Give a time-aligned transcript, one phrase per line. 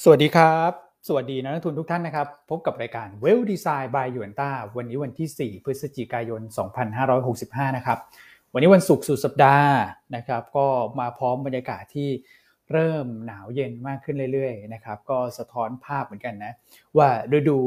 [0.00, 0.72] สวัสดีครับ
[1.08, 6.40] สวัสดีนักลงทุนทุกท่านนะครับ พบกับรายการ Well Design by ยวนต้าวันนี้วันที่ 4 พฤศจิกายน
[7.08, 7.98] 2565 นะครับ
[8.52, 9.74] วันนี้วันศุกร์สุดสัปดาห์
[10.16, 10.66] นะครับ ก็
[11.00, 12.10] มาพร้อมบรรยากาศที่
[12.72, 16.52] เริ่มหนาวเย็นมากขึ้นเรื่อยๆนะครับ ก็สะท้อนภาพเหมือนกันนะ
[16.96, 17.58] ว่าฤดู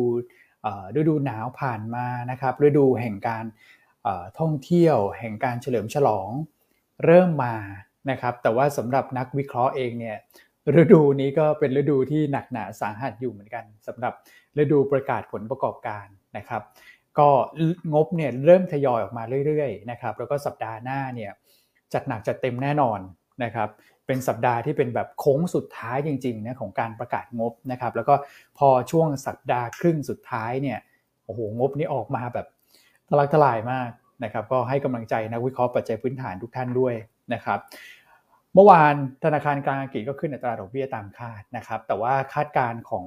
[0.97, 3.45] ฤดูหนาวผ่านมานะครับฤดูแห่งการ
[4.39, 6.29] ท่องเที่ยวแห่งการเฉลิมฉลอง
[7.05, 7.55] เริ่มมา
[8.11, 10.17] นะครับ แต่ว่าสำหรับนักวิเคราะห์เองเนี่ย
[10.81, 14.13] ฤดูนี้ก็เป็นฤดูที่หนักหนาสาหัสอยู่เหมือนกันสำหรับ
[14.61, 16.05] ฤดูประกาศผลประกอบการ
[16.37, 16.61] นะครับ
[17.19, 17.29] ก็
[17.93, 21.31] งบเนี่ยเริ่มทยอยออกมาเรื่อยๆนะครับแล้วก็สัปดาห์หน้าเนี่ย
[21.93, 22.99] จัดหนักจัดเต็มแน่นอน
[23.43, 23.69] นะครับ
[24.07, 28.15] เป็นสัปดาห์ที่เป็นแบบโค้งสุดท้ายจริงๆนะของการประกาศงบนะครับ แล้วก็
[28.57, 30.79] พอช่วงสัปดาห์ครึ่งสุดท้ายเนี่ย
[31.25, 32.47] โอ้โหงบนี้ออกมาแบบ
[33.09, 33.89] ทะลักทลายมาก
[34.23, 36.93] นะครับ ก็ให้กำลังใจนักวิเคราะห์ปัจจัยพื้นฐานทุกท่านด้วย
[37.33, 37.59] นะครับ
[38.55, 43.05] เมื่อวานธนาคารกลางอังกฤษก็ขึ้นอัตราดอกเบี้ยตามคาดนะครับ แต่ว่าคาดการณ์ของ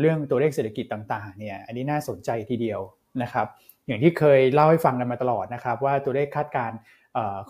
[0.00, 2.80] เรื่องตัวเลขเศรษฐกิจต่างๆเนี่ยอันนี้น่าสนใจทีเดียว
[3.22, 3.46] นะครับ
[3.86, 6.78] อย่างที่เคยเล่าให้ฟังกันมาตลอดนะครับ ว่าตัวเลขคาดการณ์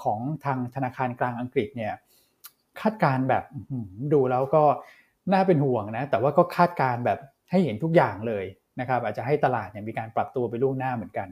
[0.03, 1.95] ของทางธนาคารกลางอังกฤษเนี่ย
[2.81, 3.45] คาดการแบบ
[4.13, 4.65] ดูแล้วก็
[5.33, 7.19] น่าเป็นห่วงนะแต่ว่าก็คาดการแบบ
[7.51, 8.45] ให้เห็นทุกอย่างเลย
[8.81, 11.29] นะครับ อาจจะให้ตลาดเนี่ยมีการปรับตัวไปล่วงหน้าเหมือนกัน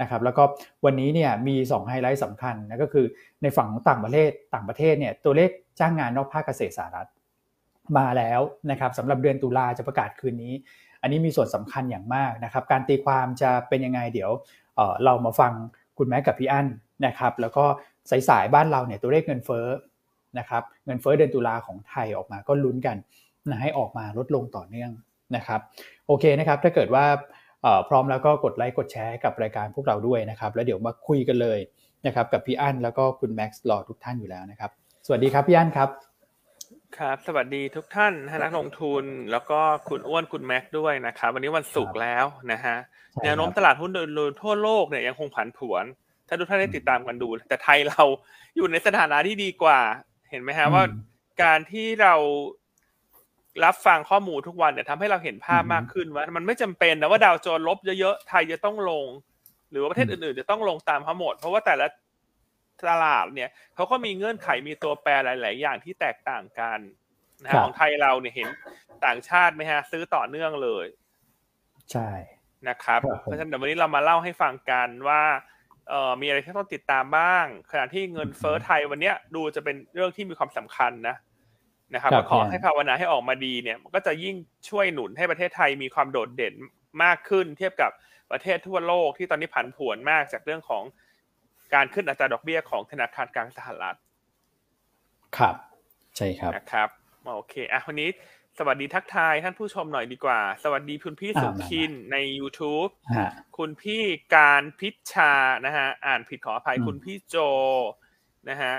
[0.00, 0.42] นะครับแล้วก็
[0.84, 3.06] วันนี้เนี่ยมี 2 ไฮไลท์สำคัญนะก็คือ
[3.42, 7.08] ในฝั่งของต่างประเทศต่างประเทศเนี่ยตัวเลขจ้างงานนอกภาคเกษตรสหรัฐ
[7.98, 8.40] มาแล้ว
[8.70, 10.54] นะครับสำหรับเดือนตุลาจะประกาศคืนนี้
[11.02, 14.30] อันนี้มีส่วนสำคัญอย่างมากนะครับการตีความจะเป็นยังไงเดี๋ยว
[14.76, 15.52] เเรามาฟัง
[15.98, 16.66] คุณแม่กับพี่อั้น
[17.06, 17.64] นะครับแล้วก็
[18.28, 19.66] สายๆบ้านเราเนี่ยตัวเลขเงินเฟ้อ
[20.38, 22.96] นะครับเงินเฟ้อเดือนตุลาของไทยออกมาก็ลุ้นกัน
[23.48, 24.90] นะให้ออกมาลดลงต่อเนื่อง
[25.36, 25.60] นะครับ
[26.06, 27.04] โอเคนะครับถ้าเกิดว่า
[27.88, 31.58] พร้อมแล้วก็กดไลค์กดแชร์กับรายการพวกเราด้วยนะครับ แล้วเดี๋ยวมาคุยกันเลย
[32.06, 34.70] นะครับกับพี่อั้นแล้วก็คุณแม็กซ์รอทุกท่านอยู่แล้วนะครับ
[35.06, 35.88] สวัสดีครับพี่อั้นครับ
[36.98, 42.76] ครับ สวัสดีทุกท่านนักลงทุนแล้วก็คุณอ้วนคุณแม็กซ์ด้วยนะครับ วันนี้วันศุกร์แล้วนะฮะ
[43.24, 45.84] แนวโน้มตลาดหุ้นโดยรวมทั่วโลกเนี่ยยังคงผันผวน
[46.28, 48.02] ถ้าทุกท่านได้ติดตามกันดู แต่ไทยเรา
[48.56, 49.80] อยู่ในสถานะที่ดีกว่า
[50.30, 50.84] เห็นไหมฮะว่า
[51.42, 52.14] การที่เรา
[53.64, 59.06] รับฟังข้อมูลทุกวันเนี่ยทำให้เราเห็นภาพมากขึ้นว่ามันไม่จำเป็นนะว่าดาวโจนลบเยอะๆไทยจะต้องลง
[59.70, 61.86] หรือว่าประเทศอื่นๆ จะต้องลงตามเขาหมด เพราะว่าแต่ละ
[62.88, 66.78] ตลาดเนี่ยเขาก็มีเงื่อนไขมีตัวแปรหลาย ๆ อย่างที่แตกต่างกัน
[67.42, 68.48] นะของไทยเราเนี่ยเห็น
[69.04, 70.86] ต่างชาติไหมฮะ ซื้อต่อเนื่องเลย
[71.92, 72.10] ใช่
[72.68, 75.22] นะครับ เพราะฉะนั้นเดี๋ยววันนี้เรามาเล่าให้ฟังกันว่า
[75.88, 81.16] เอ่อมีอะไรที่ต้องติดตามบ้าง ขณะที่เงินเฟ้อไทยวันนี้ดูจะเป็นเรื่องที่มีความสำคัญนะ
[81.94, 84.36] นะครับขอให้ภาวนาให้ออกมาดีเนี่ยมันก็จะยิ่ง
[84.68, 86.54] ช่วยหนุนให้ประเทศไทยมีความโดดเด่น
[87.02, 87.90] มากขึ้น เทียบกับ
[88.30, 90.82] ประเทศทั่วโลกที่ตอนนี้ผันผวนมากจากเรื่องของ
[91.74, 93.96] การขึ้นอัตราดอกเบี้ยของธนาคารกลางสหรัฐ
[95.36, 95.56] ครับ
[96.16, 96.88] ใช่ครับนะครับ
[97.34, 98.08] โอเคอะวันนี้
[98.58, 102.90] สวัสดีทักทายท่านผู้ชมหน่อยดีกว่า สวัสดีคุณพี่สุขินใน YouTube
[103.58, 104.02] คุณพี่
[104.36, 105.32] การพิชชา
[105.66, 107.36] นะฮะอ่านผิดขออภัยคุณพี่โจ
[108.48, 108.74] นะฮะ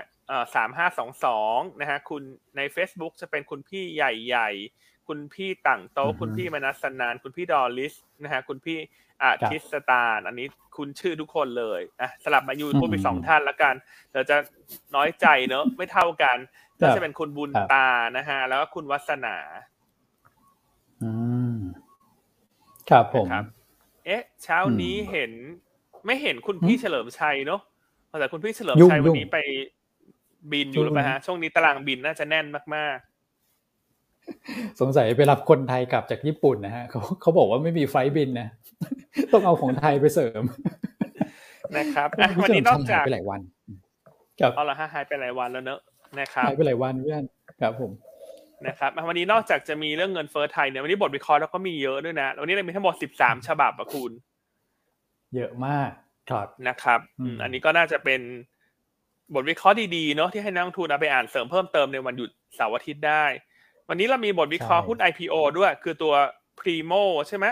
[0.56, 2.24] สามห้าสองสองนะฮะคุณ
[2.58, 8.78] ใน Facebook จะเป็นคุณพี่ใหญ่ๆ คุณพี่ต่างโตคุณพี่มนัสนาน คุณพี่ดอลลิสนะฮะคุณพี่
[9.22, 10.48] อาทิสตาลอันนี้
[10.78, 13.76] คุณชื่อทุกคนเลยอะสลับมาอยู่พูดไปสองท่านละกัน
[14.12, 14.38] เดี๋ยวจะ
[14.96, 16.38] น้อยใจเนอะไม่เท่ากัน
[16.80, 19.38] ก็จะเป็นคุณบุญตานะฮะแล้วก็คุณวัสนา
[21.04, 21.12] อื
[21.54, 21.56] ม
[22.90, 23.28] ครับผม
[24.06, 25.32] เอ๊ะ เช้านี้เห็น
[26.06, 27.62] ไม่เห็นคุณพี่เฉลิมชัยเนอะ
[28.20, 29.38] แต่คุณพี่เฉลิมชัยวันนี้ไป
[30.52, 32.46] บินอยู่หรือเปล่าฮะช่วงนี้ตารางบินน่าจะแน่น
[32.76, 38.48] มากๆ สงสัยไปรับคนไทยกลับจากญี่ปุ่นนะฮะเขาเขาบอกว่าไม่มีไฟบินนะ
[39.34, 40.44] ต้องเอาของไทยไปเสริม
[41.78, 42.08] นะครับ
[42.42, 43.42] วันนี้นอกจากไปหลายวัน
[44.56, 45.80] เอาละฮะหายไปหลายวันแล้วเนอะ
[46.20, 47.24] นะครับหายไปหลายวันเพื่อน
[47.62, 47.92] ครับผม
[48.68, 54.12] นะครับวันนี้นอกจากจะมีเรื่องเงินเฟ้อไทยเนี่ยวันนี้บทวิเคราะห์แล้วก็มีเยอะด้วยนะวันนี้เรามีทั้งหมดสิบสามฉบับอะคุณ
[55.36, 55.90] เยอะมาก
[56.30, 57.00] ครับนะครับ
[57.42, 58.22] อันนี้ก็น่าจะเป็น
[59.34, 63.26] บทวิเคราะห์ดีๆเนาะที่ให้นักลงทุนเอาไปอ่านเสริมเพิ่มเติมในวันหยุดเสาร์อาทิตย์ได้
[63.90, 66.14] วันนี้เรามีบทวิเคราะห์หุ้น IPO ด้วย คือตัว
[66.60, 67.46] Primo ใช่ไหม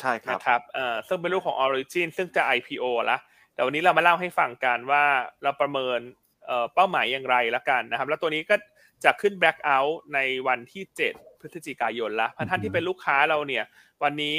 [0.00, 3.18] ใช่ครับนะครับเอ่อซึ่งเป็นลูกของ Origin ซึ่งจะ IPO ละ
[3.54, 5.04] แต่วันนี้เรามาเล่าให้ฟังกันว่า
[5.42, 5.98] เราประเมิน
[6.46, 8.56] เอ่อเป้าหมายอย่างไรละกันนะครับ แล้วตัวนี้ก็
[9.04, 13.64] จะขึ้น black out ในวันที่ 7 พฤศจิกายนละท่านที่เป็นลูกค้าเราเนี่ย
[14.02, 14.36] วันนี้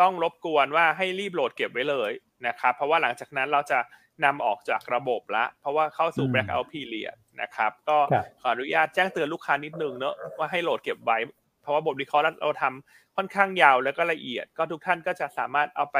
[0.00, 2.10] ต้องรบกวนว่าให้รีบโหลดเก็บไว้เลย
[2.46, 3.78] นะครับ เพราะว่าหลังจากนั้นเราจะ
[4.24, 7.98] นำออกจากระบบละ เพราะว่าเข้าสู่ blackout period นะครับ ก็
[8.40, 11.18] ขออนุญาตแจ้งเตือนลูกค้านิดนึงเนอะว่าให้โหลดเก็บไว้
[11.62, 15.98] เพราะว่าบทวิเคราะห์เราทำค่อนข้างยาวแล้วก็ละเอียด ก็ทุกท่านก็จะสามารถเอาไป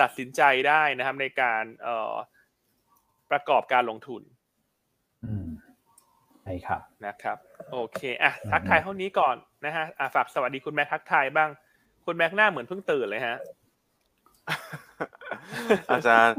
[0.00, 1.64] ตัดสินใจได้นะครับ ในการ
[3.30, 4.22] ประกอบการลงทุน
[6.42, 7.36] ใช่ครับนะครับ
[7.72, 11.50] โอเคอะทักทายเท่านี้ก่อนนะฮะอะฝากสวัสดีคุณแม็กทักทายบ้าง
[12.06, 13.36] คุณแม็กหน้าเหมือนเพิ่งตื่นเลยฮะ
[15.90, 16.36] อาจารย์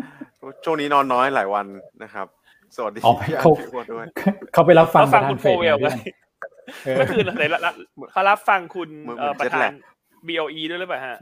[0.64, 1.66] ช่วงนี้นอนน้อยหลายวัน
[2.04, 2.28] นะครับ
[2.76, 4.08] สวัสดีอ๋อพี่อาเขาร์พี่อ้วนด้วย
[4.54, 5.88] เขาไปรับฟังเขาฟังประธานคุณเฟโฟดเวลไงไง
[6.86, 7.74] เออเมื่อคืนไหนละละ
[8.12, 9.74] เขารับฟังคุณเหมือนเอ่อเหมืปอนระธาน jet
[10.28, 11.18] BOE ด้วยหรือเปล่าฮะ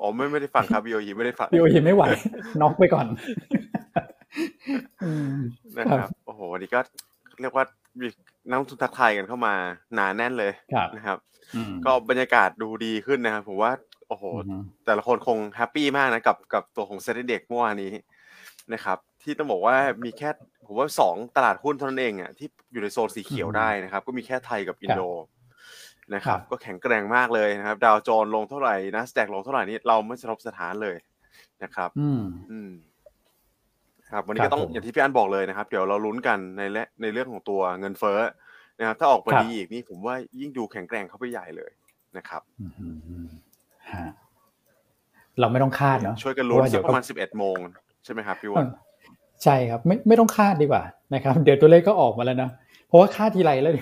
[0.00, 2.04] อ๋อไม่ไม่ได้ฟังครับ BOE ไม่ได้ฟังพี่โอเห็นไม่ไหว
[2.60, 3.06] น็อกไปก่อน
[5.04, 5.34] อืม
[5.78, 6.80] นะครับโอ้โหวันนี้ก็
[7.40, 7.64] เรียกว่า
[8.00, 8.06] มี
[8.48, 9.54] นักลงทุนทักทายกันเข้ามา
[9.94, 11.18] หนาแน่นเลยครับนะครับ
[11.56, 13.70] อืมก็บรรยากาศดูดีขึ้นนะครับผมว่า
[14.08, 17.92] โอ้โหอืมแต่ละคนคง happy มากนะกับกับตัวของ SET Index เมื่อวานนี้
[18.74, 20.30] นะครับ ที่ต้องบอกว่ามีแค่
[20.66, 25.00] ผมว่าสองตลาดหุ้นเท่านั้นเองอะที่อยู่ในโซนสีเขียวได้นะครับ ก็มีแค่ไทยกับอินโด
[26.14, 30.96] นะครับ ก็แข็งแกร่งมากเลยนะครับ ดาวโจนส์ลงเท่าไหร่นะสแต็กลงเท่าไหร่นี่เราไม่สะทบสถานเลย
[31.62, 32.70] นะครับ อืมอืม
[34.10, 38.20] ครับวันนี้ครัก็บต้องผมอย่างที่พี่อันบอกเลยนะครับ เดี๋ยวเราลุ้นกันในและในเรื่องของตัวเงินเฟ้อ
[38.78, 41.70] นะครับ ถ้าออกมาครับดีอีกนี่ผมว่ายิ่งดูแข็งแกร่งเข้าไปใหญ่เลย
[42.16, 43.42] นะครับอืมอืมอืมฮะ
[45.40, 47.56] เราไม่ต้องคาดเนาะช่วยกันลุ้นเพราะว่าเดี๋สัยกวประมาณสิบเอ็ดโมง
[48.04, 48.68] ใช่ไหมครับพี่อ้วัน
[49.44, 50.82] ใช่ครับไม่ไม่ต้องคาดดีกว่า
[51.14, 52.50] นะครับ เดี๋ยวตัวเลขก็ออกมาแล้วนะ
[52.86, 53.72] เพราะว่าคาดทีไรแล้ว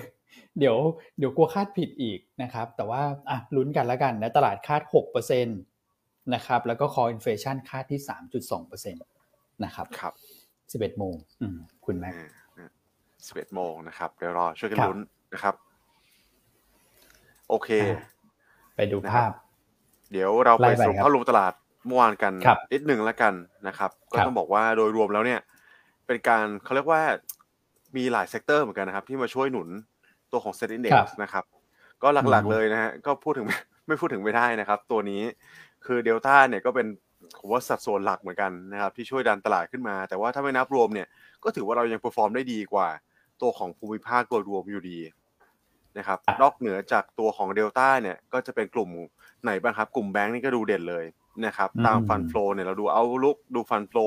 [0.58, 0.76] เดี๋ยว
[1.18, 5.52] เดี๋ยวกลัวคาดผิดอีกนะครับ แต่ว่าอะลุ้นกันแล้วกันนะตลาดคาดหกเปอร์เซ็นต
[6.34, 8.98] นะครับ แล้วก็ core inflation คาดที่สามจุดสองเปอร์เซ็นต
[9.64, 10.12] นะครับครับ
[10.72, 12.14] สิบเอ็ดโมงอืมคุณแม็ก
[13.26, 15.00] สิบเอ็ดโมงนะครับ เดี๋ยวรอช่วยกันครับลุ้น
[15.34, 15.54] นะครับ
[17.48, 18.00] โอเคอ่า
[18.76, 19.30] ไปดูภาพ
[20.12, 21.52] เดี๋ยวเราไปไล่ไปสรุปครับภาพรวมตลาด
[21.86, 23.34] เมื่อวานกันครับนิดหนึ่งแล้วกัน
[23.68, 25.40] นะครับ ก็ครับต้องบอกว่าโดยรวมแล้วเนี่ย
[26.06, 27.02] เป็นการเขาเรียกว่า
[27.96, 29.68] มีหลาย sector เหมือนกันนะครับ ที่มาช่วยหนุน
[30.32, 31.44] ตัวของ SET Index นะครับ
[32.02, 33.46] ก็หลักอืมๆเลยนะฮะก็พูดถึง
[33.86, 35.22] ไม่พูดถึงไม่ได้นะครับ ตัวนี้
[35.86, 36.86] คือเดลต้าเนี่ยก็เป็น
[37.38, 41.06] ผมว่าสัดส่วนหลักเหมือนกันนะครับ ที่ช่วยดันตลาดขึ้นมา แต่ว่าถ้าไม่นับรวมเนี่ย
[41.44, 42.88] ก็ถือว่าเรายัง perform ได้ดีกว่า
[43.42, 44.98] ตัวของภูมิภาคโดยรวมอยู่ดี
[45.98, 48.88] นะครับอะนอกเหนือจากตัวของเดลต้าเนี่ยก็จะเป็นกลุ่ม
[49.43, 51.04] ไหนบ้างครับ กลุ่มแบงก์นี่ก็ดูเด่นเลย
[51.46, 54.06] นะครับตามฟันฟลอเนี่ยเราดูเอาลุกดูฟันฟลอ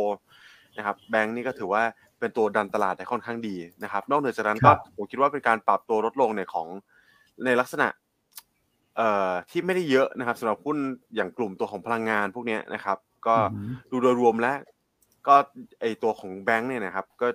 [0.77, 1.83] นะครับแบงก์นี่ก็ถือว่า
[2.19, 6.67] เป็นตัวดันตลาดได้ค่อนข้างดีนะครับ นอกเหนือจากนั้นคก็รับผมคิดว่าเป็นการปรับตัวลดลงเนี่ยของ
[7.45, 7.87] ในลักษณะ
[8.97, 10.77] เอ่อที่ไม่ได้เยอะนะครับสำหรับหุ้น
[11.15, 12.97] อย่างกลุ่มตัวของพลังงานพวกเนี้ยนะครับ
[13.27, 14.57] ก็อืมดูโดยรวมแล้ว
[15.27, 15.35] ก็
[15.81, 17.27] ไอตัวของแบงก์เนี่ยนะครับ ก็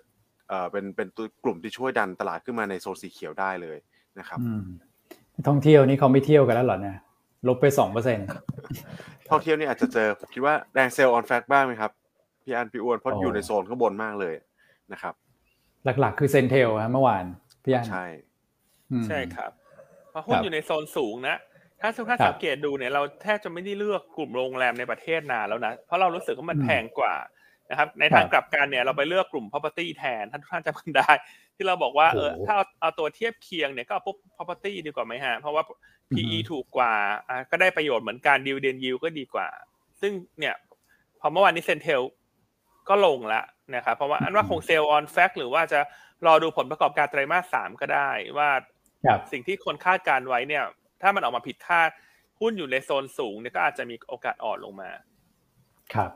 [0.49, 3.79] เอ่อเป็นเป็นตัวกลุ่มที่ช่วยดันตลาดขึ้นมาในโซนสีเขียวได้เลย
[4.19, 4.65] นะครับอืม
[5.49, 6.99] ท่องเที่ยวนี่เขาไม่เที่ยวกันแล้วเหรอเนี่ย
[7.49, 8.27] ลบไปสองเปอร์เซ็นต์
[9.31, 11.91] ท่องเที่ยวนี่อาจจะเจอผมคิดว่าแรง sell on fact บ้างไหมครับ
[12.43, 14.35] พี่อันพี่อ้วนเพราะอ๋อออยู่ในโซนข้างบนมากเลย
[14.93, 15.15] นะครับ
[16.01, 17.25] หลักๆ คือ CENTEL ฮะเมื่อวาน
[17.65, 18.07] พี่อันใช่
[18.91, 19.51] อืมใช่ครับ
[20.11, 21.37] เพราะหุ้นครับอยู่ในโซนสูงนะ
[21.81, 27.15] ถ้าทุกท่านครับสังเกตดูเนี่ยเราแทบจะไม่ได้เลือกกลุ่มโรงแรมในประเทศนานแล้วนะเพราะเรารู้สึกว่ามันอืมแพงกว่า
[27.71, 31.11] นะครับในครับทางกลับกันเนี่ยเราไปเลือกกลุ่ม property แทนท่านทุกท่านจำกันได้
[31.57, 35.63] ที่เราบอกว่าเออโอ้โหถ้าเอาเอาตัวเทียบเคียงเนี่ยก็กลุ่ม property ดีกว่าไหมฮะเพราะว่า
[36.13, 36.93] PE ถูกกว่า
[37.29, 39.49] อะก็ได้ประโยชน์เหมือนกัน dividend yield ก็ดีกว่า
[40.01, 40.55] ซึ่งเนี่ย
[41.21, 42.03] พอเมื่อวานนี้ CENTEL
[42.89, 43.45] ก็ลงแล้ว
[43.75, 45.81] นะครับเพราะว่าอันว่าคง sell on fact หรือว่าจะ
[46.27, 48.51] รอดูผลประกอบการไตรมาสสามก็ได้ว่า
[49.07, 50.65] ครับสิ่งที่คนคาดการณ์ไว้เนี่ย
[51.03, 51.91] ถ้ามันออกมาผิดคาด
[52.41, 54.91] หุ้นอยู่ในโซนสูงเนี่ยก็อาจจะมีโอกาสอ่อนลงมา
[55.95, 56.11] ครับ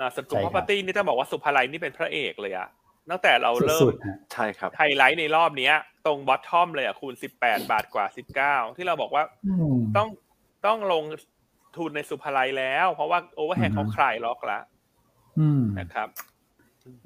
[0.00, 2.68] นะส่วนกลุ่มใช่ครับ property นี่ต้องบอกว่าศุภาลัยนี่เป็นพระเอกเลยอะ
[3.10, 5.74] ตั้งแต่เราเริ่มสุดๆฮะใช่ครับไฮไลท์ในรอบเนี้ย
[6.06, 8.06] ตรง bottom เลยอะคูณ18บาทกว่า
[8.64, 10.08] 19ที่เราบอกว่าอืมต้อง
[10.66, 11.04] ต้องลง
[11.78, 14.62] ทุนในศุภาลัยแล้ว เพราะว่า overhang อืมเขาคลายล็อกแล้ว
[15.38, 16.08] อืมนะครับ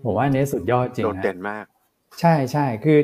[0.05, 1.65] ผมว่าอันนี้สุดยอดจริงโดดฮะเด่นมาก
[2.21, 2.99] ใช่ใช่คือ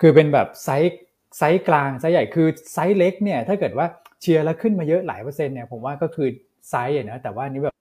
[0.00, 1.00] คือเป็นแบบไซส์
[1.38, 3.86] ไซส์กลางไซส์ใหญ่คือไซส์เล็กเนี่ย ถ้าเกิดว่า
[4.20, 6.28] เชียร์แล้วขึ้นมาเยอะหลายเปอร์เซ็นต์เนี่ยผมว่าก็คือ
[6.70, 7.74] ไซส์อะนะแต่ว่าอันนี้แบบ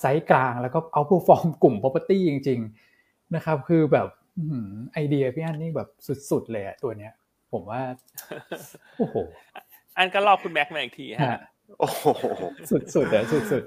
[0.00, 2.60] ไซส์กลางแล้วก็ outperform กลุ่ม property จริง
[2.96, 4.08] ๆ นะครับ คือแบบ
[4.38, 5.88] อื้อหือไอเดียพี่อันนี่แบบ
[6.30, 7.12] สุดๆเลยอะตัวเนี้ย
[7.52, 7.80] ผมว่า
[8.98, 9.16] โอ้โห
[9.96, 11.40] อันก็รอบคุณแม็กมาอีกทีฮะฮะ
[11.80, 12.06] โอ้โห
[12.94, 13.64] สุดๆเลยสุด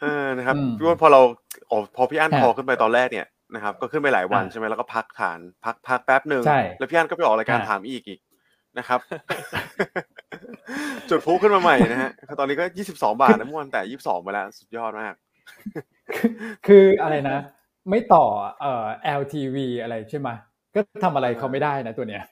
[0.00, 1.20] เออนะครับอืมพี่อ้วนพอเรา
[1.70, 8.20] อ๋อพอพี่อันฮะพอขึ้นไปตอนแรกเนี่ยนะครับก็ขึ้นไปหลายวันอ่าใช่ไหมแล้วก็พักฐานพักพักแป๊บหนึ่งใช่แล้วพี่อันก็ไปออกรายการอ่าถามอีกอีก
[8.78, 9.00] นะครับ
[11.10, 15.14] จุดพลุขึ้นมาใหม่นะฮะตอนนี้ก็ยี่สิบสองบาทนะเมื่อวันแต่ยี่สิบสองไปแล้วสุดยอดมาก
[16.16, 16.30] คือ
[16.66, 17.38] คืออะไรนะ
[17.90, 18.24] ไม่ต่อ
[18.60, 18.86] เอ่อ
[19.20, 20.28] LTV อะไรใช่ไหม
[20.74, 22.22] ก็ทำอะไรเขาไม่ได้นะตัวเนี้ย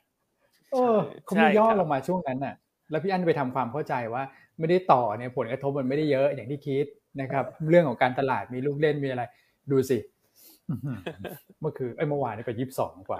[0.73, 2.55] เออเขาไม่ย่อใช่ครับลงมาช่วงนั้นน่ะ
[2.91, 4.23] แล้วพี่อั้นไปทำความเข้าใจว่า
[4.59, 6.87] ไม่ได้ต่อเนี่ยผลกระทบมันไม่ได้เยอะอย่างที่คิด
[7.21, 9.23] นะครับ เรื่องของการตลาดมีลูกเล่นมีอะไร
[9.71, 9.99] ดูสิ
[10.71, 10.97] อื้อหือ
[11.61, 13.19] เมื่อคือไอ้ยเมื่อวานนี่ไปยี่สิบสองกว่า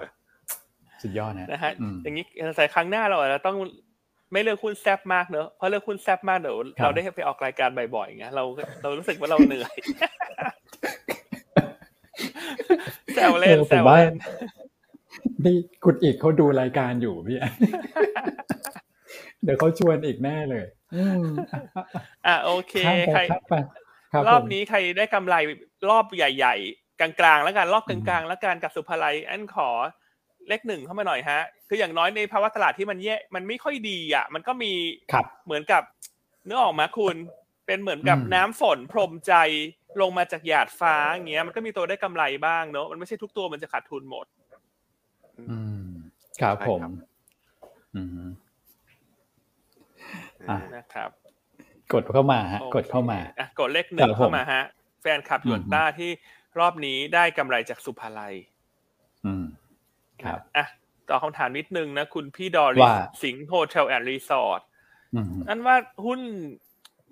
[1.05, 2.25] สุดยอดนะนะฮะอืมอย่างนี้
[2.57, 3.57] ใส่ครั้งหน้าเราอาจจะต้อง
[4.33, 8.45] ไม่เลือกหุ้นแซบมากเนอะเพราะเลือกหุ้นแซบมากเดี๋ยวครับเราได้ไปออกรายการบ่อยๆไงเรา
[8.83, 9.75] เรารู้สึกว่าเราเหนื่อย
[13.15, 14.15] แซวเล่นออแซผมวว่าเล่น
[15.45, 17.39] นี่คุณอีกเขาดูรายการอยู่พี่
[19.43, 21.25] เดี๋ยวเขาชวนอีกแน่เลยอืม
[22.27, 23.55] อะโอเคข้ามไปใครข้ามไป
[24.13, 25.35] ครับรอบผมนี้ใครได้กำไร
[25.91, 29.71] รอบใหญ่ ๆ กลางๆ แล้วกันรอบกลางๆ แล้วกันกับสุภาลัยอันขอ
[30.49, 34.73] เลขหนึ่งเข้ามาหน่อยฮะ คืออย่างน้อยในภาวะตลาดที่มันแย่ มันไม่ค่อยดีอะ มันก็มี
[35.13, 35.83] ครับเหมือนกับ
[36.45, 37.17] เนื้อออกมาคุณ
[37.67, 39.35] เป็นเหมือนกับอืมน้ำฝนพรมใจ
[40.01, 44.27] ลงมาจากหยาดฟ้าอย่างเงี้ย มันก็มีตัวได้กำไรบ้างเนอะมันไม่ใช่ทุกตัวมันจะขาดทุนหมด
[45.39, 45.89] อืม
[46.43, 46.93] ครับใช่ผมครับ
[47.97, 48.09] อืม
[50.51, 51.11] อะนะครับ
[51.93, 54.63] กดเข้ามาฮะโอเคกดเข้ามาอะกดเลขหนึ่งครับผมเข้ามาฮะ
[55.03, 56.11] แฟนคลับอืม Yuanta ที่
[56.59, 58.35] รอบนี้ได้กำไรจากศุภาลัย
[59.27, 59.45] อืม
[60.23, 60.67] ครับอะ
[61.09, 64.61] ตอบคำถามนิดนึงนะ คุณพี่ดอริว่าสิงห์ Hotel and Resort
[65.15, 66.21] อืมนั่นว่าหุ้น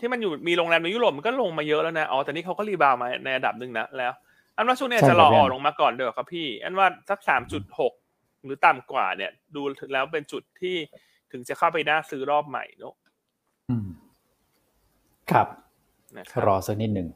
[0.00, 4.12] ที่มันอยู่มีโรงแรมในยุโรปมันก็ลงมาเยอะแล้วนะ อ๋อ แต่นี่เขาก็ rebound มาในระดับหนึ่งนะแล้ว
[4.56, 7.92] อันว่าช่วงนี้อาจจะรอออกลงมาก่อนเดี๋ยวครับพี่ อันว่าสักสามจุดหก
[8.44, 10.76] หรือต่ำกว่าเนี่ย ดูแล้วเป็นจุดที่
[11.32, 12.94] ถึงจะเข้าไปน่าซื้อรอบใหม่เนอะ
[13.70, 13.88] อืม
[15.30, 15.46] ครับ
[16.16, 17.08] นะครับรอสักนิดหนึ่ง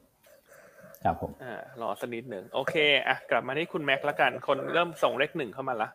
[1.04, 2.74] ครับผมอ่ารอสักนิดหนึ่งโอเค
[3.08, 5.88] อะกลับมาที่คุณแม็กซ์ละกัน คนเริ่มส่งเลขหนึ่งเข้ามาละ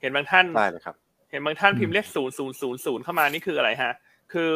[0.00, 0.96] เห็นบางท่านได้เลยครับ
[1.30, 3.92] เห็นบางท่านพิมพ์เลขศูนย์ศูนย์ศูนย์ศูนย์เข้ามานี่คืออะไรฮะ
[4.32, 4.52] คือ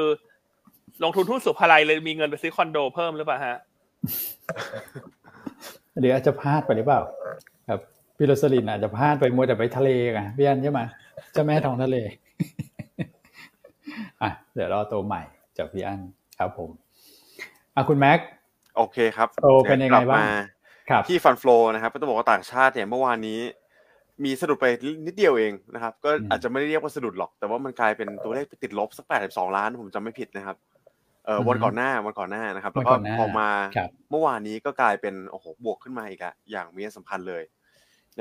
[1.04, 3.56] ลงทุนหุ้นสุภาลัยเลยมีเงินไปซื้อคอนโดเพิ่มหรือเปล่าฮะ
[6.00, 7.00] เดี๋ยวอาจจะพลาดไปหรือเปล่า
[7.68, 7.80] ครับ
[8.16, 10.80] พี่โรสลินอาจจะพลาดไปมัวแต่ไปทะเลกันพี่อันใช่ไหม
[11.32, 11.96] เจ้าแม่ท้องทะเล
[14.22, 15.22] อะเดี๋ยวรอตัวใหม่
[15.56, 16.00] จากพี่อัน
[16.38, 16.70] ครับผม
[17.74, 18.18] อะคุณแม็ก
[18.78, 20.26] โอเคครับโอ้เป็นยังไงกลับ้างมา
[20.90, 23.40] ครับที่ฟันฟลอนะครับก็ต้องบอกว่าต่างชาติเนี่ยเมื่อวานนี้
[24.24, 24.66] มีสะดุดไป
[25.06, 30.56] นิดเดียวเองนะครับ ก็อืมอาจจะไม่ได้เรียกว่าสะดุดหรอก แต่ว่ามันกลายเป็นตัวเลขไปติดลบสักแปดสิบสองล้านผมจำไม่ผิดนะครับ
[31.26, 37.42] เอออือฮึวันก่อนหน้าวันก่อนหน้านะครับวันก่อนหน้าแล้วก็พอมาครับเมื่อวานนี้ก็กลายเป็นโอ้โหบวกขึ้นมาอีกอะอย่างมีนัยสำคัญเลย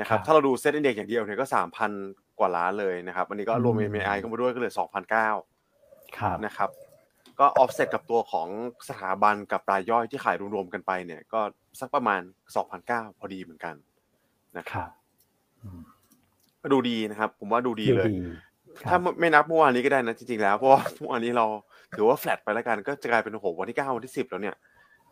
[0.00, 1.90] นะครับครับถ้าเราดู SET Index อย่างเดียวเนี่ยก็สามพัน
[2.38, 5.28] กว่าล้านเลยนะครับ อันนี้ก็รวมอืม MAI เข้ามาด้วยก็เหลือสองพันเก้า
[6.18, 6.70] ครับนะครับ
[7.40, 8.48] ก็ออฟเซตกับตัวของ
[8.88, 11.40] สถาบันกับรายย่อยที่ขายรวมๆกันไปเนี่ย ก็
[11.80, 12.20] สักประมาณ
[12.70, 13.74] 2,009พอดีเหมือนกัน
[14.58, 14.90] นะครับรับ
[15.62, 15.80] อืม
[16.62, 18.18] ก็ดูดีนะครับ ผมว่าดูดีดูเลยดี
[18.78, 21.46] คถ้ารับไม่นับเมื่อวานนี้ก็ได้นะจริงๆแล้วเพราะว่าเมื่อวานนี้เรา
[21.94, 24.56] ถือว่าแฟลตไปแล้วกันก็จะกลายเป็นโอ้โหวันที่9วันที่10แล้วเนี่ย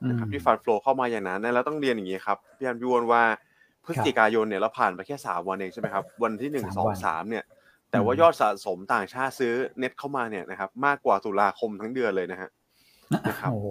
[0.08, 3.22] นะครับที่ฟันโฟลเข้ามาอย่างนั้นแล้วต้องเรียนอย่างนี้ครับพี่อันพี่วอนว่า
[3.84, 7.44] พฤศจิกายนเนี่ยเราผ่านไปแค่3วันเองใช่ไหมครับ วันที่1สามวัน2 3เนี่ย
[7.96, 12.50] แต่ว่ายอดสะสมต่างชาติซื้อเน็ตเข้ามาเนี่ยนะครับ มากกว่าตุลาคมทั้งเดือนเลยนะฮะ
[13.28, 13.68] นะครับโอ้โห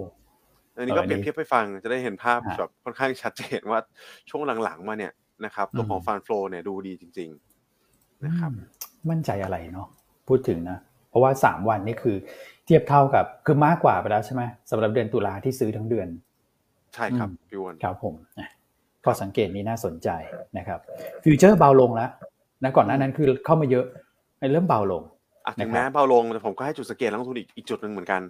[0.76, 3.80] อันนี้ก็เออเปรียบเทียบให้ฟังจะได้เห็นภาพฮะแบบค่อนข้างชัดเจนว่า
[4.30, 5.14] ช่วงหลังๆมาเนี่ย
[5.46, 7.30] นะครับตัวของอืม fund flow เนี่ยดูดีจริง
[7.78, 8.66] ๆนะครับอืม
[9.10, 9.88] มั่นใจอะไรเนาะ
[10.28, 10.78] พูดถึงนะ
[11.10, 12.16] เพราะว่าสามวันนี่คือ
[12.66, 16.08] เทียบเท่ากับคือมากกว่าไปแล้วใช่ไหมสำหรับเดือนตุลาที่ซื้อทั้งเดือน
[16.94, 18.50] ใช่ครับอืมพี่อ้วนครับผมนะ
[19.06, 20.10] ข้อสังเกตนี้น่าสนใจ
[20.58, 20.80] นะครับ
[21.24, 22.10] ฟิวเจอร์เบาลงแล้ว
[22.64, 23.86] นะก่อนหน้านั้นคือเข้ามาเยอะ
[24.52, 25.04] เริ่มเบาลง
[25.46, 28.22] อะถึงนะครับแม้เบาลงแต่ผมก็ให้จุดสังเกตนักลงทุนอีกอีกจุดหนึ่งเหมือนกัน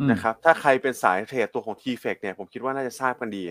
[0.00, 3.44] อืมนะครับถ้าใครเป็นสาย trade ตัวของ t f e c เนี่ยผมคิดว่าน่าจะทราบกันดี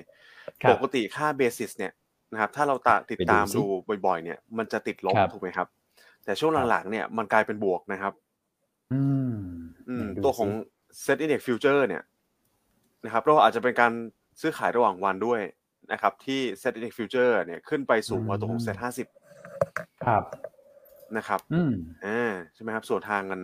[0.63, 1.91] ครับปกติค่าเบสิสเนี่ย
[2.33, 5.67] นะครับถ้าเราตาติดตามไปดูดูสิบ่อยๆ เนี่ยมันจะติดลบครับถูกไหมครับ
[6.25, 8.13] แต่ช่วงครับหลังๆเนี่ยมันกลายเป็นบวกนะครับ
[8.93, 9.33] อืม
[9.89, 10.49] อืมไหนดูตัวของ
[11.05, 12.03] สิ Set Index Future เนี่ย
[13.05, 13.91] นะครับเราอาจจะเป็นการ
[14.41, 15.41] ซื้อขายระหว่างวันด้วย
[15.91, 18.77] นะครับ ที่ Set Index Future เนี่ยขึ้นไปสูงกว่าตัวของ Set
[19.41, 20.23] 50 ครับ
[21.17, 21.71] นะครับอืม
[22.05, 23.41] อ่าใช่ไหมครับส่วนทางกัน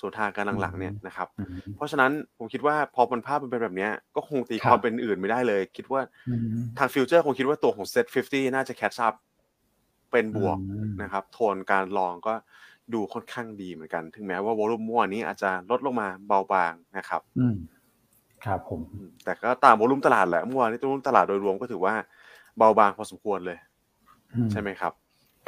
[0.00, 6.40] ส่วนทางกันหลังๆเนี่ยอืมนะครับอืมเพราะฉะนั้นผมคิดว่าพอมันภาพมันเป็นแบบเนี้ยก็คงตีครับความเป็นอื่นไม่ได้เลย คิดว่าอืม
[6.78, 9.14] ทางฟิวเจอร์คงคิดว่าตัวของ SET 50 น่าจะ catch up
[10.12, 12.34] เป็นบวกอืมนะครับ โทนการ long ก็
[12.94, 17.56] ดูค่อนข้างดีเหมือนกัน ถึงแม้ว่า volume เมื่อวานนี้อาจจะลดลงมาเบาบางนะครับอืม
[18.44, 21.94] ครับผมอืมแต่ก็ตาม volume ตลาดแหละเมื่อวานนี้ตัว volume ตลาดโดยรวมก็ถือว่า
[22.58, 23.58] เบาบางพอสมควรเลย
[24.34, 24.92] อืใช่ไหมครับ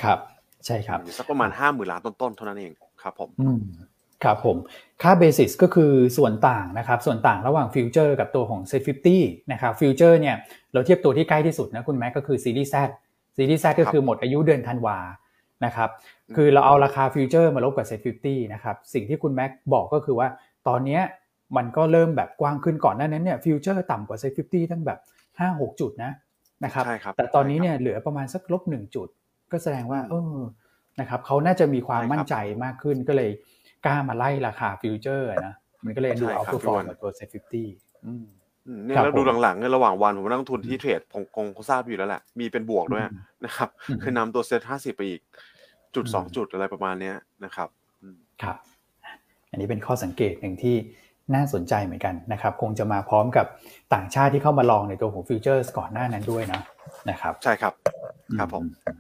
[0.03, 0.19] ครับ
[0.67, 3.61] ใช่ครับอยู่สักประมาณห้าหมื่นล้านต้นๆเท่านั้นเองครับผมอืม
[4.25, 4.57] ครับผม
[5.03, 8.83] ค่า basis ก็คือส่วนต่างนะครับส่วนต่างระหว่างฟิวเจอร์กับตัวของ Set
[9.17, 10.37] 50นะครับฟิวเจอร์เนี่ย
[10.73, 12.75] เราเทียบตัวที่ใกล้ที่สุดนะคุณแม็กก็คือซีรีส์ Z
[13.37, 14.99] ซีรีส์ Z ก็คือหมดอายุเดือนธันวา
[15.65, 15.91] นะครับ
[16.29, 20.29] อืมคือเราเอาราคาฟิวเจอร์มาลบกับ Set 50นะครับสิ่งที่คุณแม็กบอกก็คือว่า
[20.69, 21.03] ตอนเนี้ย
[21.57, 24.99] มันก็เริ่มแบบกว้างขึ้นก่อนหน้านั้นเนี่ยฟิวเจอร์ต่ำกว่า Set 50ตั้งแบบ
[25.41, 26.13] 5-6 จุดนะ
[26.65, 29.09] นะครับใช่ครับแต่ตอนนี้เนี่ยเหลือประมาณสักลบหนึ่งจุด
[29.53, 30.37] ก็แสดงว่าเออ
[31.01, 32.35] นะครับเขาน่าจะมีความใช่ครับมั่นใจ
[32.65, 33.31] มากขึ้นก็เลย
[33.87, 37.69] กล้ามาไล่ราคาฟิวเจอร์นะมันก็เลยดูใช่ครับตัวฟพี่อ้วนกับตัว SET fifty
[38.07, 38.25] อืม
[38.85, 43.03] เนี่ยครับแล้วดูผมหลังๆเนี่ยระหว่างวันผมว่านักลงทุนที่ trade คงคงคงทราบอยู่แล้วแหละ มีเป็นบวกด้วย
[43.45, 45.21] นะครับอืมคือนำตัวเซ็ตห้าสิบไปอีก
[45.95, 47.69] จุดอืมสองจุดอะไรประมาณเนี้ยนะครับ
[48.03, 48.57] อืมครับ
[49.51, 50.77] อันนี้เป็นข้อสังเกตหนึ่งที่
[51.35, 53.47] น่าสนใจเหมือนกันนะครับ คงจะมาพร้อมกับ
[53.95, 56.61] ต่างชาติที่เข้ามา long ในตัวของฟิวเจอร์ก่อนหน้านั้นด้วยนะ
[57.11, 57.73] นะครับ ใช่ครับ
[58.39, 58.91] ครับผมอื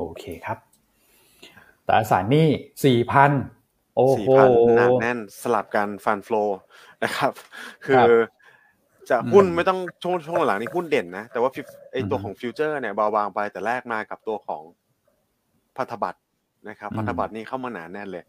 [0.00, 0.58] โอเคครับ
[1.88, 2.48] ตราสารหนี้
[2.84, 3.30] สี่พัน
[3.94, 6.44] โอ้โหสี่พันหนาแน่นสลับกัน fund flow
[7.04, 7.32] นะครับ
[7.86, 8.08] คือครับ
[9.10, 11.60] จะหุ้นอืมไม่ต้องช่วงช่วงหลังนี้หุ้นเด่นนะ แต่ว่าฟิ
[11.92, 14.62] ไอตัวอืมของฟิวเจอร์เนี่ยเบาบางไปแต่แรกมากับตัวของ
[15.76, 16.20] พันธบัตร
[16.68, 18.24] นะครับอืมพันธบัตรนี่เข้ามาหนาแน่นเลย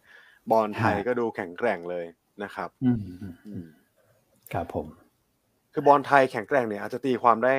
[0.51, 2.05] บอลไทยฮะก็ดูแข็งแกร่งเลย
[2.43, 3.65] นะครับอืมอืมอืม
[4.53, 4.87] ครับผม
[5.73, 7.53] คือบอลไทยแข็งแกร่งเนี่ยอาจจะตีความได้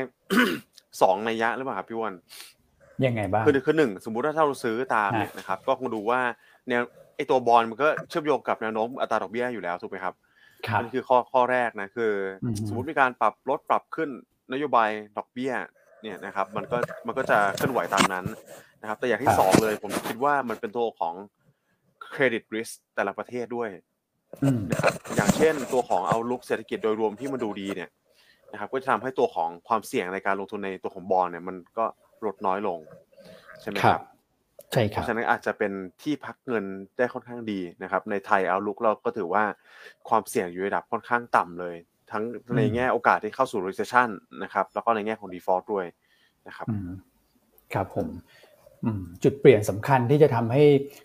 [1.03, 2.15] สองนัยยะหรือเปล่าครับพี่วัน
[3.07, 6.21] ยังไงบ้างคือคือหนึ่งสมมุติว่าถ้าเราซื้อตามเนี่ยฮะนะครับ ก็คงดูว่า
[6.69, 6.83] แนว
[7.17, 10.15] ไอตัวบอลมันก็เชื่อมโยงกับแนวโน้มอัตราดอกเบี้ยอยู่แล้วถูกไหมครับ
[10.67, 12.13] ครับนั่นคือข้อข้อแรกนะคือ
[12.45, 14.11] อมสมมติมีการปรับลดปรับขึ้น
[14.53, 15.53] นโยบายดอกเบี้ย
[16.03, 18.27] เนี่ยนะครับมันก็มันก็จะเคลื่อนไหวตามนั้น
[18.81, 21.15] นะครับ แต่อย่างที่สองเลยผมคิดว่ามันเป็นตัวของ
[22.11, 23.69] เครดิตริสแต่ละประเทศด้วย
[24.43, 27.91] อืมนะครับอย่างเช่นตัวของเอาลุกเศรษฐกิจโดยรวมที่มันดูดีเนี่ย
[28.53, 31.85] นะครับ ก็จะทำให้ตัวของความเสี่ยงในการลงทุนในตัวของบอลเนี่ยมันก็
[32.27, 32.79] ลดน้อยลง
[33.61, 34.01] ใช่ไหมคครัรับบ
[34.73, 36.65] ใช่เพครับราะฉะนั้นอาจจะเป็นที่พักเงิน
[36.97, 39.45] ได้ค่อนข้างดีนะครับ ในไทยเอาลุกเราก็ถือว่า
[40.09, 41.77] ความเสี่ยงอยู่ระดับค่อนข้างต่ำเลย
[42.11, 42.23] ทั้ง
[42.57, 44.09] ในแง่โอกาสที่เข้าสู่ recession
[44.43, 45.87] นะครับ แล้วก็ในแง่ของ default ด้วย
[46.49, 46.91] นะครับอืม
[47.75, 48.09] ครับผม
[48.85, 50.65] อืมจุดเปลี่ยนสำคัญที่จะทำให้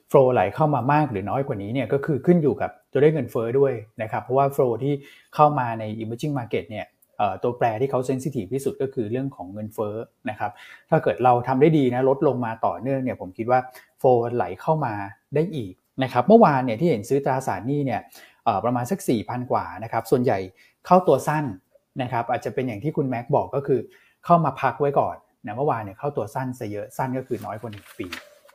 [0.09, 4.93] โฟลไหลเข้ามามากหรือน้อยกว่านี้เนี่ยก็คือขึ้นอยู่กับตัวเลขเงินเฟ้อด้วยนะครับ เพราะว่าโฟลที่
[5.35, 6.96] เข้ามาใน emerging market เนี่ยเอ่อ
[7.43, 9.95] ตัวแปรที่เขาเซนซิทีฟที่สุดก็คือเรื่องของเงินเฟ้อ
[10.29, 10.51] นะครับ
[10.89, 13.59] ถ้าเกิดเราทำได้ดีนะลดลงมาต่อเนื่องเนี่ยผมคิดว่า
[13.99, 14.93] โฟลไหลเข้ามา
[15.35, 18.01] ได้อีกนะครับเมื่อวานเนี่ยที่เห็นซื้อตราสารหนี้เนี่ย
[18.65, 20.37] ประมาณสัก 4,000 กว่านะครับส่วนใหญ่
[20.85, 21.45] เข้าตัวสั้น
[22.01, 23.79] นะครับอาจจะเป็นอย่างที่คุณแม็กบอกก็คือ
[24.25, 28.07] เข้ามาพักไว้ก่อนนะเมื่อวานเนี่ยเข้าตัวสั้นซะเยอะสั้นก็คือน้อยกว่า1ปี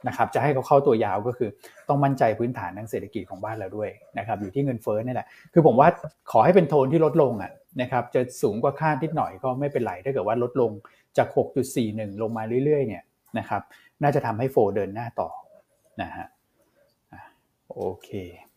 [0.09, 1.51] นะครับจะให้เขาเข้าตัวยาวก็คือ
[1.89, 5.89] ต้องมั่นใจพื้นฐานทางเศรษฐกิจของบ้านเราด้วยนะครับอยู่ที่เงินเฟ้อนี่แหละคือผมว่า
[6.33, 10.71] ขอให้เป็นโทนที่ลดลงอะนะครับจะสูงกว่าคาดนิดหน่อยก็ไม่เป็นไรถ้าเกิดว่าลดลง
[11.17, 11.29] จาก
[11.75, 13.03] 6.41 ลงมาเรื่อยๆเนี่ย
[13.39, 13.63] นะครับ
[14.03, 15.31] น่าจะทำให้โฟเดินหน้าต่อ
[16.03, 16.27] นะฮะ
[17.13, 17.21] อะ
[17.75, 18.11] โอเค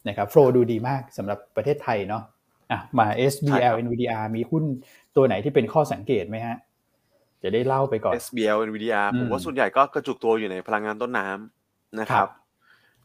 [0.08, 2.24] นะครับโฟดูดีมากสำหรับประเทศไทยเนาะ
[2.72, 4.64] อะมาใช่ค SBL รับ NVDR มีหุ้น
[5.16, 6.58] ตัวไหนที่เป็นข้อสังเกตไหมฮะ
[7.46, 12.28] จะได้เล่าไปก่อน SBL NVDR อืมผมว่าส่วนใหญ่ก็กระจุกตัวอยู่ในพลังงานต้นน้ำนะคครัรับบ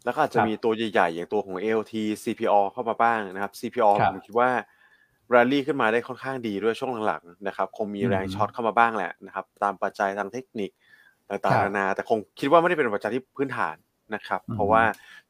[0.04, 4.50] แล้วก็อาจจะครับมีตัวใหญ่ๆ อย่างตัวของ ALT CPO เข้ามาบ้างนะครับ CPO ครับผมคิดว่า
[5.32, 10.70] r รลลี่ขึ้นมาได้ค่อนข้างดีด้วยช่วงหลังๆนะครับ คงมีแรงอืมช็อตเข้ามาบ้างแหละนะครับ ตามปัจจัยทางเทคนิค
[11.30, 13.76] ต่างครัๆบนานาแต่คงคิดว่าไม่ได้เป็นปัจจัยที่พื้นฐาน
[14.14, 14.82] นะครับอืมเพราะว่า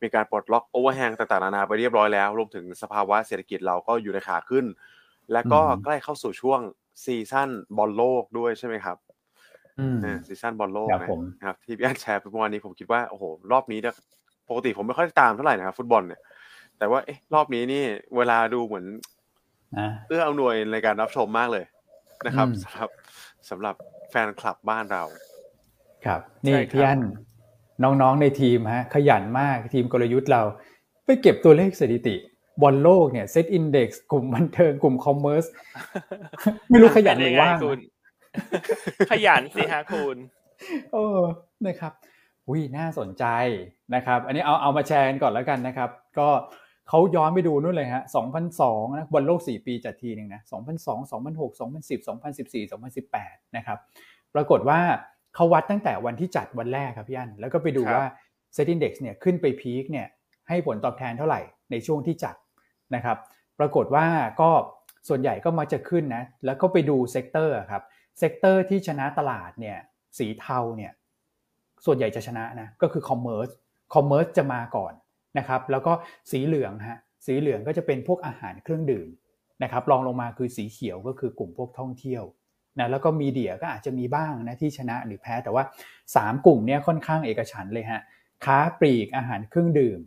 [0.03, 4.65] มีการปลดล็อก overhang ต่างๆนานาไปเรียบร้อยแล้ว รวมถึงสภาวะเศรษฐกิจเราก็อยู่ในขาขึ้น
[5.33, 6.61] และก็ใกล้เข้าสู่ช่วง
[7.05, 8.97] season บอลโลกด้วยใช่ไหมครับ
[9.81, 13.95] อืมอ่า season บอลโลกครับนะผมนะครับที่พี่อันแชร์ไปเมื่อวานนี้ผมคิดว่าโอ้โหรอบนี้เนี่ย
[14.49, 16.21] ปกติผมไม่ค่อยตามเท่าไหร่นะครับฟุตบอลเนี่ย
[16.79, 17.85] แต่ว่าเอ๊ะรอบนี้นี่
[18.17, 18.87] เวลาดูเหมือน
[19.79, 21.65] นะเอื้ออำนวยในการรับชมมากเลย
[22.27, 22.89] นะครับอืมสำหรับ
[23.51, 23.75] สำหรับ
[24.11, 25.05] แฟนคลับบ้านเรา
[26.07, 27.01] ครับ นี่ใช่ครับพี่อัน
[27.85, 30.43] น้องๆในทีมฮะขยันมากทีมกลยุทธ์เรา
[31.05, 32.17] ไปเก็บตัวเลขสถิติ
[32.63, 35.45] บอลโลกเนี่ยเซตอินดี x กลุ่มบันเทิงกลุ่ม commerce
[36.71, 40.17] ไม่รู้ขยันหรือว่างเป็นยังไงคุณนะขยันสิฮะคุณ
[40.93, 41.21] เออ
[41.67, 41.93] นะครับ
[42.49, 43.25] อุ้ยน่าสนใจ
[43.95, 46.29] นะครับ อันนี้เอาเอามาแชร์กันก่อนแล้วกันนะครับ ก็
[46.89, 48.03] เขาย้อนไปดูนู่นเลยฮะ
[48.51, 50.41] 2002นะบอลโลก 4 ปีจัดทีหนึ่งนะ
[50.77, 53.79] 2002 2006 2010 2014 2018 นะครับ
[54.35, 54.81] ปรากฏว่า
[55.35, 58.11] เขาวัดตั้งแต่วันที่จัดวันแรกครับพี่อันแล้วก็ไปดูครับว่า
[58.57, 60.07] SET Index เนี่ยขึ้นไป peak เนี่ย
[60.51, 62.35] ให้ผลตอบแทนเท่าไหร่ในช่วงที่จัด
[62.95, 63.19] นะครับ
[63.59, 64.07] ปรากฏว่า
[64.41, 64.51] ก็
[65.09, 67.83] ส่วนใหญ่ก็มักจะขึ้นนะแล้วก็ไปดู sector ครับ
[68.19, 69.79] sector ที่ชนะตลาดเนี่ย
[70.19, 70.93] สีเทาเนี่ย
[71.85, 73.49] ส่วนใหญ่จะชนะนะก็คือ commerce
[73.95, 74.93] commerce จะมาก่อน
[75.39, 75.93] นะครับแล้วก็
[76.31, 79.09] สีเหลืองฮะสีเหลืองก็จะเป็นพวกอาหารเครื่องดื่ม
[79.63, 82.25] นะครับรองลงมาคือสีเขียวก็คือกลุ่มพวกท่องเที่ยว
[82.79, 85.65] นะแล้วก็มีเดียก็อาจจะมีบ้างนะที่ชนะหรือแพ้แต่ว่า
[86.05, 88.01] 3 กลุ่มเนี้ยค่อนข้างเอกฉันเลยฮะ
[88.45, 89.99] ค้าปลีกอาหารเครื่องดื่ม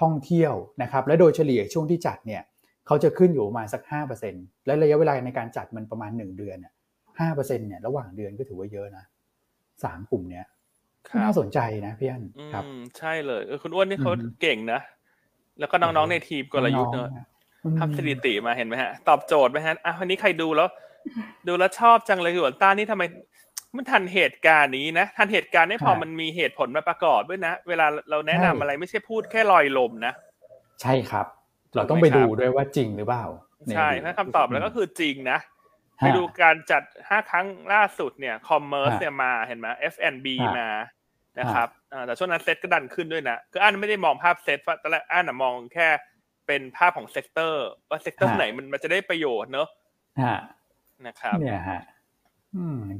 [0.00, 2.42] ท่องเที่ยวนะครับและโดยเฉลี่ยช่วงที่จัดเนี่ย
[2.86, 6.72] เขาจะขึ้นอยู่ประมาณสัก 5%และระยะเวลาในการจัดมันประมาณ 1 เดือนน่ะ
[7.20, 9.04] 5%เนี่ยระหว่างเดือนก็ถือว่าเยอะนะ
[9.84, 10.46] สามกลุ่มเนี้ย
[11.10, 14.80] ครับน่าสนใจนะพี่อันอืครับมใช่เลยเออคุณอ้วนนี่เขาอืมเก่งนะ
[15.58, 17.26] แล้วก็น้องๆในทีมกลยุทธ์น้เนองอะๆนะ
[17.64, 20.68] อืมทำสถิติมาเห็นไหมฮะ ตอบโจทย์ไหมฮะอะวันนี้ใครดูแล้ว
[21.48, 23.02] ดูแล้วชอบจังเลยหยวนต้านี่ทำไม
[23.76, 30.12] มันทันเหตุการณ์นี้นะ ทันเหตุการณ์ไม่พอมันมีเหตุผลมาประกอบด้วยนะ เวลาเราแนะนำอะไรไม่ใช่พูดแค่ลอยลมนะ
[30.82, 31.26] ใช่ครับ
[31.74, 33.24] เราถูกไหมต้องไปครับดูด้วยว่าจริงหรือเปล่า
[33.74, 35.38] ใช่นถ้าคำตอบแล้วก็คือจริงนะ
[36.00, 40.68] ฮะไปดูการจัดห้าครั้งล่าสุดเนี่ย commerce ฮะเนี่ยมาเห็นไหม F&B ฮะมา
[41.38, 45.88] นะครับอ่าแต่ช่วงนั้นเซ็ตก็ดันขึ้นด้วยนะ คืออันไม่ได้มองภาพเซ็ตว่าตอนแรกอันน่ะมองแค่
[46.46, 49.68] เป็นภาพของ sector ว่า sector ไหนมันมันจะได้ประโยชน์เนอะ
[50.22, 50.38] ฮะ
[51.06, 51.97] นะครับเนี่ยฮะอืม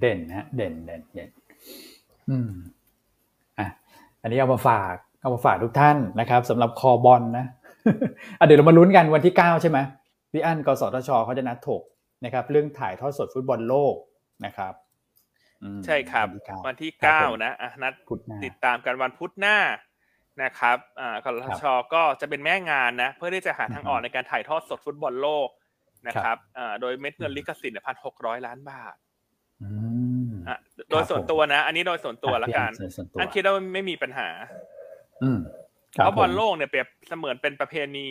[0.00, 1.30] เด่นฮะเด่นเด่นเด่น
[2.30, 2.50] อืม
[3.58, 3.68] อะ
[4.22, 7.46] อันนี้เอามาฝากเอามาฝากทุกท่านนะครับสำหรับคอบอลนะ
[8.38, 9.78] อะเดี๋ยวเรามาลุ้นกันวันที่9ใช่ไหม
[10.32, 11.82] พี่อั้นกสทชเขาจะนัดถก
[12.24, 13.94] นะครับ เรื่องถ่ายทอดสดฟุตบอลโลก
[14.44, 14.74] นะครับ
[15.62, 16.26] อืมใช่ครับ
[16.66, 19.58] วันที่เก้าวันที่ครับเก้าผมนะอะนัดพุธหน้าติดตามกันวันพุธหน้า
[20.42, 25.48] นะครับอ่ากสทชก็จะเป็นแม่งานนะ เพื่อที่จะหาทางออกอือฮึในการถ่ายทอดสดฟุตบอลโลก
[26.08, 29.07] นะครับอ่าโดยเม็ดเงินลิขสิทธิ์พันหกร้อยล้านบาทอืมอะ
[30.90, 34.28] โดยส่วนตัวนะ อันนี้โดยส่วนตัวละกันอะพี่อั้ส่วนตัวอันคิดว่าไม่มีปัญหา
[35.22, 35.38] อืม
[35.92, 38.08] เพราะบอลโลกเนี่ยเปรียบเสมือนเป็นประเพณี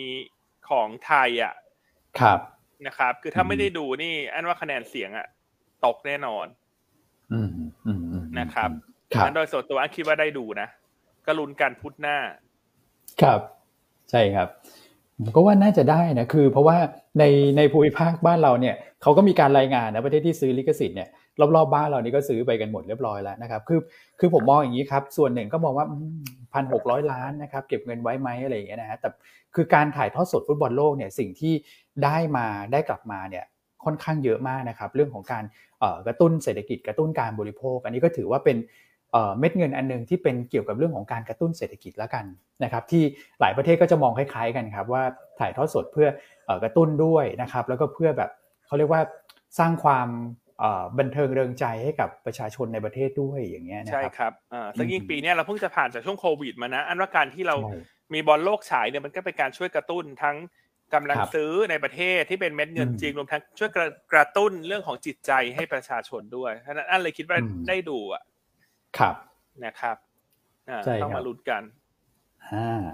[0.70, 1.54] ของไทยอะ
[2.20, 2.38] ครับ
[2.86, 5.26] นะครับ คือถ้าอืมไม่ได้ดูนี่ อันว่าคะแนนเสียงอะ
[5.84, 6.46] ตกแน่นอน
[7.32, 8.70] อืมอืมอืมนะครับ
[9.14, 10.68] ครับอันโดยส่วนตัวอันคิดว่าได้ดูนะ
[11.26, 12.16] ก็ลุ้นกันพุธหน้า
[13.22, 13.40] ครับ
[14.10, 14.48] ใช่ครับ
[15.16, 16.76] ผมก็ว่าน่าจะได้นะคือ เพราะว่า
[17.18, 17.24] ใน
[17.56, 21.08] ในภูมิภาคบ้านเราเนี่ยเขาก็มีการรายงานนะประเทศที่ซื้อลิขสิทธิ์เนี่ย
[21.56, 23.80] รอบๆบ้านเรานี่ก็ซื้อไปกันหมดเรียบร้อยแล้วนะครับ คือ
[24.20, 25.86] คือผมมองอย่างนี้ครับ ส่วนหนึ่งก็มองว่า
[26.52, 29.08] พันหกร้อยล้านนะครับ เก็บเงินไว้ไหมอะไรอย่างเงี้ยนะฮะแต่
[29.54, 31.54] คือการถ่ายทอดสดฟุตบอลโลกเนี่ยสิ่งที่
[32.04, 33.44] ได้มาได้กลับมาเนี่ย
[33.84, 35.44] ค่อนข้างเยอะมากนะครับ เรื่องของการ
[36.06, 38.56] กระตุ้นเศรษฐกิจกระตุ้นการบริโภค อันนี้ก็ถือว่าเป็น
[39.38, 42.24] เม็ดเงินอันหนึงที่เป็นเกี่ยวกับเรื่องของการกระตุ้นเศรษฐกิจแล้วกัน
[42.64, 43.02] นะครับ ที่
[43.40, 45.02] หลายประเทศก็จะมองคล้ายๆกันครับ ว่า
[45.38, 46.08] ถ่ายทอดสดเพื่อ
[46.48, 48.30] อกระตุ้นด้วยนะครับ แล้วก็เพื่อแบบ
[48.66, 49.02] เขาเรียกว่า
[49.58, 50.08] สร้างความ
[50.98, 57.70] บันเทิงเริงใจให้กับประชาชนในประเทศด้วยอย่างเงี้ยนะใช่ครับครับอ่าซึ่งยิ่งอืมปีเนี้ยเราเพิ่งจะผ่านจากช่วงโควิดมานะ อันว่าการที่เราใช่
[58.14, 60.36] มีบอลโลกฉายเนี่ยมันก็เป็นการช่วยกระตุ้นทั้ง
[60.94, 68.22] กำลังครับซื้อในประเทศที่เป็นเม็ดเงินอืมจริงรวมทั้งช่วยกระกระตุ้นเรื่องของจิตใจให้ประชาชนด้วยเพราะฉะนั้นอันเลยคิดว่าอืมได้ดูอะ
[68.98, 69.16] ครับ
[69.64, 69.96] นะครับ
[70.70, 71.62] อ่าใช่ต้องครัมาบลุ้นกัน
[72.46, 72.84] อ่า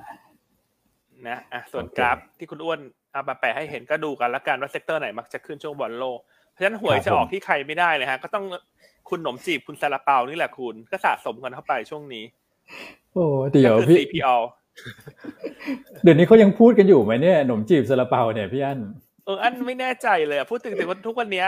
[1.29, 2.81] นะอะส่วนโอเคกราฟที่คุณอ้วน
[3.13, 6.19] เอามาแปะให้เห็นก็ดูกันละกันว่า sector ไหนมักจะขึ้นช่วงบอลโลก
[6.55, 8.45] เพราะฉะนั้นหวยครับจะออกผมที่ใครไม่ได้เลยฮะ ก็ต้อง
[9.09, 12.25] คุณหนมจีบคุณซาลาเปานี่แหละคุณ ก็สะสมกันเข้าไปช่วงนี้
[13.13, 14.37] โอ้เดี๋ยวก็คือพี่ CPALL
[16.03, 18.79] เดี๋ยวนี้เขายังพูดกันอยู่ไหมเนี่ยหนมจีบซาลาเปาเนี่ยพี่อัน
[19.25, 21.47] เอออันไม่แน่ใจเลยอะพูดถึงแต่ว่าทุกวันเนี้ย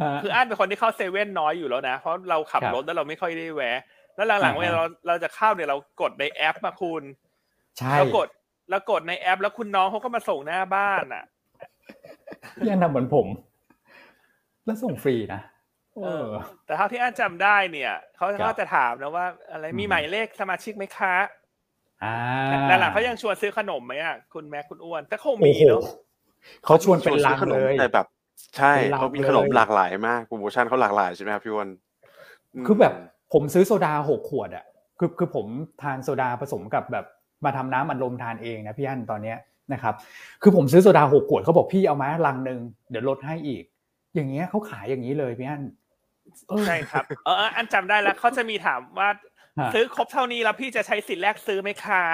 [0.00, 3.80] อ่าคืออันเป็นคนที่เข้าเซเว่นน้อยอยู่แล้วนะ เพราะเราขับครับรถแล้วเราไม่ค่อยได้แวะ
[4.16, 7.02] แล้วหลังๆอ่าฮะเวลาเราเราจะเข้าเนี่ยเรากดในแอปมาคุณ
[7.78, 8.28] ใช่เรากด
[8.70, 11.24] เรากดในแอป แล้วคุณน้องเขาก็มาส่งหน้าบ้านอะ
[12.56, 13.26] พี่อั้นทำเหมือนผม
[14.68, 15.40] แล้วส่งฟรีนะ
[16.04, 16.28] เออ
[16.66, 21.14] แต่เท่าที่อันจำได้เนี่ยเขาครัก็บจะถามนะว่า อะไรมีอืมหมายเลขสมาชิกไหมคะ
[22.04, 22.16] อ่า
[22.68, 25.82] แต่หลังๆเขายังชวนซื้อขนมไหมอะคุณแม่คุณอ้วนแต่คงโอ้มีโหเนาะ
[26.64, 28.06] เขาชวนเป็นลังขนเลมยแต่แบบ
[28.56, 31.68] ใช่เป็นลังเขามีขนมเลยหลากหลายมากโปรโมชั่นเขาหลากหลายใช่ไหมครับพี่อ้วัน
[32.64, 32.94] มคือแบบ
[33.32, 34.64] ผมซื้อโซดาหกขวดอะ
[34.98, 35.46] คือคือผม
[35.82, 37.06] ทานโซดาผสมกับแบบ
[37.44, 39.38] มาทำน้ำอัดลมทานเองนะพี่อันตอนเนี้ย
[39.72, 39.94] นะครับ
[40.42, 43.64] คือผมซื้อโซดาหกขวดเขาบอกพี่เอามาลังหนึ่งเดี๋ยวลดให้อีก
[44.18, 45.62] อย่างเงี้ยเขาขายอย่างนี้เลยพี่อัน
[46.48, 49.08] เออใช่ครับเออเอออันจำได้แล้วเขาจะมีถามว่า
[49.60, 52.04] ฮะซื้อครบเท่านี้แล้วพี่จะใช้สิทธิ์แรกซื้อไหมคะ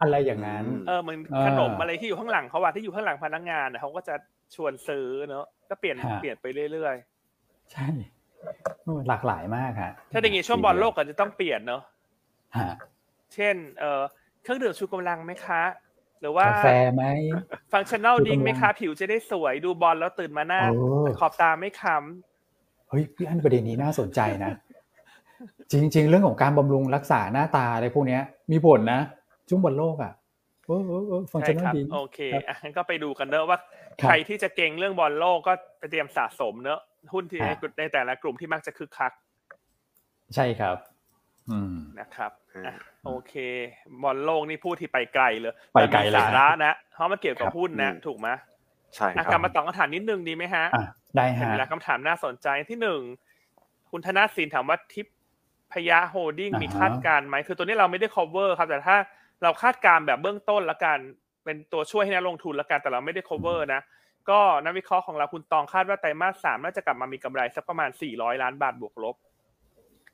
[0.00, 4.14] อะไรอย่างนั้น เออเหมือนเออขนมอะไรที่อยู่ข้างหลังเขาว่าที่อยู่ข้างหลังพนักงานน่ะเขาก็จะ
[4.54, 6.96] ชวนซื้อเนอะก็เปลี่ยนฮะเปลี่ยนไปเรื่อย
[7.72, 7.88] ใช่
[8.84, 11.82] โอ้หลากหลายมากฮะๆถ้าอย่างงี้ช่วงบอลโลกก็จะต้องเปลี่ยนเนอะ
[12.56, 12.70] ฮะ
[13.34, 14.02] เช่น เอ่อ
[14.42, 15.62] เครื่องดื่มชูกำลังไหมคะ
[16.20, 17.04] หรือว่ากาแฟไหม
[17.72, 21.96] ฟังชั่นแนลชูกำลังดิ้งไหมคะผิวจะได้สวยดูบอลแล้วตื่นมาหน้าโอ้ขอบตาไม่ค้
[22.88, 24.52] เฮ้ยพี่อันประเด็นนี้น่าสนใจนะ
[25.70, 29.00] จริง ๆ เรื่องของการบำรุงรักษาหน้าตาอะไรพวกเนี้ยมีผลนะ
[29.48, 30.12] ช่วงบอลโลกอะ
[30.66, 33.58] เออเออเออฟัำงใช่ชั่นครับดีโอเคครับอะงั้นก็ไปดูกันเนอะว่า
[34.00, 36.80] ครับใครที่จะเก่งเรื่องบอลโลกก็ไปเตรียมสะสมเนอะ
[37.12, 39.12] หุ้นที่ในฮะในแต่ละกลุ่มที่มักจะคึกคัก
[40.34, 40.95] ใช่ครับอืม
[42.00, 43.32] นะครับอืมอะโอเค
[44.02, 48.28] บอลโลกนี่พูดที่ไปไกลเลยไปไกลเลยแต่มีสาระนะเพราะมันเกี่ยวกับครับหุ้นนะอืมถูกไหม
[48.96, 50.84] ใช่อะครับกลับมาตอบคำถามนิดนึงดีไหมฮะอะ
[51.16, 53.00] ได้เห็นฮะแล้วคำถามน่าสนใจที่หนึ่ง
[53.90, 55.06] คุณธนาศินถามว่าทิป
[55.72, 58.96] พยาโฮดดิ้งอ่าฮะมีคาดการณ์ไหมคือตัวนี้เราไม่ได้ cover ครับ แต่ถ้า
[59.42, 60.98] เราคาดการณ์แบบเบื้องต้นละกัน
[61.44, 63.80] เป็นตัวช่วยให้นักลงทุนละกันแต่เราไม่ได้ cover นะ
[64.30, 69.16] ก็นักวิเคราะห์ของเราคุณตองคาดว่าไตรมาสสามน่าจะกลับมามีกำไรสักประมาณ 400 ล้านบาทบวกลบ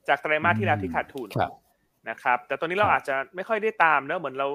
[0.09, 1.51] จากไตรมาสที่แล้วที่ขาดทุนครับ
[2.11, 4.49] นะครับ แต่ตัวนี้เราครับอาจจะไม่ค่อยได้ตามเนอะเหมือนเรา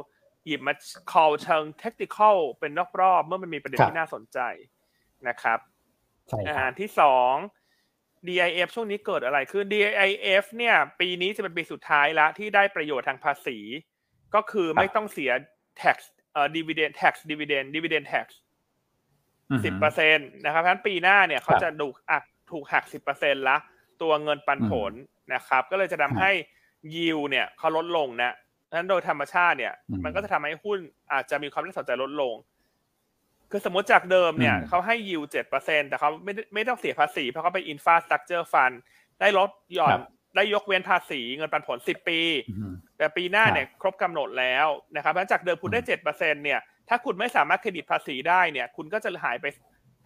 [0.45, 0.73] หยิบมา
[1.11, 4.39] call เชิง technical เป็นรอบๆเมื่อมันมีประเด็นที่น่าสนใจ
[5.27, 5.59] นะครับ
[6.27, 7.33] ใช่คอารัหาบรที่สอง
[8.27, 13.57] DIF ช่วงนี้เกิดอะไรขึ้น DIF เนี่ย ปีนี้จะเป็นปีสุดท้ายละที่ได้ประโยชน์ทางภาษี
[14.35, 15.31] ก็คือไม่ต้องเสีย
[15.81, 15.97] tax
[16.33, 18.27] เอ่อ dividend tax dividend dividend tax
[19.65, 23.57] สิบเปอร์เซ็นต์นะครับเพราะฉะนั้นปีหน้าเนี่ยเขาจะถูกอักถูกหักสิบเปอร์เซ็นละ
[24.01, 24.93] ตัวเงินปันผล
[25.33, 26.31] นะครับ ก็เลยจะทำให้
[26.95, 28.31] ยิวเนี่ยเขาลดลงนะ
[28.65, 30.77] เพราะฉะนั้นโดยธรรมชาติเนี่ยอืมมันก็จะทำให้หุ้น
[31.11, 32.35] อาจจะมีความน่าสนใจลดลง
[33.51, 38.71] คือสมมติจากเดิมเนี่ยอืมเขาให้ยิวเจ็ดเปอร์เซ็นแต่เขาไม่ได้ไม่ต้องเสียภาษี เพราะเขาเป็น infrastructure fund
[39.19, 40.01] ได้ลดหย่อครันบ
[40.35, 49.45] ได้ยกเว้นภาษีเงินปันผลสิบปีอืมแต่ปีหน้าครับเนี่ยครบกำหนดแล้วนะครับหลังจากเดิมคุณได้อืมเจ็ดเปอร์เซ็นเนี่ยถ้าคุณไม่สามารถเครดิตภาษีได้เนี่ย คุณก็จะหายไป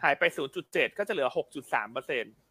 [0.04, 2.51] หายไปศูนย์จุดเจ็ดก็จะเหลือหกจุดสามเปอร์เซ็นอื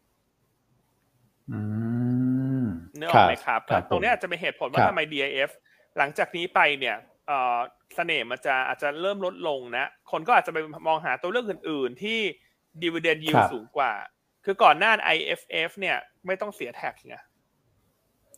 [2.97, 5.49] เนื้อออกไหมครับครับ ตรงนี้อาจจะเป็นเหตุผลว่าครับทำไม DIF
[5.97, 6.95] หลังจากนี้ไปเนี่ย
[7.27, 7.57] เอ่อ
[7.95, 12.19] เสน่ห์มันจะอาจจะเริ่มลดลงนะ คนก็อาจจะไปมองหาตัวเลือกอื่น ๆ ที่
[12.83, 13.93] dividend ค yield รับสูงกว่า
[14.45, 17.15] คือก่อนหน้า IFF เนี่ย ไม่ต้องเสียแท็กไง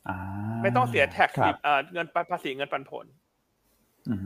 [0.09, 0.17] อ่า
[0.63, 3.05] ไม่ต้องเสียแท็กครับเอ่อเงินภาษีเงินปันผล
[4.09, 4.19] อืม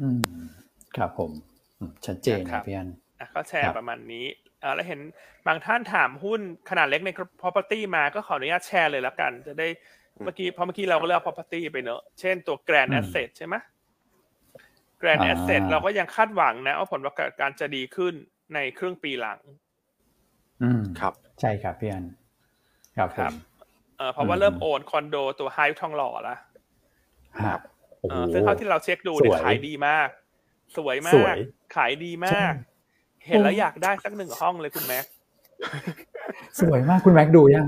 [0.00, 0.22] อืม
[0.96, 1.30] ครับผม
[1.78, 2.88] อืมชัดเจนครันะบพี่อัน
[3.20, 4.26] อะก็แชคร์รับประมาณนี้
[4.64, 5.00] อ่าแล้วเห็น
[5.46, 7.10] บางท่านถามหุ้นขนาดเล็กใน
[7.42, 9.68] property มาก็ขออนุญาตแชร์เลยแล้วกัน จะได้
[10.16, 13.54] อืมเมื่อกี้เพราะเมื่อกี้เราก็เลือก property ไปเนอะเช่นตัว grand อืม asset ใช่ไหม
[15.00, 18.14] grand อ่า asset เราก็ยังคาดหวังนะว่าผลประกอบการจะดีขึ้น
[18.54, 19.38] ในครึ่งปีหลัง
[20.62, 22.04] อืมครับ ใช่ครับพี่อัน
[22.96, 23.32] ครับผครัมบ
[23.96, 26.36] เอ่อเพราะว่าอืมเริ่มโอนคอนโดตัวไฮทองหล่อละ
[27.40, 27.60] ครับ
[28.00, 30.08] โอ้เอ่โหอซึ่งเท่าที่เราเช็คดูเนี่ยสวยขายดีมาก
[30.76, 31.36] สวยมาสวกย
[31.76, 32.73] ขายดีมากใช่
[33.26, 35.04] เห็นแล้วโอ้อยากได้สักหนึ่งห้องเลยคุณแม็ก
[36.60, 37.66] สวยมากคุณแม็กดูยัง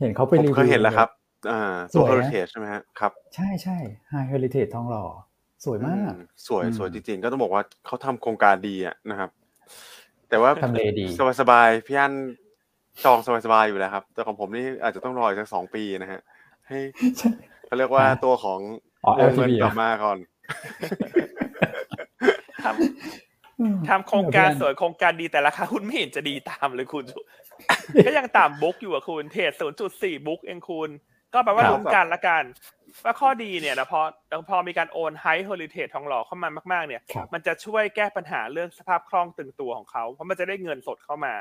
[0.00, 1.08] เห็นเขาไปผมรีวิวเคยเห็นแล้วครับ
[1.50, 1.60] อ่า
[1.92, 3.76] สตัววยนะ heritage ใช่ไหมฮะครับ ใช่ใช่
[4.08, 5.04] ไฮเฮลิเทจทองหล่อ
[5.64, 9.30] สวยมากอืสวยอืมสวยจริงๆ ก็ต้องบอกว่าเขาทำโครงการดีอะนะครับ
[10.28, 12.12] แต่ว่าทำเลดีสบายสบายๆพี่อัน
[13.04, 16.20] จองสบายสบายๆอยู่แล้วครับ แต่ของผมนี่อาจจะต้องรออีกสักสองปีนะฮะ
[16.68, 16.78] ให้
[17.66, 18.60] เขาเรียกว่าอ่าตัวของ
[19.04, 20.18] อ๋อวงเงิน LTV กลับมาก่อน
[22.64, 23.21] ทำ
[23.88, 27.04] ทำโครงการสวยโครงการดีแต่ราคาหุ้นไม่เห็นจะดีตามเลยคุณ
[28.06, 30.90] ก็ยังต่ำ book อยู่อะคุณ trade ศูนย์จุดสี่ book เองคุณ
[31.34, 32.44] ก็แปลว่าครับลุ้นกันละกัน
[33.04, 34.00] ว่าข้อดีเนี่ยนะพอ
[34.48, 41.34] พอมีการโอน HYDE Heritage ทองหล่อเข้ามามากๆ เนี่ยครับมันจะช่วยแก้ปัญหาเรื่องสภาพคล่องตึงตัวของเขาเพราะมันจะได้เงินสดเข้ามา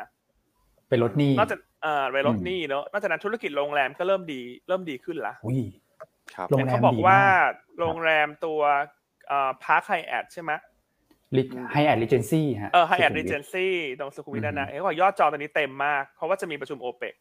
[0.89, 5.59] ไปลดหนี้นอกจากเอ่อไปลดอืมหนี้เนอะนอกจากนั้นธุรกิจโรงแรมก็เริ่มดีเริ่มดีขึ้นละอุ้ย
[6.35, 8.61] ครับโรงแรมดีมากเห็นเขาบอกว่าโรงแรมตัว
[9.27, 10.57] เอ่อ Park Hyatt ใช่ไหมลิ
[11.71, 17.13] Hyatt Regency ฮะเออไฮแอดสุขุมรีวิทเจนซี่ตรงสุขุมวิทอืมนั่นนะเห็นเขาบอกยอดจองตอนนี้เต็มมาก เพราะว่าจะมีประชุมโอเปก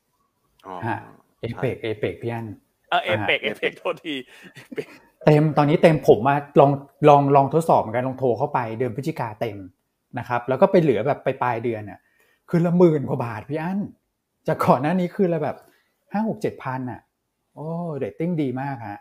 [0.66, 0.98] อ๋อฮะ
[1.40, 2.46] เอเปกเอเปกพี่อัน
[2.90, 4.14] เออเอเปกอ่าเอเปกโทษที
[5.24, 6.70] เต็มตอนนี้เต็มผมมาลอง
[7.08, 9.56] ลองลองทดสอบเหมือนกันลองโทรเข้าไปเดือนพฤศจิกาเต็ม
[10.18, 12.00] นะครับแล้วก็ไปเหลือแบบไปปลายเดือนอะ
[12.50, 13.80] คือละหมื่นกว่าบาทพี่อัน
[14.48, 15.56] จากก่อนหน้านี้คือละแบบ
[16.12, 17.00] ห้าหกเจ็ดพันอะ
[17.54, 18.98] โอ้เรตติ้งดีมากฮะ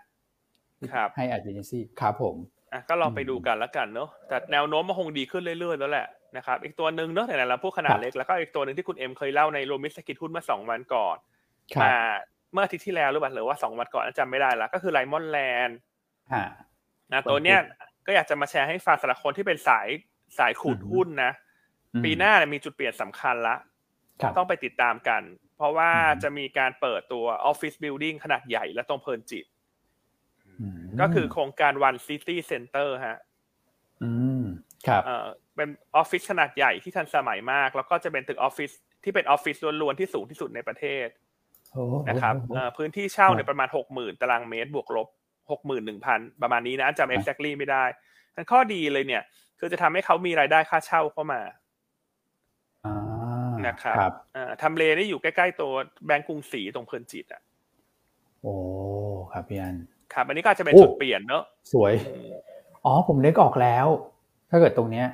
[0.93, 2.35] ครับ Hyatt Regency ครับผม
[2.71, 11.17] อะก็ลองไปดูกันแล้วกันเนอะแต่แนวโน้มมันคงดีขึ้นเรื่อยๆแล้วแหละนะครับอีกตัวหนึ่งเนอะไหนๆเราพูดขนาดเล็กแล้วครับก็อีกตัวหนึ่งที่คุณเอ็มเคยเล่าในโรมิสกิจหุ้นเมื่อสองวันก่อน
[11.75, 11.97] ครับอ่า
[12.53, 15.77] เมื่ออาทิตย์ที่แล้วหรือเปล่าหรือว่าสองวันก่อนจำไม่ได้ละก็คือไรมอนแลนด์
[16.33, 16.45] ฮะ
[17.11, 17.59] นะตัวเนี้ย
[18.05, 19.87] ก็อยากจะมาแชร์ให้ฟังสำหรับคนที่เป็นสาย
[20.39, 21.31] สายขุดอืมหุ้นนะ
[21.93, 23.55] อืมปีหน้าเนี่ยมีจุดเปลี่ยนสำคัญละ
[24.21, 25.21] ครับต้องไปติดตามกัน
[25.57, 29.58] เพราะว่าอืมจะมีการเปิดตัว office building ขนาดใหญ่และตรงเพลินจิตอืม
[31.01, 33.17] ก็คือโครงการ One City Center ฮะ
[34.03, 34.43] อืม
[34.87, 38.71] ครับเอ่อเป็นออฟฟิศขนาดใหญ่ที่ทันสมัยมาก แล้วก็จะเป็นตึกออฟฟิศ
[39.03, 41.07] ที่เป็นออฟฟิศล้วนๆที่สูงที่สุดในประเทศ
[41.73, 45.07] โอ้นะครับโอ้เอ่อพื้นที่เช่าเนี่คยรับประมาณหกหมื่นตารางเมตรบวกลบ
[45.51, 47.83] หกหมื่นหนึ่งพันประมาณนี้นะจำ exactly ไม่ได้
[48.35, 49.23] ทั้นข้อดีเลยเนี่ย
[49.59, 51.41] คือจะทำให้เขามีรายได้ค่าเช่าเข้ามา
[52.85, 52.95] อ่า
[53.67, 55.71] นะครับครับอ่าทำเลนี่อยู่ใกล้ ๆ ตัว
[56.05, 57.41] แบงก์กรุงศรีตรงเพลินจิตอะ
[58.41, 58.55] โอ้
[59.31, 59.77] ครับพี่อัน
[60.13, 61.43] ครับอันนี้ก็อาจจะเป็นโอ้จุดเปลี่ยนเนอะ
[61.73, 61.93] สวย
[62.85, 63.87] อ๋อผมนึกออกแล้ว
[64.49, 65.05] ถ้าเกิดตรงเนี้ย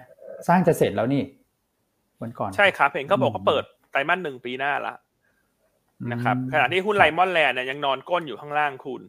[0.48, 1.24] สร้างจะเสร็จแล้วนี่
[2.22, 4.94] วันก่อนใช่ครับเห็นเขาบอกว่าอืมเปิดไตรมาสหนึ่งปีหน้าละ
[6.12, 9.02] นะครับขณะที่หุ้นไลมอนแลนด์เนี่ยยังนอนก้นอยู่ข้างล่างคุณ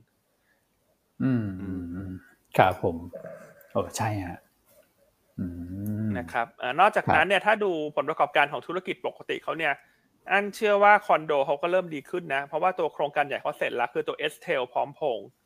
[1.23, 2.13] อืมอืมอืม
[2.57, 2.97] ครับผม
[3.73, 4.39] โอ้ใช่ฮะ
[5.39, 5.47] อื
[6.07, 9.73] มนะครับเอ่อนอกจากครับนั้นเนี่ยถ้าดูผลประกอบการของธุรกิจปกติเขาเนี่ย
[10.31, 15.46] อันเชื่อว่าคอนโดเขาก็เริ่มดีขึ้นนะ เพราะว่าตัวโครงการใหญ่เขาเสร็จแล้ว คือตัว Estelle พร้อมพงษ์ครับ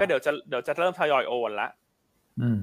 [0.00, 1.68] ก็เดี๋ยวจะเดี๋ยวจะเริ่มทยอยโอนละ
[2.42, 2.62] อืม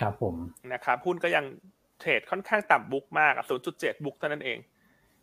[0.00, 0.34] ครับผม
[0.72, 1.44] นะครับหุ้นก็ยัง
[2.00, 4.58] trade ค่อนข้างต่ำ book มากศูนย์จุดเจ็ด book เท่านั้นเอง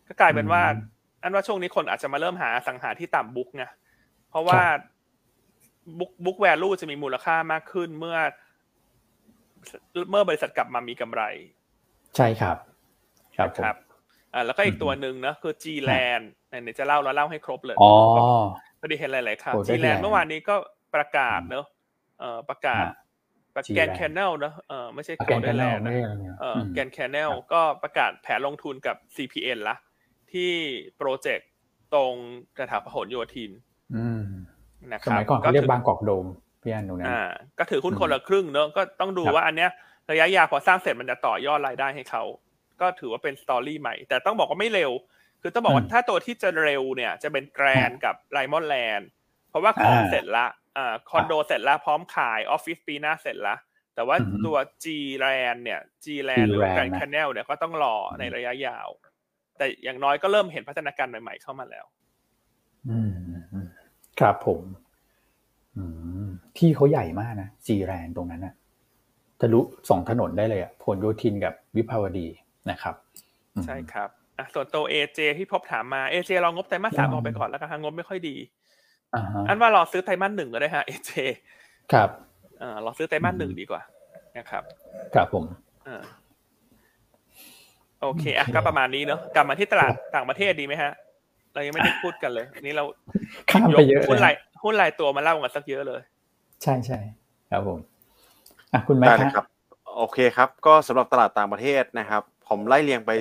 [0.08, 3.63] ก็กลายเป็นว่าอืมอันว่าช่วงนี้คนอาจจะมาเริ่มหาอสังหาที่ต่ำ book ไง
[4.30, 4.62] เพราะว่า
[5.99, 8.17] book book value จะมีมูลค่ามากขึ้นเมื่อ
[10.12, 11.21] เมื่อบริษัทกลับมามีกำไร
[12.15, 12.58] ใช่ครับ
[13.38, 13.75] ครับผมครับ
[14.34, 17.93] อ่าแล้วก็อีกอืมตัวหนึ่งนะคือ G Land เนี่ยจะเล่าแล้วเล่าให้ครบเลยอ๋อ
[18.79, 20.55] พอดีเห็นหลาย ๆ ข่าวโอ้ G ได้ Land แรงเมื่อวานนี้ก็
[20.95, 21.65] ประกาศเนอะ
[22.19, 22.93] เอ่อประกาศฮะ
[23.55, 29.75] ประ G แกน Land แคนเนลนะเออไม่ใช่แกนแคนแนล Golden Land ไม่นะใช่อะไรเนี่ยเอ่อมแกนแคนเนลครับก็ประกาศแผนลงทุนกับ CPN ละ
[30.31, 30.51] ที่
[30.97, 31.49] โปรเจกต์
[31.93, 32.13] ตรง
[32.57, 33.51] กระถาพหลโยธิน
[33.95, 34.23] อืม
[34.91, 36.25] นะคสรับมัยก่อนเขาเรียกถืบางกอกโดม
[36.61, 37.21] พี่อันตรงนั้นอ่า
[37.59, 39.69] ก็ถือหุ้นคนละครึ่งเนอะก็ต้องดูครับว่าอันเนี้ย
[40.11, 42.23] ระยะยาวพอสร้างเสร็จมันจะต่อยอดรายได้ให้เขา
[42.81, 44.91] ก็ถือว่าเป็น story ใหม่ แต่ต้องบอกว่าไม่เร็ว
[45.47, 49.07] คือต้องบอกว่าอืมถ้าตัวที่จะเร็วเนี่ยจะเป็นแกรนด์กับ Raimon Land
[49.49, 50.45] เพราะว่าของอ่าเสร็จละ
[50.77, 53.58] อ่าคอนโดเสร็จแล้วพร้อมขายออฟฟิศปีหน้าเสร็จแล้ว
[53.95, 54.86] แต่ว่าอือฮึตัว G
[55.23, 58.88] Land เนี่ย G Land หรือ G-Land Grand นะ Canal เนี่ยก็ต้องรอในระยะยาว
[59.58, 61.86] แต่อย่างน้อยก็เริ่มเห็นพัฒนาการใหม่ ๆ เข้ามาแล้ว
[62.89, 63.12] อืม
[63.53, 63.67] อืม
[64.19, 64.62] ครับผม
[65.77, 65.84] อื
[66.25, 66.27] ม
[66.58, 68.53] ที่เขาใหญ่มากนะจีแรนตรงนั้นนะ
[69.39, 72.27] ทะลุสองถนนได้เลยอะผลโยธินกับวิภาวดี
[72.69, 72.95] นะครับ
[73.55, 78.35] อืมใช่ครับ อะส่วนตัว AJ ที่พบถามมา AJ ลองงบไตรมาสสามอืมออกไปก่อนแล้วกันฮะงบไม่ค่อยดี
[79.15, 81.11] อ่าฮะอันว่ารอซื้อไตรมาสหนึ่งก็ได้ฮะ AJ
[81.93, 82.09] ครับ
[82.59, 83.81] เอ่อรอซื้อไตรมาสหนึ่งดีกว่า
[84.37, 84.63] นะครับ
[85.15, 85.43] ครับผม
[85.85, 86.03] เออ
[88.01, 90.91] โอเคอะก็ประมาณนี้เนาะกลับมาที่ตลาดต่างประเทศดีไหมฮะ
[91.53, 92.83] เรายังไม่ได้พูดกันเลยอันนี้เรา
[93.51, 96.01] ข้ามยไปกเยอะหุ้นเลรายยหุ้นรายตัวมาเล่ากันสักเยอะเลย
[96.63, 96.99] ใช่ใช่
[97.51, 97.79] ครับผม
[98.73, 99.45] อะคุณแม่ได้เลยครับ
[99.97, 103.11] โอเคครับ ก็สำหรับตลาดต่างประเทศนะครับ ผมไล่เรียงไป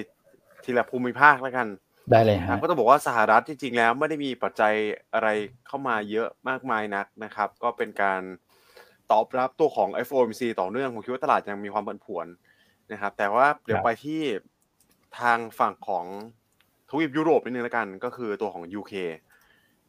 [0.64, 1.66] ทีละภูมิภาคแล้วกัน
[2.11, 4.74] ได้เลยนะคฮะรับก็ต้องบอกว่าสหรัฐจริงๆแล้วไม่ได้มีปัจจัย
[5.14, 5.29] อะไร
[5.66, 8.22] เข้ามาเยอะมากมายนักนะครับ ก็เป็นการ
[9.12, 12.27] ตอบรับตัวของ FOMC ต่อเนื่องผมคิดว่าตลาดยังมีความผันผวน
[12.92, 14.20] นะครับ แต่ว่าเดี๋ยวไปที่
[15.20, 16.07] ทางฝั่งของ
[16.88, 18.92] ทวีปยุโรปนิดนึงแล้วกัน ก็คือตัวของ UK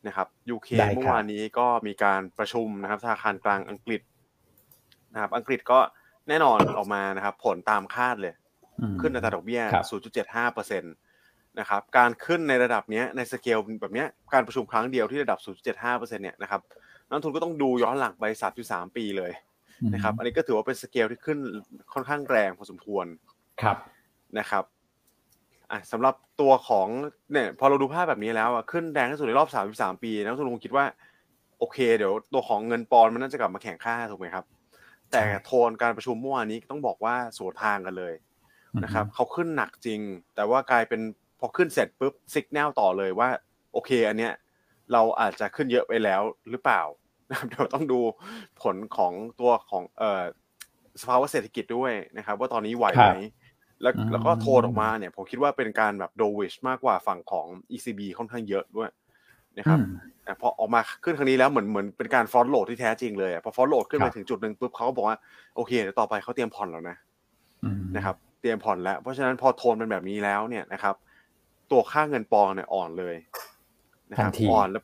[0.07, 4.01] นะครับ UK ได้ครับเมื่อวานนี้ก็มีการประชุมนะครับธนาคารกลางอังกฤษ
[5.13, 5.79] นะครับ อังกฤษก็
[6.27, 8.44] แน่นอนออกมานะครับ ผลตามคาดเลยอืม
[9.01, 9.85] ขึ้นอัตราดอกเบี้ยครับ
[10.15, 10.93] 0.75เปอร์เซ็นต์
[11.59, 16.61] นะครับ การขึ้นในระดับเนี้ยในสเกลแบบเนี้ยการประชุมครั้งเดียวที่ระดับ 0.75เปอร์เซ็นต์เนี่ยนะครับ
[17.07, 18.25] นักลงทุนก็ต้องดูย้อนหลังไป
[18.61, 19.31] 3.3 ปีเลย
[19.93, 21.37] นะครับ อันนี้ก็ถือว่าเป็นสเกลที่ขึ้น
[21.93, 23.05] ค่อนข้างแรงพอสมควร
[23.61, 23.77] ครับ
[24.39, 24.63] นะครับ
[25.71, 26.87] อะสำหรับตัวของ
[27.31, 30.85] เนี่ยพอเราดูภาพแบบนี้แล้วอะขึ้นแรงที่สุดในรอบ 33 ปีนักลงทุนคงคิดว่า
[31.59, 34.45] โอเค เดี๋ยวตัวของเงินปอนด์มันน่าจะกลับมาแข่งค่าถูกไหมครับ
[35.11, 38.13] แต่ใช่โทนการประชุมเมื่อวานนี้ต้องบอกว่าสวนทางกันเลย
[38.83, 40.01] นะครับเขาขึ้นหนักจริง
[40.35, 41.01] แต่ว่ากลายเป็น
[41.39, 43.29] พอขึ้นเสร็จปุ๊บสัญญาณต่อเลยว่า
[43.73, 44.33] โอเคอันเนี้ย
[44.93, 46.81] เราอาจจะขึ้นเยอะไปแล้วหรือเปล่า
[47.29, 47.99] นะครับเดี๋ยวต้องดู
[48.61, 50.23] ผลของตัวของเอ่อ
[51.01, 53.09] สภาวะเศรษฐกิจด้วยนะครับ ว่าตอนนี้ไหวไหม
[53.81, 58.89] แล้วอืมแล้วก็โทนออกมาเนี่ย ผมคิดว่าเป็นการแบบโดวิชมากกว่าฝั่งของ ECB ค่อนข้างเยอะด้วย
[59.59, 59.85] นะครับอืม
[60.27, 65.17] อะพอออกมาขึ้นครั้งนี้แล้วเหมือนเหมือนเป็นการฟอนโหลดที่แท้จริงเลยอะพอฟอนโหลดขึ้นคไปรับถึงจุดหนึ่งปุ๊บเขาก็บอกว่า
[65.55, 66.97] โอเคเดี๋ยวต่อไปเขาเตรียมผ่อนแล้วนะ
[67.63, 70.95] อืมนะครับเตรียมผ่อนแล้ว เพราะฉะนั้นพอโทนเป็นแบบนี้แล้วเนี่ยนะครับ
[71.71, 73.15] ตัวค่าเงินปอนด์เนี่ยอ่อนเลย
[74.11, 74.83] นะครับทันทีอ่อนแล้ว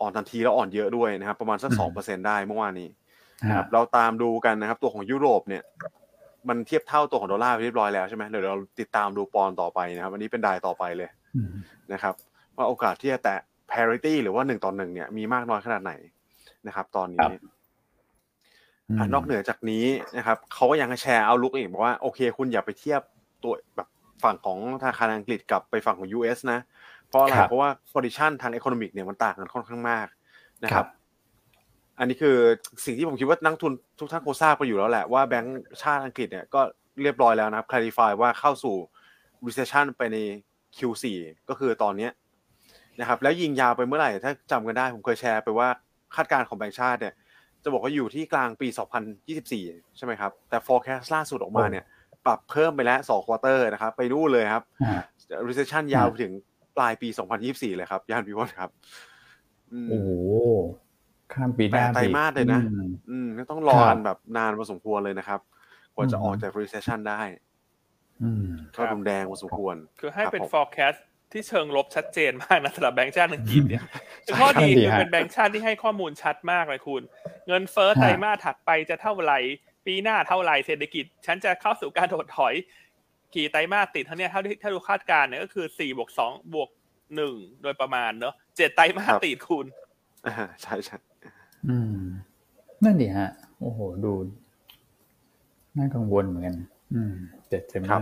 [0.00, 2.88] อ่อนทันทีแล้วอ่อนเยอะด้วยนะครับ ประมาณสักอืมสองเปอร์เซ็นได้เมื่อวานนี้
[3.48, 5.62] นะฮะครับเราตามดูกันนะครับ ตัวของยุโรปเนี่ย
[6.48, 11.50] มันเทียบเท่าตัวของดอลลาร์ไปเรียบร้อยแล้วใช่ไหมเดี๋ยวเราติดตามดูปอนด์ต่อไปนะครับอันนี้เป็นดายต่อไปเลยอืม
[11.92, 12.14] นะครับ
[12.56, 13.40] ว่าโอกาสที่จะแตะ
[13.72, 15.92] parity หรือว่าหนึ่งต่อหนึ่งเนี่ยมีมากน้อยขนาดไหน
[16.66, 17.40] นะครับ ตอนนี้อะ
[19.14, 19.84] นอกเหนือจากนี้
[20.16, 23.00] นะครับเขาก็ยังแชร์ outlook อีกบอกว่าโอเค คุณอย่าไปเทียบ
[23.42, 23.88] ตัวแบบ
[24.22, 26.60] ฝั่งของธนาคารอังกฤษกับไปฝั่งของ US นะ
[27.08, 30.06] เพราะอะไรครับเพราะว่า condition ทาง economic เนี่ยมันต่างกันค่อนข้างมาก
[30.64, 30.88] นะคครัรับบ
[31.98, 32.36] อันนี้คือ
[32.84, 36.60] สิ่งที่ผมคิดว่านักทุนทุกท่านคงทราบไปอยู่แล้วแหละว่าแบงก์ชาติอังกฤษเนี่ยก็
[37.02, 38.76] เรียบร้อยแล้วนะครับ clarify ว่าเข้าสู่
[39.46, 40.16] recession ไปใน
[40.76, 41.04] Q4
[41.48, 42.12] ก็คือตอนเนี้ย
[43.00, 45.68] นะครับ แล้วยิงยาวไปเมื่อไหร่ถ้าจำกันได้ผมเคยแชร์ไปว่า
[46.14, 47.14] คาดการณ์ของแบงก์ชาติเนี่ย
[47.62, 48.68] จะบอกว่าอยู่ที่กลางปี
[49.32, 51.84] 2024 ใช่ไหมครับ แต่ forecast ล่าสุดออกมาเนี่ย
[52.26, 55.00] ปรับเพิ่มไปแล้ว2 quarter นะครับ ไปนู่นเลยครับอ่า
[55.48, 56.32] recession ยาวไปถึง
[56.76, 57.08] ปลายปี
[57.42, 58.70] 2024 เลยครับย่านพิวอนครับ
[59.72, 60.08] อืมโอ้โห
[61.32, 65.40] ข้ามปีหน้าแปดไตรมาสเลยนะ อืมอืมก็ต้องรอครักับนแบบนานพอสมควรเลยนะครับ
[65.94, 67.20] กว่าจะอืมออกจาก recession ได้
[68.22, 68.44] อืม
[68.76, 70.98] ก็รุนแรงพอสมควร คือให้เป็นครับผม forecast
[71.32, 73.82] ที่เชิงลบชัดเจนมากนะสำหรับแบงก์ชาติอังกฤษเนี่ย
[74.26, 77.02] คือข้อดีใช่คือฮะเป็นแบงก์ชาติที่ให้ข้อมูลชัดมากเลยคุณ
[77.46, 79.38] เงินเฟ้อฮะไตรมาสถัดไปจะเท่าไหร่
[79.86, 82.54] ปีหน้าเท่าไหร่เศรษฐกิจ ฉันจะเข้าสู่การถดถอย
[83.34, 86.68] กี่ไตรมาสติดเท่าเนี้ยเท่าที่ถ้าดูคาดการณ์เนี่ยก็คือสี่บวกสองบวก
[87.16, 89.66] หนึ่งโดยประมาณเนอะเจ็ดไตรมาสติดคุณ
[90.26, 90.98] อ่าใช่ใช่
[91.68, 92.00] อืม
[92.84, 94.12] นั่นดิฮะ โอ้โหดู
[95.76, 96.56] น่ากังวลเหมือนกัน
[96.94, 97.14] อืม
[97.48, 98.00] เจ็ดเต็มมาก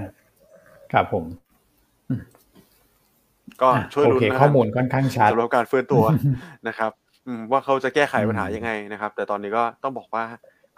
[0.92, 1.24] ครับผม
[3.62, 6.04] ก็อะช่วยโอลุ้นเคนะข้อมูลค่อนข้างชัดสำหรับการฟื้นตัว
[6.68, 6.90] นะครับ
[7.26, 10.24] อืมว่าเขาจะแก้ไขปัญหาอืมยังไงนะครับ แต่ตอนนี้ก็ต้องบอกว่า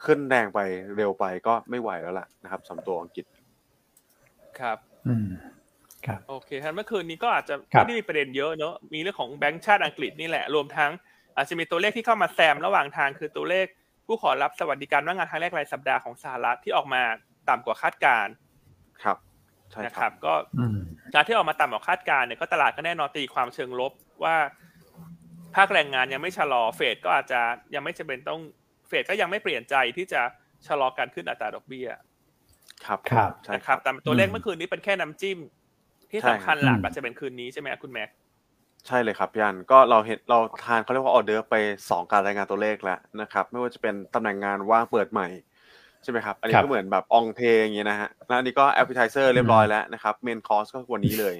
[0.04, 0.58] ขึ้นแรงไป
[0.96, 3.24] เร็วไปก็ไม่ไหวแล้วล่ะนะครับสำหรับตัวอังกฤษ
[4.60, 5.28] ครับอืม
[6.06, 10.90] ครับโอเคท่านเมื่อคืนนี้ก็อาจจะครับไม่ได้มีประเด็นเยอะเนอะมีเรื่องของแบงก์ชาติอังกฤษนี่แหละรวมทั้ง
[11.36, 13.66] อาจจะมีตัวเลขที่เข้ามาแซมระหว่างทางคือตัวเลข
[14.06, 17.02] ผู้ขอรับสวัสดิการว่างงานครั้งแรกรายสัปดาห์ของสหรัฐที่ออกมา
[17.48, 18.32] ต่ำกว่าคาดการณ์
[19.02, 19.27] ครับใช่
[19.84, 20.78] นะคครัรับบก็อืม
[21.14, 23.92] การที่ออกมาต่ำกว่าคาดการณ์เนี่ยก็ตลาดก็แน่นอนตีความเชิงลบ
[24.24, 24.36] ว่า
[25.56, 27.40] ภาคแรงงานยังไม่ชะลอเฟดก็อาจจะ
[27.74, 28.40] ยังไม่จำเป็นต้อง
[28.88, 30.22] เฟดก็ยังไม่เปลี่ยนใจที่จะ
[30.66, 31.88] ชะลอการขึ้นอัตราดอกเบี้ย
[32.86, 35.38] ครับครับใช่นะคครัรับบแต่ตัวเลขอืมเมื่อคืนนี้เป็นแค่น้ำจิ้ม
[36.10, 38.10] ที่ใช่สำคัญครับหลักอืมอาจจะเป็นคืนนี้ใช่ไหมครับคุณแม็ก
[38.86, 41.54] ใช่เลยครับพี่อันก็เราเห็นเราทานเขาเรียกว่าออเดอร์ไป
[41.90, 45.26] สองการรายงานตัวเลขแล้วนะครับ ไม่ว่าจะเป็นตำแหน่งงานว่างเปิดใหม่
[46.02, 51.36] ใช่ไหมครับ อันนี้ครับก็เหมือนแบบอองเทอย่างเงี้ยนะฮะแล้วอันนี้ก็ appetizer เรียบร้อยแล้วนะครับ main course ก็วันนี้เลย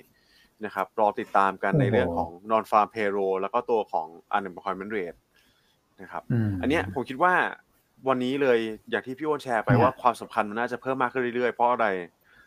[0.65, 4.07] นะครับรอติดตามกันในเรื่องของ non farm payroll แล้วก็ตัวของ
[4.37, 5.19] unemployment rate
[6.03, 7.35] นะครับมอันเนี้ยผมคิดว่า
[8.09, 8.59] วันนี้เลย
[8.91, 11.87] อย่างที่พี่โอนแชร์ไปครับว่าความสำคัญมันน่าจะเพิ่มมากขึ้นเรื่อยๆ เพราะอะไร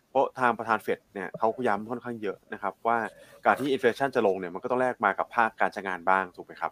[0.09, 2.97] เพราะทางประธานเฟดเนี่ยเขาย้ำค่อนข้างเยอะนะครับว่า
[3.45, 6.72] การที่ inflation จะลงเนี่ยมันก็ต้องแลกมากับภาคการจ้างงานบ้างถูกไหมครับ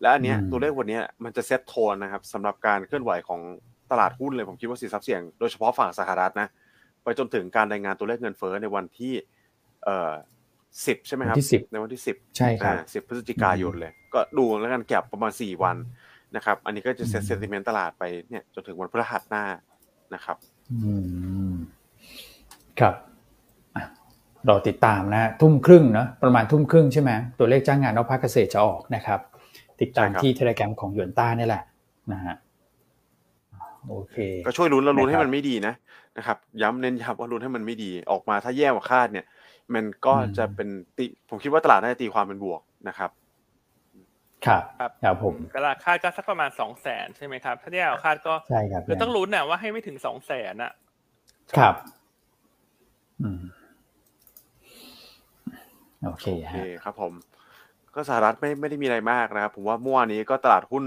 [0.00, 3.40] และอันเนี้ยอืมตัวเลขวันเนี้ยมันจะเซตโทนนะครับสำหรับการเคลื่อนไหวของ
[3.90, 6.48] ตลาดหุ้นเลยผมคิดว่าสินทรัพย์เสี่ยงโดยเฉพาะฝั่งสหรัฐนะ
[7.02, 9.12] ไปจนถึงการรายงานตัวเลขเงินเฟ้อในวันที่
[9.84, 10.12] เอ่อ
[10.86, 15.76] สิบใช่ไหมครับวันที่10ในวันที่สิบใช่ครับสิบพฤศจิกายนเลย ก็ดูแล้วกันแก็บประมาณสี่วัน
[16.36, 19.44] นะครับ อันนี้ก็จะเซตอืมเซนติเมนต์ตลาดไปเนี่ยจนถึงวันพฤหัสหน้า
[20.14, 20.36] นะครับ
[20.72, 20.92] อื
[21.50, 21.54] ม
[22.80, 22.94] ครับ
[23.76, 23.84] อะ
[24.48, 29.20] รอติดตามนะทุ่มครึ่งเนอะประมาณทุ่มครึ่งใช่ไหมตัวเลขจ้างงานนอกภาคเกษตรจะออกนะครับ
[29.80, 31.62] ติดตามใช่ครับที่เทเลแกรมของหยวนต้านี่แหละ
[32.12, 32.34] นะฮะ
[33.88, 34.16] โอเค
[34.46, 35.74] ก็ช่วยลุ้นแล้วลุ้นให้นะครับมันไม่ดีนะ
[36.18, 39.26] นะครับ ย้ำเน้นย้ำว่าลุ้นให้มันไม่ดี ออกมาถ้าแย่กว่าคาดเนี่ย
[39.74, 43.10] มันก็อืมจะเป็นตีผมคิดว่าตลาดน่าจะตีความเป็นบวกนะครับ
[44.46, 50.72] ครับครับครับผมตลาดคาดก็สักประมาณสองแสนใช่ไหมครับ ถ้าที่เราคาดก็ใช่ครับคือต้องลุ้นน่ะว่าให้ไม่ถึงสองแสนอะ
[51.58, 51.74] ครับ
[53.22, 53.40] อืม
[56.04, 57.12] โอเคโอเคฮะครับผม
[57.94, 60.84] ก็สหรัฐไม่ไม่ได้มีอะไรมากนะครับ ผมว่าเมื่อวานนี้ก็ตลาดหุ้น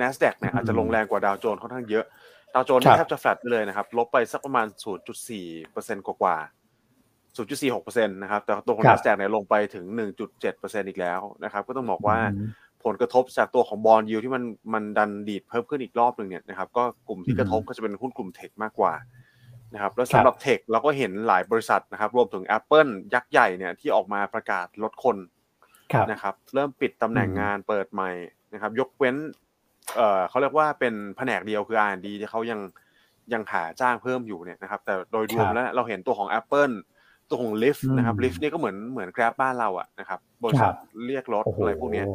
[0.00, 2.04] NASDAQ เนี่ยอาจจะลงแรงกว่าดาวโจนส์ค่อนข้างเยอะ
[2.54, 4.66] ดาวโจนส์ครันี่บแทบจะแฟลตไปเลยนะครับ ลบไปสักประมาณ
[5.32, 9.84] 0.4%กว่าๆ0.46%นะครับ แต่ตัวของครับ NASDAQ เนี่ยลงไปถึง
[10.38, 12.48] 1.7%อีกแล้วนะครับ ก็ต้องบอกว่าอืม
[12.84, 18.94] ผลกระทบจากตัวของ bond yield ที่มันมันดันดีดเพิ่มขึ้นอีกรอบหนึ่งเนี่ยนะครับ ก็กลุ่มที่กระทบก็จะเป็นหุ้นกลุ่ม tech มากกว่า
[19.72, 25.16] นะครับแล้วสำหรับเทคเราก็เห็นหลายบริษัทนะครับ รวมถึง Apple ยักษ์ใหญ่เนี่ยที่ออกมาประกาศลดคน
[25.92, 28.10] ครับนะครับ เริ่มปิดตำแหน่งอืมงานเปิดใหม่
[28.52, 29.16] นะครับ ยกเว้น
[29.96, 32.60] เอ่อเขาเรียกว่าเป็นแผนกเดียวคือ R&D ที่เขายัง
[33.32, 36.74] ยังหาจ้างเพิ่มอยู่เนี่ยนะครับ แต่โดยรวมครับแล้วเราเห็นตัวของ Apple
[37.28, 40.76] ตัวของ Lyft อืมนะครับ Lyft นี่ก็เหมือนเหมือน Grab บ้านเราอะนะครับบริษัทครับ
[41.06, 42.06] เรียกรถโอ้โหอะไรพวกเนี้ย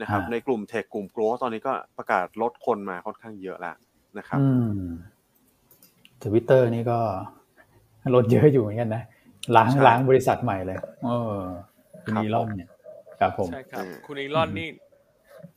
[0.00, 3.76] นะครับฮะในกลุ่มเทคกลุ่ม growth ตอนนี้ก็ประกาศลดคนมาค่อนข้างเยอะแล้ว
[4.18, 4.48] นะครับอื
[4.80, 4.84] ม
[6.24, 6.98] ทวิตเตอร์นี่ก็
[8.14, 9.02] ลดเยอะอยู่เหมือนกันนะ
[9.56, 11.36] ล้างใช่ล้างบริษัทใหม่เลยเออ
[12.04, 12.68] คุณครับอีลอนเนี่ย
[13.20, 14.68] ครับผมใช่ครับอืมคุณอีลอนนี่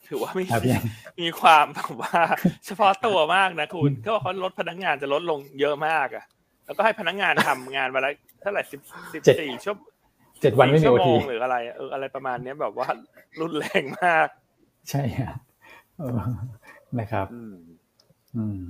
[0.07, 0.75] ถือว่ามีครับพี่
[1.21, 2.21] มีความแบบว่า
[2.65, 6.25] เฉพาะตัวมากนะคุณเขาบอกเขาลดพนักงานจะลดลงเยอะมากอะ
[6.65, 8.11] แล้วก็ให้พนักงานทำงานวันละ
[8.41, 8.81] เท่าไหร่สิบ
[9.13, 9.75] สิบเจ็ดสี่ชั่ว
[10.41, 12.87] เจ็ดวันไม่มีชั่โอวโมทีงหรืออะไรเอออะไรประมาณเนี้ยแบบว่า
[13.39, 14.27] รุนแรงมาก
[14.89, 15.31] ใช่ฮะ
[15.99, 16.19] เออ
[16.99, 17.55] นะครับ อืม
[18.37, 18.63] อืม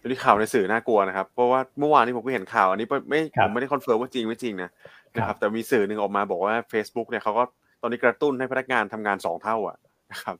[0.00, 4.70] อันนี้ข่าวในสื่อน่ากลัวนะครับ เพราะว่าเมื่อวานนี้ผมก็เห็นข่าว อันนี้ไม่ครับผมไม่ได้ confirm ว่าจริงไม่จริงนะ
[5.16, 7.44] นะคครับแต่มีสื่อหนึ่งออกมาบอกว่า Facebook เนี่ยเขาก็
[7.82, 9.76] ตอนนี้กระตุ้นให้พนักงานทำงานสองเท่าอะ
[10.10, 10.36] นะครับ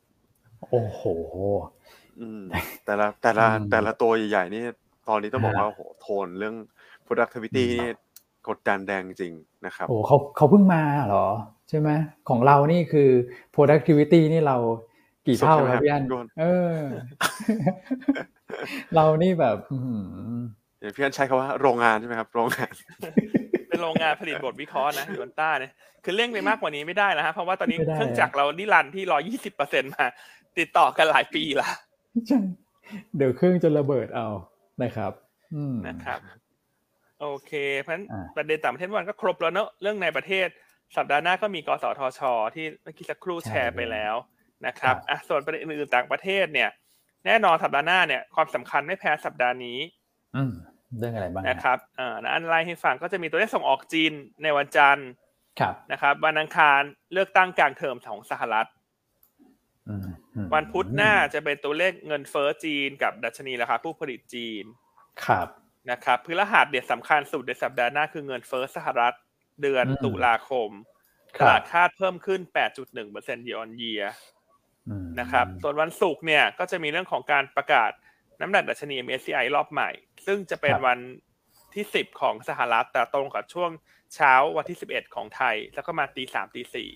[0.70, 1.02] โอ้โห
[2.20, 2.42] อืม
[2.84, 4.62] แต่ละแต่ละอืมแต่ละตัวใหญ่ๆนี่
[5.08, 6.54] ตอนนี้ต้องบอกว่าฮะโอ้โหโทนเรื่อง
[7.06, 7.90] productivity นี่
[8.48, 9.32] กดดันแดงจริง
[9.66, 11.26] นะครับโอ้เขาเขาเพิ่งมาเหรอ
[11.68, 11.90] ใช่ไหม
[12.28, 13.08] ของเรานี่คือ
[13.54, 14.56] productivity นี่เรา
[15.26, 16.44] กี่เท่าสุดใช่ไหมครับพี่อันพี่อ้วนเอ
[16.74, 16.78] อ
[18.94, 20.38] เรานี่แบบอื้อหือ
[20.78, 22.72] เดี๋ยวพี่อันใช้คำว่าโรงงานใช่ไหมครับ โรงงาน
[23.74, 25.72] เป็นโรงงานผลิตบทวิเคราะห์นะยูนต้าเนี่ย
[26.04, 30.04] คือเร่งไปมากกว่านี้ไม่ได้แล้วฮะเพราะว่าตอนนี้ไม่ได้เครื่องจักรเรานิรันดร์ที่ร้อยี่สิบเปอร์เซ็นมา
[30.58, 31.68] ติดต่อกันหลายปีละ
[32.28, 32.38] ใช่
[33.16, 34.28] เดี๋ยวเครื่องจะระเบิดเอา
[34.82, 35.12] นะครับ
[35.54, 36.20] อืมนะครับ
[37.20, 40.48] โอเค เพราะฉะนั้นอ่าประเด็นต่างประเทศวันก็ครบแล้วเนอะเรื่องในประเทศ
[40.96, 42.20] สัปดาห์หน้าก็มีกสทช
[42.54, 44.14] ที่เมื่อกี้สักครู่แชร์ไปแล้ว
[44.66, 46.70] นะครับครับอะส่วนประเด็นอื่นๆต่างประเทศเนี่ย
[47.26, 49.78] แน่นอนสัปดาห์หน้าเนี่ยความสำคัญไม่แพ้สัปดาห์นี้
[50.36, 50.52] อืม
[50.98, 55.08] เรื่องอะไรบ้างฮนะครับอ่านะอันไลน์ให้ฟังก็จะมีตัวเลขส่งออกจีนในวันจันทร์
[55.60, 56.80] ครับนะครับวันอังคาร
[57.12, 58.68] เลือกตั้งกลางเทอมของสหรัฐ
[59.88, 60.00] อืม
[60.34, 64.64] อืมวันพุธหน้าจะเป็นตัวเลขเงินเฟ้อจีนกับดัชนีราคาผู้ผลิตจีน
[65.26, 65.48] ครับ
[65.90, 69.14] นะครับพฤหัสเด็ดสำคัญสุดในสัปดาห์หน้าคือเงินเฟ้อสหรัฐ
[69.62, 70.70] เดือนอืมตุลาคม
[71.38, 72.40] คตรับลาดคาดเพิ่มขึ้น
[72.94, 74.04] 8.1% year on year
[74.88, 77.90] อืมนะครับส่วนวันศุกร์เนี่ยก็จะมีเรื่องของการประกาศ
[78.40, 79.90] น้ำหนักดัชนี MSCI รอบใหม่
[80.26, 80.98] ซึ่งจะเป็นวัน
[81.74, 83.70] ที่ 10 ของสหรัฐแต่ตรงกับช่วง
[84.14, 86.90] เช้าวันที่ 11 ของไทย แล้วก็มาตีสามตีสี่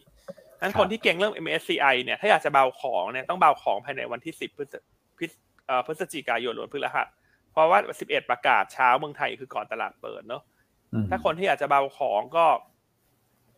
[0.60, 4.74] นั้นคนที่เก่งเรื่อง MSCI เนี่ยถ้าอยากจะเบาของเนี่ยต้องเบาของภายในวันที่ 10 พฤศ
[5.18, 5.30] พฤศ
[5.66, 7.06] เอ่อพฤศจิกายนหรือวันพฤหัส
[7.52, 10.42] เพราะว่า 11 ประกาศเช้าเมืองไทยคือก่อนตลาดเปิดเนาะ
[10.92, 12.46] อืมถ้าคนที่อยากจะเบาของก็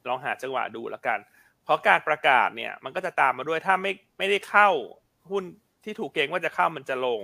[0.08, 1.18] ลองหาจังหวะดูแล้วกัน
[1.64, 4.68] เพราะการประกาศเนี่ย มันก็จะตามมาด้วยถ้าไม่ไม่ได้เข้า
[5.30, 5.44] หุ้น
[5.84, 7.22] ที่ถูกเกรงว่าจะเข้ามันจะลง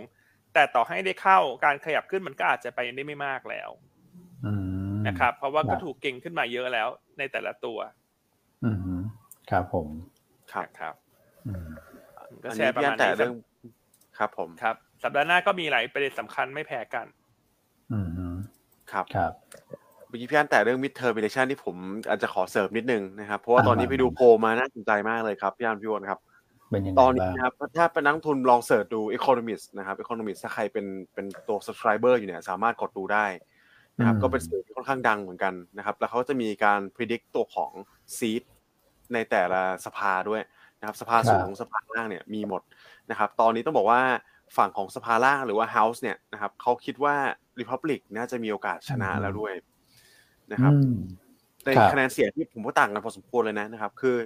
[0.57, 3.71] แต่ต่อให้ได้เข้าการขยับขึ้นมันก็อาจจะไปได้ไม่มากแล้ว
[4.45, 4.53] อื
[4.99, 6.89] มนะครับ เพราะว่าครัก็บถูกเก่งขึ้นมาเยอะแล้ว
[7.19, 7.79] ในแต่ละตัว
[8.65, 9.01] อืม
[9.51, 9.89] ครับผม
[10.53, 10.95] ครับนะครับ
[11.47, 11.67] อืม
[12.45, 13.35] ก็อันแชนี้ร์ประพี่อัมาณนแต่นี้เรื่อง
[14.19, 17.07] ครับผมครับ สัปดาห์หน้าก็มีหลายประเด็นสำคัญไม่แพ้กัน
[17.93, 18.27] อืมฮึ
[18.93, 19.33] ครับครับ
[20.09, 21.77] เมื่อกี้พี่อันแต่เรื่อง mid term election ที่ผม
[22.09, 26.21] อาจจะขอเสริมนิดนึงนะครับ เพราะว่าตอนนี้อ่าไปดูโพลมาน่าสนใจมากเลยครับ พี่อันพี่วอนครับ
[26.71, 33.27] เป็นยังไงตอนนี้บ้างนะครับถ้าเป็นนักลงทุนลองเสิร์ชดู economist นะครับ economist ถ้าใครเป็นเป็นตัว subscriber อยู่เนี่ย สามารถกดดูได้
[33.99, 37.71] นะครับอืมก็เป็นสื่อที่ค่อนข้างดังเหมือนกันนะครับ แล้วเขาจะมีการ predict ตัวของ
[38.17, 38.43] seat
[39.15, 40.43] ในแต่ละสภาด้วย
[40.79, 42.63] นะครับสภาสูงสภาล่างเนี่ยมีหมด
[43.11, 44.01] นะครับ ตอนนี้ต้องบอกว่า
[44.57, 47.17] ฝั่งของสภาล่างหรือว่า house เนี่ยนะครับเขาคิดว่า
[47.61, 49.53] republic น่าจะมีโอกาสชนะแล้วด้วย
[50.53, 50.97] นะครับอืม
[51.65, 54.17] ในครับคะแนนเสียงที่ผมว่าต่างกันพอสมควรเลยนะนะครับ คือ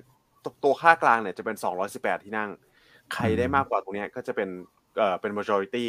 [0.44, 1.56] ตัวตัวค่ากลางเนี่ยจะเป็น
[1.90, 2.50] 218 ที่นั่ง
[3.14, 4.48] ใครได้มากกว่าตรงเนี้ยก็จะเป็น
[4.98, 5.86] เอ่อเป็น majority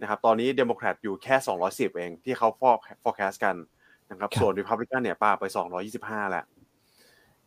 [0.00, 1.36] นะครับตอนนี้เดโมแครตอยู่แค่
[1.66, 2.48] 210 เองที่เขา
[3.04, 3.56] forecast กัน
[4.10, 5.44] นะครับครับส่วน Republican เนี่ยปาไป
[5.88, 6.44] 225 แล้ว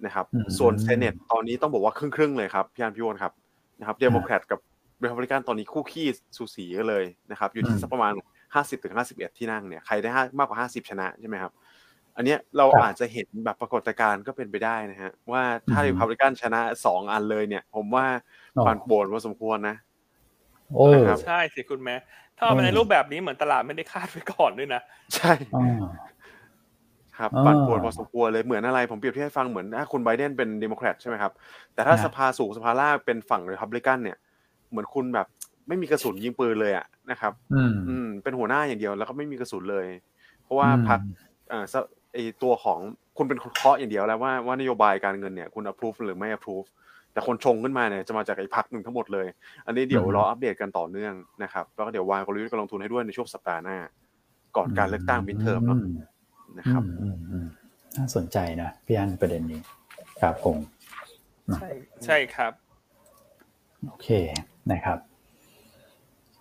[0.05, 3.33] นะครับอืมส่วน Senate ตอนนี้ต้องบอกว่าครึ่งๆเลยครับพี่อันพี่วอนครับ
[3.79, 4.59] นะครับเดโมแครตกับ
[5.03, 8.13] Republican ตอนนี้คู่ขี้สูสีกันเลยนะครับอยู่ที่สักประมาณ
[8.49, 11.51] 50ถึง51 ที่นั่งเนี่ยใครได้ห้ามากกว่า 50 ชนะใช่ไหมครับ
[12.15, 18.05] อันเนี้ยเราครับอาจจะเห็นแบบปรากฏการณ์ก็เป็นไปได้นะฮะ ว่าถ้าอืมริพับลิกันชนะสองอันเลยเนี่ย ผมว่า
[18.57, 19.75] อ๋อปั่นป่วนพอสมควรนะ
[20.75, 21.95] โอ้นะครับใช่สิคุณแม่
[22.37, 24.81] ถ้าเอามาในอืมรูปแบบนี้เหมือนตลาดไม่ได้คาดไว้ก่อนด้วยนะ
[25.15, 25.61] ใช่อ่า
[27.17, 31.31] ครับอ่าปั่นป่วนพอสมควรเลยเหมือนอะไร ผมเปรียบเทียบให้ฟังเหมือนถ้าคุณไบเดนเป็นเดโมแครตใช่ไหมครับ
[31.73, 34.17] แต่ถ้าฮะสภาสูงสภาล่างเป็นฝั่งริพับลิกันเนี่ย
[34.69, 35.27] เหมือนคุณแบบ
[35.67, 39.87] ไม่มีกระสุนยิงปืนเลยอะนะครับ อืมอืมเป็นหัวหน้าอย่างเดียวแล้วก็ไม่มีกระสุนเลย
[40.43, 40.99] เพราะว่าพรรค
[41.51, 41.79] อ่าซะ
[42.15, 42.79] ไอตัวของ
[43.17, 46.67] คุณเป็นคนเคาะอย่างเดียวแล้วว่าว่านโยบายการเงินเนี่ยคุณ approve หรือไม่ approve
[47.13, 49.27] แต่คนชงขึ้นมาเนี่ยจะมาจากไอ้พักหนึ่งทั้งหมดเลย
[49.65, 51.13] อันนี้เดี๋ยวอืมรออัปเดตกันต่อเนื่อง
[51.43, 53.77] นะครับแล้วก็เดี๋ยววางกลยุทธ์การลงทุนให้ด้วยในช่วงสัปดาห์หน้า
[54.57, 55.77] ก่อนการเลือกตั้งมิดเทอมเนาะ
[56.57, 57.45] นะครับอืมอืมอืม
[57.97, 59.59] น่าสนใจนะพี่อันประเด็นนี้
[60.21, 60.57] ครับผม
[61.55, 61.69] ใช่
[62.05, 62.51] ใช่ครับ
[63.87, 64.09] โอเค
[64.71, 64.99] นะครับ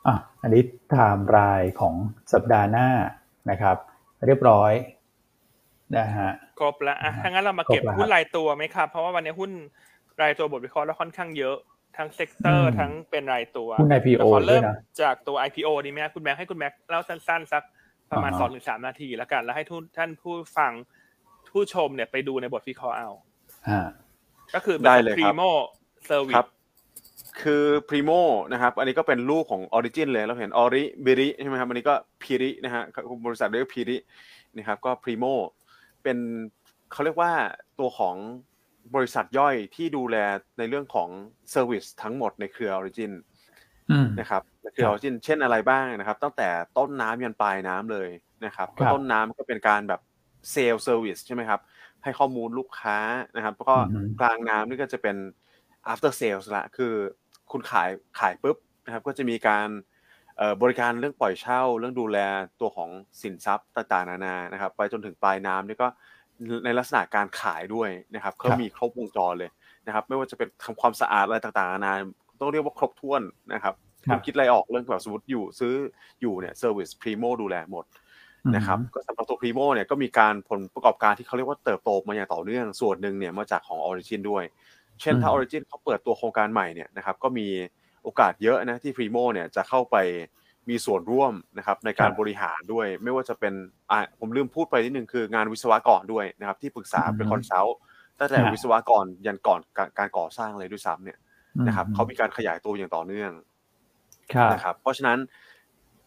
[0.07, 1.95] อะอันนี้ไทม์รายของ
[2.33, 2.89] สัปดาห์หน้า
[3.51, 3.77] นะครับ
[4.27, 4.73] เรียบร้อย
[5.99, 9.53] นะฮะครบแล้วอะถ้างั้นเรามาเก็บครบแล้วหุ้นรายตัวไหมครับ เพราะว่าวันนี้หุ้น
[10.23, 11.57] รายตัวบทวิเคราะห์แล้วค่อนข้างเยอะ
[11.97, 17.63] ทั้ง sector อืมทั้งเป็นรายตัวหุ้น IPO แต่ขอเริ่มด้วยนะจากตัว IPO ดีไหมครับคุณแม็กให้คุณแม็กเล่าสั้นๆสัก
[18.11, 20.73] ประมาณอ่าฮะสองถึงสามนาทีแล้วกัน แล้วให้ทุกท่านผู้ฟัง
[21.51, 23.11] ผู้ชมเนี่ยไปดูในบทวิเคราะห์เอา
[23.71, 23.83] ฮะ
[24.55, 25.43] ก็คือได้เลยครับ Primo
[26.07, 26.47] Service ครับ
[27.43, 28.21] คือ Primo
[28.53, 32.83] นะครับ อันนี้ก็เป็นลูกของ Origin เลย เราเห็น Ori b i r i ใช่ไหมครับ อันนี้ก็ Piri นะฮะ
[33.27, 33.97] บริษัทเรียก Piri
[34.57, 35.33] นะครับ ก็ Primo
[36.05, 36.19] เป็น
[36.93, 37.33] เขาเรียกว่า
[37.79, 38.17] ตัวของ
[38.95, 40.17] บริษัทย่อยที่ดูแล
[40.59, 41.09] ในเรื่องของ
[41.55, 43.13] Service ทั้งหมดในเครือ Origin
[43.91, 46.49] อืมนะครับในเครือครับ Origin เช่นอะไรบ้างนะครับ ตั้งแต่
[46.79, 48.09] ต้นน้ำยันปลายน้ำเลย
[48.45, 50.01] นะครับครับต้นน้ำก็เป็นการแบบ
[50.51, 51.61] เซลล์เซอร์วิสใช่ไหมครับ
[52.03, 52.99] ให้ข้อมูลลูกค้า
[53.37, 55.17] นะครับแล้วก็อือฮึกลางน้ำนี่ก็จะเป็น
[55.93, 56.95] after sales ละคือ
[57.51, 57.89] คุณขาย
[58.19, 59.94] ขายปุ๊บนะครับ ก็จะมีการเอ่อ
[60.63, 62.19] บริการเรื่องปล่อยเช่า เรื่องดูแล
[62.61, 62.91] ตัวของ
[63.23, 65.89] สินทรัพย์ต่างๆนานานะครับ ไปจนถึงปลายน้ำนี่ก็
[66.65, 69.51] ในลักษณะการขายด้วยนะครับก็มีครบวงจรเลย
[69.87, 71.95] นะครับ ไม่ว่าจะเป็นทำความสะอาดอะไรต่างๆนานา
[72.41, 73.23] ต้องเรียกว่าครบถ้วน
[73.55, 73.75] นะครับ
[74.07, 75.75] ครัคุณคิดอะไรออกเรื่องแบบสมมติอยู่ซื้อ
[76.21, 77.85] อยู่เนี่ย service Primo ดูแลหมด
[78.57, 84.45] นะครับก็สำหรับตัว Primo เนี่ยก็มีการผลประกอบการที่เขาเรียกว่าเติบโตมาอย่างต่อเนื่องส่วนหนึ่งเนี่ยมาจากของ Origin ด้วย
[85.01, 87.47] เช่นถ้าอืม Origin เขาเปิดตัวโครงการใหม่เนี่ยนะครับก็มี
[88.05, 89.97] โอกาสเยอะนะที่ Primo เนี่ยจะเข้าไป
[90.69, 93.55] มีส่วนร่วมนะครับในการครับบริหารด้วยไม่ว่าจะเป็น
[93.91, 97.77] อะผมลืมพูดไปนิดนึงคืองานวิศวกรด้วยนะครับ ที่ปรึกษาเป็นอืมคอนซัลท์
[98.19, 101.19] ตั้งแต่ฮะวิศวกรยันก่อนการการก่อสร้างเลยด้วยซ้ำเนี่ย
[101.67, 103.33] นะครับอืมเขามีการขยายตัวอย่างต่อเนื่อง
[104.35, 105.19] ครับนะครับเพราะฉะนั้น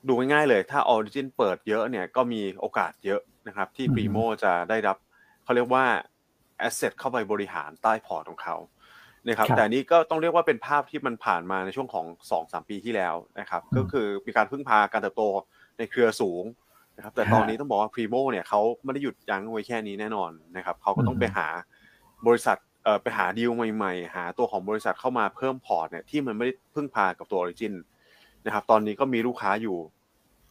[0.07, 4.97] ดูง่ายๆเลย ถ้า Origin เปิดเยอะเนี่ยก็มีโอกาสเยอะนะครับที่อือฮึ Primo จะได้รับ
[5.43, 5.85] เขาเรียกว่า
[6.67, 8.55] Asset เข้าไปบริหารใต้พอร์ตของเขา
[9.27, 12.05] นะครับครับแต่อันนี้ก็ต้องเรียกว่าเป็นภาพที่มันผ่านมาในช่วงของ
[12.43, 15.23] 2-3ปีที่แล้วนะครับอืมก็คือมีการพึ่งพาการเติบโต
[15.77, 16.43] ในเครือสูง
[16.95, 21.47] นะครับแต่ฮะตอนนี้ต้องบอกว่า Primo เนี่ยเขาไม่ได้หยุดยั้งไว้แค่นี้แน่นอนนะครับเขาก็ต้องอืมไปหา
[22.27, 27.73] บริษัทเอ่อไปหาดีลใหม่ๆ หาตัวของบริษัทเข้ามาเพิ่มพอร์ตเนี่ยที่มันไม่ได้พึ่งพากับตัว Origin
[28.45, 29.77] นะครับตอนนี้ก็มีลูกค้าอยู่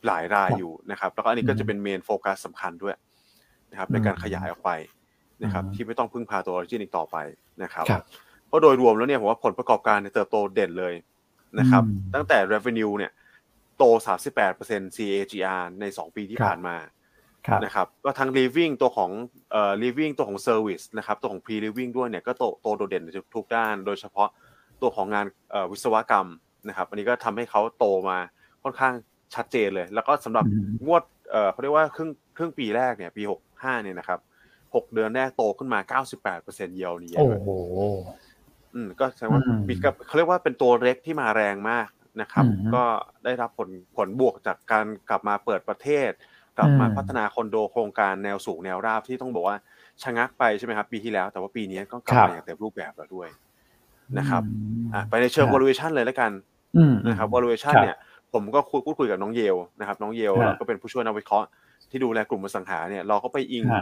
[0.06, 2.94] หลายรายอยู่นะครับแล้วก็อันนี้ก็จะเป็นเมนโฟกัสสำคัญด้วย
[3.70, 4.70] นะครับในการขยายออกไป
[5.42, 7.16] นะครับอืมที่ไม่ต้องพึ่งพาตัว Origin อีกต่อไป
[7.62, 8.04] นะครับครับ
[8.46, 10.94] เพราะโดยรวมแล้วเนี่ยผมว่าผลประกอบการเนี่ยเติบโตเด่นเลย
[11.58, 13.12] นะครับอืมตั้งแต่ revenue เนี่ย
[13.78, 13.84] โต
[14.36, 16.76] 38% CAGR ใน 2 ปีที่ครับผ่านมา
[17.46, 19.10] ครับนะครับก็ทั้ง living ตัวของ
[19.52, 24.28] เอ่อ living ตัวของ service นะครับตัวของ pre living ด้วยเนี่ยก็โตโตโดดเด่นในทุกด้าน โดยเฉพาะ
[24.82, 26.28] ตัวของงานเอ่อวิศวกรรม
[26.68, 28.18] นะครับอันนี้ก็ทำให้เขาโตมา
[28.62, 28.94] ค่อนข้าง
[29.34, 33.22] ชัดเจนเลย แล้วก็สำหรับอืมงวดเอ่อเขาเรียกว่าครึ่งครึ่งปีแรกเนี่ยปี
[33.52, 34.20] 65เนี่ยนะครับ
[34.74, 36.00] หกเดือนแรกโตขึ้นมา
[36.32, 37.48] 98%เยียวนี้โอ้โห
[38.76, 41.88] อืมก็แสดงว่าอืมมีกับเขาเรียกว่าเป็นตัวเล็กที่มาแรงมาก
[42.20, 42.82] นะครับอืมก็
[43.24, 46.10] ได้รับผลผลบวกจากการกลับมาเปิดประเทศ
[46.58, 49.56] กลับมาอืมพัฒนาคอนโดโครงการแนวสูงแนวราบที่ต้องบอกว่า
[50.02, 53.28] ชะงักไปใช่ไหมครับปีที่แล้ว แต่ว่าปีนี้ก็กลับครับมาอย่างเต็มรูปแบบแล้วด้วย
[54.18, 54.46] นะครับอื
[54.86, 56.32] มอะไปในเชิงครับ valuation เลยแล้วกัน
[56.76, 57.96] อืมนะครับ valuation ครับเนี่ย
[58.32, 61.46] ผมก็คุยพูดคุยกับน้องเยลนะครับน้องเยลฮะเราก็เป็นผู้ช่วยนักวิเคราะห์
[61.90, 63.80] ที่ดูแลกลุ่มอสังหาเนี่ยเราก็ไปอิงฮะ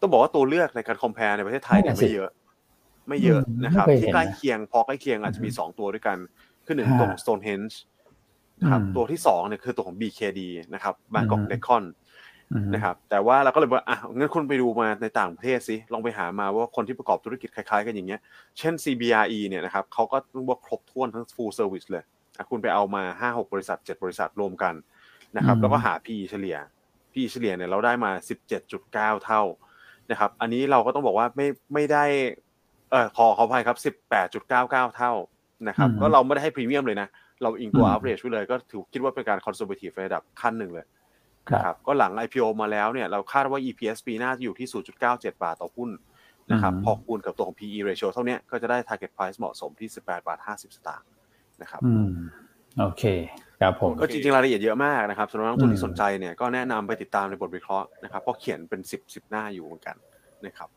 [0.00, 2.30] ต้องบอกว่าตัวเลือกในการ compare ในประเทศไทยเนี่ยนั่นน่ะสิไม่เยอะ
[3.10, 6.18] ไม่เยอะอืมนะครับไม่เคยที่เห็นใกล้นะเคียงพอใกล้เคียงอาจจะมีอืมสองตัวด้วยกัน
[6.66, 7.74] คือหนึ่งฮะตัวของ Stonehenge
[8.60, 10.40] นะครับอืมตัวที่สองเนี่ยคือตัวของ BKD
[10.74, 11.84] นะครับ Bangkok อืม Decon
[12.52, 18.20] อืมนะครับแต่ว่าเราก็เลยว่าอะงั้นคุณไปดูมาในต่างประเทศสิลองไปหามาว่าคนที่ประกอบธุรกิจคล้ายๆกันอย่างเงี้ย
[18.58, 22.04] เช่น CBRE เนี่ยนะครับเขาก็ต้องว่าครบถ้วนทั้ง full service เลย
[22.36, 24.74] อะคุณไปเอามาห้าหกบริษัทเจ็ดบริษัทรวมกัน
[25.36, 26.56] นะครับอืมแล้วก็หา PE เฉลี่ย
[27.12, 29.42] PE เฉลี่ยเนี่ยเราได้มาสิบเจ็ดจุดเก้าเท่า
[30.10, 32.04] นะครับ อันนี้เราก็ต้องบอกว่าไม่ไม่ได้
[32.90, 35.12] เออขอขออภัยครับสิบแปดจุดเก้าเก้าเท่า
[35.68, 37.08] นะครับอืมก็เราไม่ได้ให้พรีเมียมเลยนะ
[37.42, 40.86] เราอิงตัวอืม average ไว้เลยก็ถือคิดว่าเป็นการ conservative ในระดับขั้นหนึ่งเลย
[41.48, 44.68] ครับนะครับก็หลัง IPO มาแล้วเนี่ยเราคาดว่า EPS ปีหน้าจะอยู่ที่
[45.04, 45.90] 0.97 บาทต่อหุ้น
[46.52, 51.08] นะครับอืมพอคูณกับตัวของ PE ratio เท่าเนี้ยก็จะได้ target price เหมาะสมที่ 18 บาท 50 สตางค์
[51.62, 52.10] นะครับอืม
[52.80, 53.04] โอเค
[53.60, 59.96] ครับผมก็จริงๆรายละเอียดเยอะมากนะครับสำหรับนักลงทุนอืมที่สนใจเนี่ยก็แนะนำไปติดตามในบทวิเคราะห์นะครับเพราะเขียนเป็น 10 10 หน้าอยู่เหมือนกัน
[60.46, 60.68] นะครับ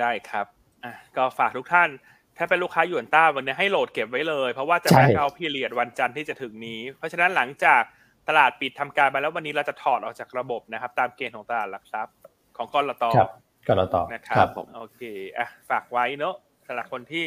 [0.00, 0.46] ได้ครับ
[0.84, 1.90] อะก็ฝากทุกท่าน
[2.36, 7.82] ถ้าเป็นลูกค้าหยวนต้าวันนี้ให้โหลดเก็บไว้เลย เพราะว่าจะใช่แบ็กเอาพีเรียดวันจันทร์ที่จะถึงนี้ เพราะฉะนั้นหลังจาก
[8.28, 12.14] ตลาดปิดทำการไปแล้ววันนี้เราจะถอดออกจากระบบนะครับ ตามเกณฑ์ของตลาดหลักทรัพย์
[12.56, 13.28] ของกลตครับ
[13.66, 15.00] ก็เราต่อนะครัครับบผมโอเค
[15.38, 16.34] อะฝากไว้เนอะ
[16.66, 17.24] สำหรับคนที่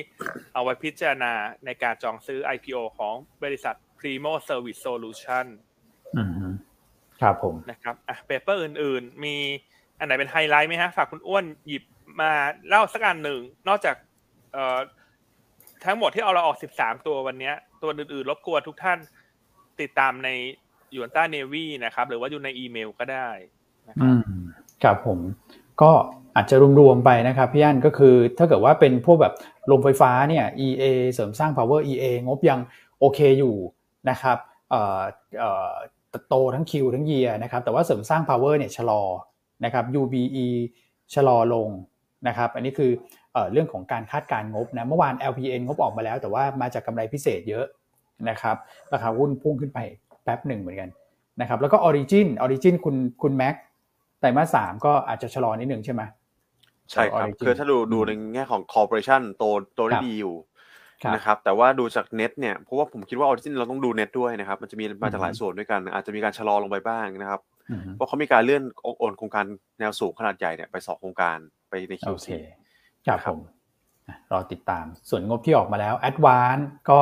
[0.53, 1.33] เอาไว้พิจารณา
[1.65, 5.45] ในการจองซื้อ IPO ของบริษัท Primo Service Solution
[6.17, 6.31] อืม
[7.21, 9.35] ครับผมนะครับอะเปเปอร์อื่น ๆ มี
[9.99, 11.83] อันไหนเป็นไฮไลท์ไหมฮะ ฝากคุณอ้วนหยิบ
[12.19, 12.31] มา
[12.69, 13.95] เล่าสักอันหนึ่งนอกจาก
[14.53, 18.99] เทั้งหมดที่เอาเราออก 13 ตัววันเนี้ยตัวอื่นๆ รบกวนทุกท่าน
[19.81, 20.29] ติดตามใน
[20.93, 23.29] ยูนต้าเนวีนะครับ หรือว่าอยู่ในอีเมลก็ได้
[23.87, 24.15] นะครับ
[24.83, 25.19] ครับผม
[25.81, 25.91] ก็
[26.35, 29.33] อาจจะรวมๆไปนะครับพี่อันก็คือถ้าเกิดว่าเป็นพวกแบบ
[29.67, 30.83] โรงไฟฟ้าเนี่ย EA
[31.13, 32.59] เสริมสร้าง power EA งบยัง
[32.99, 33.55] โอเคอยู่
[34.09, 34.37] นะครับ
[34.69, 35.01] เอ่อ
[35.39, 35.73] เอ่อ
[36.27, 39.03] โตทั้ง Q ทั้ง Year นะครับแต่ว่าเสริมสร้าง power เนี่ยชะลอ
[39.65, 40.47] นะครับ UBE
[41.13, 41.69] ชะลอลง
[42.27, 42.91] นะครับอันนี้คือ
[43.33, 47.65] เอ่อเรื่องของการคาดการณ์งบนะเมื่อวาน LPN งบออกมาแล้ว แต่ว่ามาจากกำไรพิเศษเยอะ
[48.29, 48.55] นะครับ
[48.93, 49.79] ราคาหุ้นพุ่งขึ้นไป
[50.23, 50.89] แป๊บหนึ่งเหมือนกัน
[51.41, 53.55] นะครับแล้วก็ Origin Origin คุณคุณแม็ก
[54.19, 56.01] ไตรมาสสามก็อาจจะชะลอนิดหนึ่งใช่ไหม
[56.91, 59.43] ใช่ครับ Origin คือถ้าดูดูในแง่ของ corporation โต
[59.75, 60.35] โตได้ครับดีอยู่
[61.03, 67.50] ครับนะครับแต่ว่าดูจากเน็ตเนี่ยเพราะว่าผมคิดว่า Origin เราต้องดูเน็ตด้วยนะครับมันจะมีมาจากหลายอืมส่วนด้วยกัน อาจจะมีการชะลอลงไปบ้างนะครับอืม
[67.95, 68.63] เพราะเขามีการเลื่อน
[68.99, 69.45] โอนโครงการ
[69.79, 71.37] แนวสูงขนาดใหญ่เนี่ยไปสองโครงการ
[71.69, 72.29] ไปในโอ Q4 เค
[73.07, 73.39] ครับครัผบม
[74.07, 76.99] อะรอติดตาม ส่วนงบที่ออกมาแล้ว a d v a n c e ก็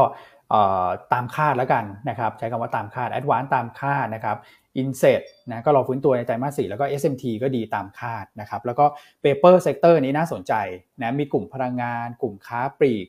[0.50, 4.38] เอ่อตามคาดแล้วกันนะครับใช้คำว่าตามคาด a d v a n c e ตามคาดนะครับ
[4.82, 8.86] Inset นะก็รอฟื้นตัวในไตรมาสสี่แล้วก็ SMT ก็ดีตามคาดนะครับแล้วก็
[9.24, 10.54] Paper Sector นี้น่าสนใจ
[11.00, 13.06] นะมีกลุ่มพลังงาน กลุ่มค้าปลีก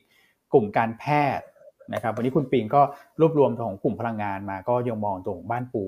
[0.53, 1.05] กลุ่มการแพ
[1.37, 1.45] ทย์
[1.93, 2.81] นะครับวันนี้คุณปิงก็
[3.19, 5.83] รวบรวมตัวของกลุ่มพลังงานมาก็ยังมองตัวของบ้านปู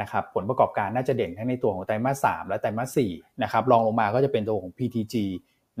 [0.00, 5.14] นะครับผลประกอบการน่าจะเด่นทั้งในตัวของไตรมาสสามและไตรมาสสี่นะครับรองลงมาก็จะเป็นตัวของ PTG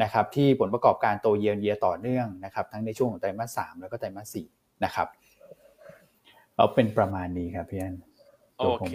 [0.02, 4.46] นะครับที่ผลประกอบการโตเยียร์เยียต่อเนื่องนะครับทั้งในช่วงของไตรมาสสามแล้วก็ไตรมาสสี่
[4.84, 5.08] นะครับ
[6.56, 7.96] เอาเป็นประมาณนี้ครับพี่อัน
[8.58, 8.94] โอเค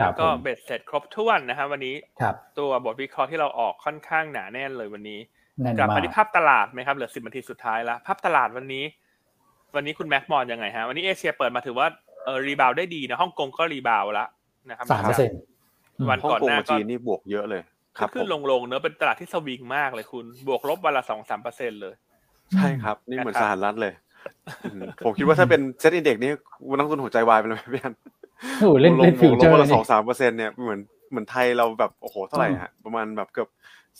[0.00, 5.20] ครัแล้บวก็เบ็ดเสร็จครบถ้วนนะครับวันนี้ครับตัวบทวิเคราะห์ที่เราออกค่อนข้างหนาแน่นเลยวันนี้
[5.60, 8.84] แน่นกลับมามากที่ภาพตลาดไหมครับเหลือสิบนาทีสุดท้ายแล้วภาพตลาดวันนี้
[9.74, 11.86] วันนี้คุณแม็กมองยังไงฮะวันนี้เอเชียเปิดมาถือว่า
[12.24, 14.28] เออ rebound ได้ดีนะฮ่องกงก็ rebound แล้ว
[14.68, 15.38] นะครับสามเปอร์เซ็นต์
[16.10, 17.62] วันฮ่องก่อนกงหน้ากับก็จีนนี่บวกเยอะเลย
[17.98, 21.94] ครับขึ้นผมลงลงๆเนอะเป็นตลาดที่สวิงมากเลยคุณ บวกลบวันละสองสามเปอร์เซ็นเลย
[22.52, 23.92] ใช่ครับ นี่เหมือนนะครับสหรัฐเลย
[24.72, 26.32] อืมผมคิดว่าถ้าเป็นเซ็ตอินเด็กนี่
[26.78, 27.94] นักลงทุนหัวใจวายไปเลยไหมพี่อัน
[28.60, 33.48] โอ้โหเล่นเล่นลฟิวงเจอลงร์วันละสนี่องสามเปอร์เซ็นต์เนี่ยเหมือนเหมือนไทยเราแบบโอ้โหเท่าไหร่ฮะประมาณแบบเกือบ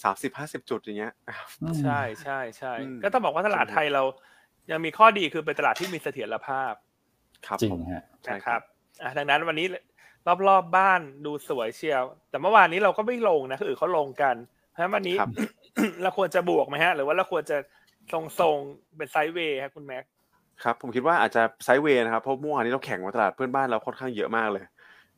[0.03, 1.13] สามสิบห้าสิบจุดอย่างเงี้ย
[1.63, 4.03] อืมใช่ใช่ใช่อืมก็ต้องบอกว่าตลาดไทยเรา
[4.71, 6.73] ยังมีข้อดีคือเป็นตลาดที่มีเสถียรภาพ
[7.47, 8.61] ครับจริงผมฮะใช่นะคครัรับบ
[9.03, 9.67] อะดังนั้นวันนี้
[10.29, 14.37] รอบๆบบ้านดูสวยเชียว แต่เมื่อวานนี้เราก็ไม่ลงนะคืออื่นเขาลงกัน
[14.71, 15.31] เพราะฉะนั้นวันนี้ครับ
[16.03, 17.57] เราควรจะบวกไหมฮะ หรือว่าเราควรจะ
[18.13, 20.05] ทรงๆเป็นไซด์เวย์ครับคุณแม็ก
[20.63, 24.65] ครับผมคิดว่าอาจจะไซด์เวย์นะครับเพราะเมื่อวานนี้เราแข่งกับตลาดเพื่อนบ้านเราค่อนข้างเยอะมากเลย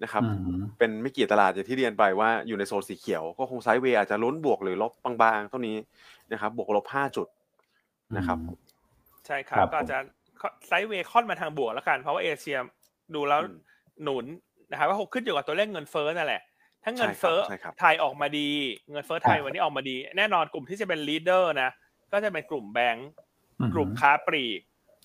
[0.02, 0.28] นะครับอื
[0.58, 4.92] มเป็นไม่กี่ตลาดอย่างที่เรียนไปว่าอยู่ในโซนสีเขียว ก็คงไซด์เวย์อาจจะลุ้นบวกหรือลบ
[5.22, 5.76] บางๆเท่านี้
[6.32, 7.28] นะครับ บวกลบห้าจุด
[8.16, 8.38] นะครับ
[9.26, 9.98] ใช่ครับครับก็อาจจะ
[10.66, 12.58] sideway ค่อนมาทางบวกแล้วกัน เพราะว่าเอเชีย
[13.14, 13.58] ดูแล้วอืม
[14.02, 14.24] หนุน
[14.74, 16.42] นะครับว่าขึ้นอยู่กับตัวเลขเงินเฟ้อนั่นแหละ
[16.84, 18.50] ถ้าเงินเฟ้อใช่ครับไทยออกมาดี
[18.90, 21.70] เงินเฟ้อไทยวันนี้ออกมาดี แน่นอนกลุ่มที่จะเป็น leader นะ
[22.12, 23.08] ก็จะเป็นกลุ่มแบงก์
[23.74, 24.60] กลุ่มค้าปลีก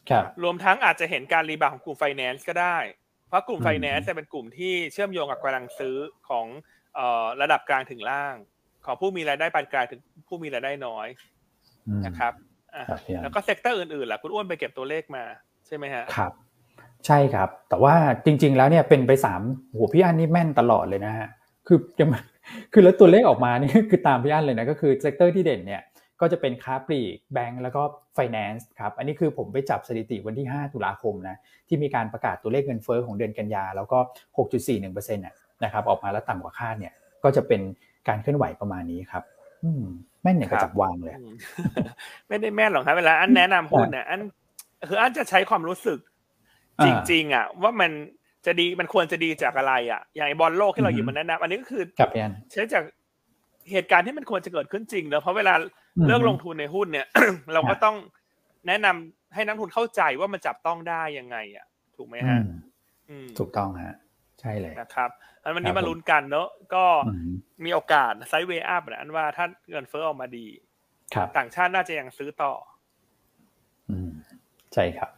[0.09, 2.77] ครับรวมทั้งอาจจะเห็นการ rebound ของกลุ่มไฟแนนซ์ก็ได้
[3.27, 5.95] เพราะกลุ่มอืมไฟแนนซ์จะเป็นกลุ่มที่เชื่อมโยงกับกำลังซื้อ
[6.29, 6.45] ของ
[6.95, 8.35] เอ่อระดับกลางถึงล่าง
[8.85, 11.07] ของผู้มีรายได้ปานกลางถึงผู้มีรายได้น้อย
[11.87, 12.33] อืมนะครับ
[12.75, 15.23] อะครับพี่อันแล้วก็ sector อื่นๆล่ะคุณอ้วนไปเก็บตัวเลขมา
[15.67, 16.31] ใช่ไหมฮะครับ
[17.07, 17.95] ใช่ครับ แต่ว่า
[18.25, 19.41] จริง ๆ แล้วเนี่ยเป็นไปตาม
[19.71, 21.27] โหรพี่อันนี่แม่นตลอดเลยนะฮะ
[21.67, 22.09] คือยัง
[22.73, 25.81] คือแล้วตัวเลขออกมานี่คือตามพี่อันเลยนะก็คือ sector ที่เด่นเนี่ย
[26.21, 27.81] ก็จะเป็นค้าปลีกแบงก์แล้วก็
[28.15, 31.35] ไฟแนนซ์ครับ อันนี้คือผมไปจับสถิติวันที่ 5 ตุลาคมนะ
[31.67, 33.99] ที่มีการประกาศตัวเลขเงินเฟ้อของเดือนกันยา แล้วก็
[34.37, 36.93] 6.41%น่ะนะครับออกมาแล้วต่ำกว่าคาดเนี่ย
[37.23, 37.61] ก็จะเป็น
[38.07, 39.23] การเคลื่อนไหวประมาณนี้ครับ
[39.63, 39.83] อืม
[40.21, 41.33] แม่นอย่างกระจับวางเลยอืม
[42.27, 44.21] ไม่ได้แม่นหรอกครับ เวลาอันแนะนำหุ้นเนี่ยอัน
[44.87, 46.08] คืออันจะใช้ความรู้สึกอ่า
[46.85, 47.91] จริง ๆ อะ ว่ามัน
[48.45, 52.83] จะดีมันควรจะดีจากอะไร อะ อย่างไอ้บอลโลกที่เราหยิบมาแนะนำอันนี้ก็คือครับพี่อันใช้จาก
[53.71, 55.53] เหตุการณ์ที่มันควรจะเกิดขึ้นจริงเนอะเพราะเวลา
[55.97, 57.07] อืมเลือกลงทุนในหุ้นเนี่ย
[57.53, 57.95] เราก็ครับต้อง
[58.67, 61.65] แนะนำให้นักลงทุนเข้าใจว่ามันจับต้องได้ยังไง อะ
[61.95, 62.45] ถูกไหมอืฮะม
[63.09, 63.95] อืมถูกต้องฮะ
[64.41, 65.09] ใช่เลยนะครับ
[65.43, 67.29] อันวันนี้ครับมาลุ้นกันเนอะก็อืม
[67.65, 70.47] มีโอกาสไซด์เวย์อัพนะอันว่าถ้าเงินเฟ้อออกมาดี
[71.15, 72.53] ครับต่างชาติน่าจะยังซื้อต่อ
[73.89, 74.11] อืม
[74.73, 75.11] ใช่ครับ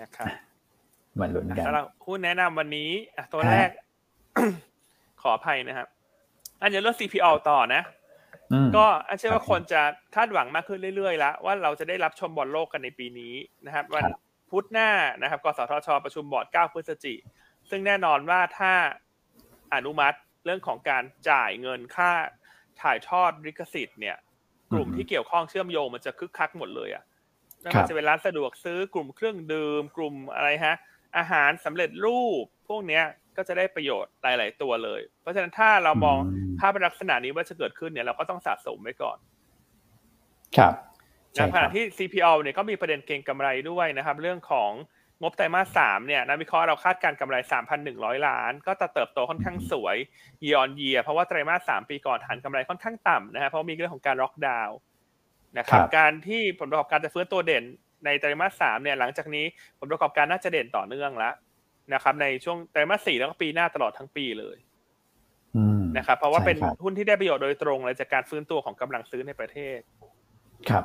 [0.00, 0.30] นะครับ
[1.20, 3.70] มาลุ้นกันสำหรับหุ้นแนะนำวันนี้อะตัวฮะแรก
[5.22, 5.88] ขออภัยนะครับ
[6.60, 7.82] อันจะเลือก CPO ต่อนะ
[8.52, 9.82] อืมก็อันเชื่อว่าครับคนจะ
[10.14, 13.34] คาดหวังมากขึ้นเรื่อยๆแล้วว่าเราจะได้รับชมบอลโลกกันในปีนี้
[13.66, 14.90] นะครับ วันครับพุธหน้า
[15.22, 17.14] นะครับกสทช ประชุมบอร์ด 9 พฤศจิ
[17.70, 18.72] ซึ่งแน่นอนว่าถ้า
[19.74, 22.10] อนุมัติเรื่องของการจ่ายเงินค่า
[22.82, 24.16] ถ่ายทอดลิขสิทธิ์เนี่ย
[24.72, 27.04] กลุ่มที่เกี่ยวข้องเชื่อมโยงมันจะคึกคักหมดเลยอะ
[27.60, 30.74] ไม่ครัว่าบจะเป็นร้านสะดวกซื้อกลุ่มเครื่องดื่มกลุ่มอะไรฮะ
[31.16, 33.04] อาหารสำเร็จรูปพวกเนี้ย
[33.36, 39.18] ก็จะได้ประโยชน์หลาย ๆ ตัวเลย เพราะฉะนั้นถ้าเรามองอืมภาพเป็นลักษณะนี้ว่าจะเกิดขึ้นเนี่ยเราก็ต้องสะสมไว้ก่อน
[40.58, 40.74] ครับ
[41.34, 44.72] ในใช่ขครัณะบที่ CPO เนี่ยก็มีประเด็นเก็งกำไรด้วยนะครับ เรื่องของ
[45.22, 47.36] งบไตรมาสสามเนี่ยนักวิเคราะห์เราคาดการณ์กำไร
[47.80, 49.96] 3,100 ล้าน ก็จะเติบโตค่อนข้างสวย
[50.44, 54.76] year on year เพราะว่าไตรมาสสามปีก่อนฐานกำไรค่อนข้างต่ำนะครับเพราะมีเรื่องของการล็อกดาวน์
[55.58, 57.64] นะครับครับการที่ผลประกอบการจะฟื้นตัวเด่น
[58.04, 59.44] ในไตรมาสสามเนี่ยหลังจากนี้
[59.78, 61.34] ผลประกอบการน่าจะเด่นต่อเนื่องแล้ว
[61.94, 64.56] นะครับในช่วงไตรมาสสี่แล้วก็ปีหน้าตลอดทั้งปีเลย
[65.56, 69.78] อืมนะครับเพราะว่าเป็นใช่ครับหุ้นที่ได้ประโยชน์โดยตรงเลยจากการฟื้นตัวของกำลังซื้อในประเทศ
[70.70, 70.84] ครับ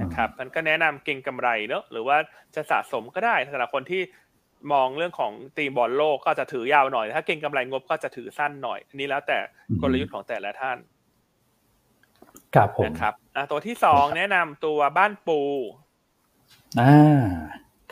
[0.00, 2.16] นะครับมันก็แนะนำเก่งกำไรเนอะหรือว่า
[2.54, 4.02] จะสะสมก็ได้สำหรับคนที่
[4.72, 10.78] มองเรื่องของตีมบอลโลกก็จะถือยาวหน่อย ถ้าเก่งกำไรงบก็จะถือสั้นหน่อยอันนี้แล้วแต่อืมกลยุทธ์ของแต่ละท่าน
[12.54, 15.40] ครับผมนะครับอะตัวที่สองแนะนำตัวบ้านปู
[16.80, 17.22] อ่า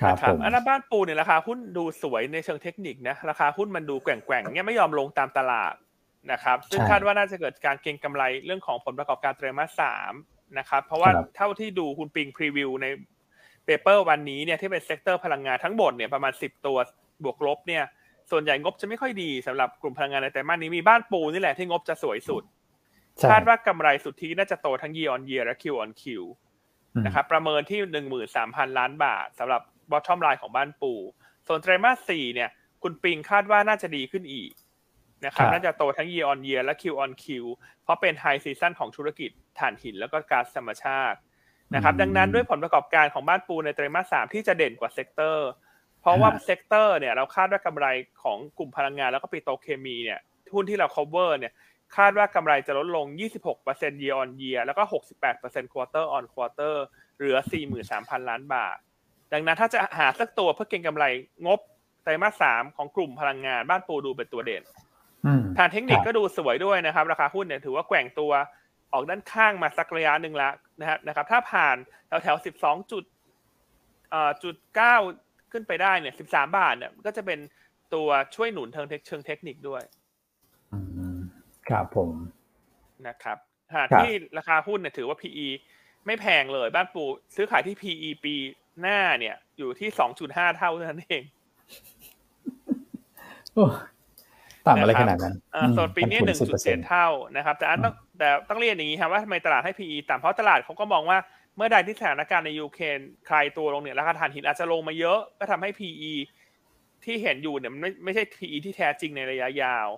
[0.01, 5.75] ครับนะผมอันนั้นบ้านปูเนี่ยราคาหุ้นดูสวยในเชิงเทคนิคนะราคาหุ้นมันดูแกว่งๆเนี่ยไม่ยอมลงตามตลาด
[6.33, 10.13] นะครับซึ่งคาดว่าน่าจะเกิดการเก็งกำไรเรื่องของผลประกอบการไตรมาสสาม
[10.59, 12.87] นะครับเพราะว่าเท่าที่ดูคุณปิง preview ใน
[13.65, 16.79] paper วันนี้เนี่ยที่เป็น sector พลังงานทั้งหมดเนี่ยประมาณ10ตัว
[17.25, 17.85] บวกลบเนี่ย
[18.31, 22.43] ส่วนใหญ่งบจะไม่ค่อยดีสำหรับกลุ่มพลังงานในไตรมาสนี้มีบ้านปูนี่แหละที่งบจะสวยสุด
[23.19, 26.52] ใช่คาดว่ากำไรสุทธิน่าจะโตทั้ง year on year และ Q on Q อืม
[27.05, 29.63] นะครับประเมินที่หนึ่งหมื่นสามพันล้านบาทสำหรับ
[29.93, 30.93] bottom line ของบ้านปู
[31.47, 32.51] ส่วนไตรมาสสี่เนี่ย
[32.83, 34.51] คุณปิงคาดว่าน่าจะดีขึ้นอีก
[35.25, 37.27] นะครับครับน่าจะโตทั้ง year on year และ Q on Q
[37.83, 41.19] เพราะเป็น high season ของธุรกิจถ่านหินแล้วก็ก๊าซธรรมชาติ
[41.75, 45.49] นะครับดังนั้นด้วยผลประกอบการของบ้านปูในไตรมาสสามที่จะเด่นกว่า sector
[46.01, 47.87] เพราะว่า sector เนี่ยเราคาดว่ากำไร
[48.23, 50.21] ของกลุ่มพลังงานแล้วก็ปิโตรเคมีเนี่ย
[50.55, 51.53] หุ้นที่เรา cover เนี่ย
[51.97, 53.07] คาดว่ากำไรจะลดลง
[53.55, 54.83] 26% year on year แล้วก็
[55.29, 56.75] 68% quarter on quarter
[57.17, 57.37] เหลือ
[57.83, 58.77] 43,000 ล้านบาท
[59.33, 61.05] ดังนั้นถ้าจะหาสักตัวเพื่อเก็งกำไร
[61.47, 61.61] งบ
[62.03, 64.63] ไตรมาสสามของกลุ่มพลังงานบ้านปูดูเป็นตัวเด่น
[65.27, 68.33] อืมทางเทคนิคครับก็ดูสวยด้วยนะครับ ราคาหุ้นเนี่ยถือว่าแกว่งตัว
[68.93, 71.77] ออกด้านข้างมาสักระยะหนึ่งแล้วนะครับนะครับ ถ้าผ่าน
[72.07, 73.05] แถวแถวสิบสองจุด
[74.11, 74.97] เอ่อจุดเก้า
[75.53, 77.39] ขึ้นไปได้เนี่ยสิบสามบาทเนี่ยก็จะเป็น
[77.95, 80.02] ตัวช่วยหนุนเชิงเทคเชิงเทคนิคด้วยอืม
[81.71, 82.11] ครับผม
[83.07, 83.39] นะครับ
[83.73, 85.49] ขณะครับที่ราคาหุ้นเนี่ยถือว่า PE
[86.07, 87.05] ไม่แพงเลยบ้านปู
[87.37, 88.35] ซื้อขายที่ PE ปี
[88.81, 91.23] หน้าเนี่ย อยู่ที่สองจุดห้าเท่าเท่านั้นเอง
[93.55, 93.67] โอ้
[94.67, 101.19] ต่ำอะไรขนาดนั้นอ่าส่วนปีนี้หนึ่งจุดเจ็ดเท่านะครับ แต่อันต้องแต่ต้องเรียนอย่างนี้ครับว่าทำไมตลาดให้ PE ต่ำเพราะตลาดเขาก็มองว่า
[101.57, 102.99] เมื่อใดที่สถานการณ์ในยูเครน
[103.29, 106.13] คลายตัวลงเนี่ยราคาถ่านหินอาจจะลงมาเยอะ ก็ทำให้ PE
[107.05, 109.89] ที่เห็นอยู่เนี่ยมันไม่ไม่ใช่ PE ที่แท้จริงในระยะยาว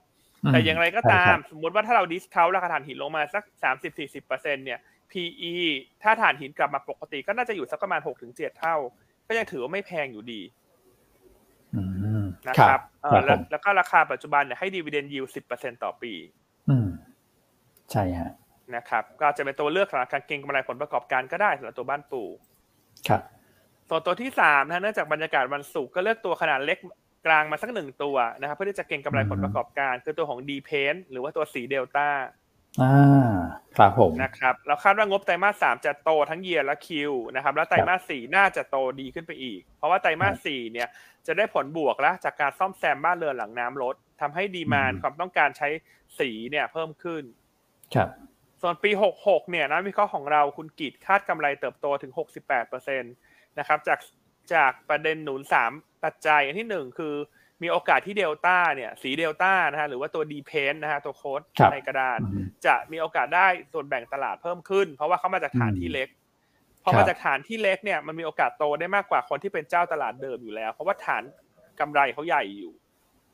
[0.53, 4.79] แต่อย่างไรก็ตาม สมมุติว่าถ้าเรา discount ราคาถ่านหินลงมาสักสามสิบสี่สิบเปอร์เซ็นเนี่ย
[5.13, 5.55] PE
[6.03, 8.77] ถ้าถ่านหินกลับมาปกติก็น่าจะอยู่สักประมาณหกถึงเจ็ดเท่า
[9.27, 10.41] ก็ยังถือว่าไม่แพงอยู่ดี
[11.75, 11.83] อื
[12.23, 16.13] มนะครับครับผม เอ่อ แล้วแล้วก็ราคาปัจจุบันเนี่ยให้ดีเวเดนยิวสิบเปอร์เซ็นต่อปี
[16.69, 16.89] อืม
[17.91, 18.33] ใช่ฮะ
[18.77, 22.23] นะครับ ก็จะเป็นตัวเลือกสำหรับการเก็งกำไรผลประกอบการก็ได้สำหรับตัวบ้านปู
[23.09, 23.23] ครับ
[23.89, 26.79] ส่วนตัวที่สามนะเนื่องจากบรรยากาศวันศุกร์ก็เลือกตัวขนาดเล็ก
[27.27, 32.09] กลางมาสักหนึ่งตัวนะครับเพื่อที่จะเก็งกำไรผลประกอบการ คือตัวของ d p e n หรือว่าตัวสีเดลต้า
[32.83, 33.33] อ่า
[33.77, 40.89] ครับผมนะครับเราคาดว่างบไตรมาสสามจะโตทั้งเยียร์และคิวนะครับแล้วไตรมาสสี่น่าจะโตดีขึ้นไปอีก เพราะว่าไตรมาสสี่เนี่ย
[41.27, 45.69] จะได้ผลบวกแล้วจากการซ่อมแซมบ้านเรือนหลังน้ำลดทำให้ดีมานอืมความต้องการใช้
[46.19, 47.23] สีเนี่ยเพิ่มขึ้น
[47.95, 48.09] ครับ
[48.63, 52.13] ส่วนปี 66 เนี่ยนะวิเคราะห์ของเราคุณกิจคาดกำไรเติบโตถึง
[52.61, 53.99] 68%นะครับจาก
[54.55, 55.41] จากประเด็นหนุน
[55.73, 57.15] 3ปัจจัยอันที่1คือ
[57.63, 66.09] มีโอกาสที่เดลต้าเนี่ยสีเดลต้านะฮะหรือว่าตัวดีเพนนะฮะตัวโค้ดครับในกระดานอืมจะมีโอกาสได้ส่วนแบ่งตลาดเพิ่มขึ้น เพราะว่าเขามาจากฐานที่เล็ก
[66.83, 71.23] พอครัมาบจากฐานที่เล็กเนี่ยมันมีโอกาสโตได้มากกว่าคนที่เป็นเจ้าตลาดเดิมอยู่แล้ว เพราะว่าฐาน
[71.81, 72.73] กำไรเขาใหญ่อยู่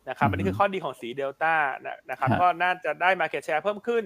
[0.08, 1.54] นะครับอันนี้คือข้อดีของสีเดลต้า
[2.10, 4.02] นะครับฮะก็น่าจะได้มาเก็ตแชร์เพิ่มขึ้น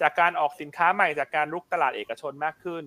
[0.00, 2.84] จากการออกสินค้าใหม่จากการลุกตลาดเอกชนมากขึ้น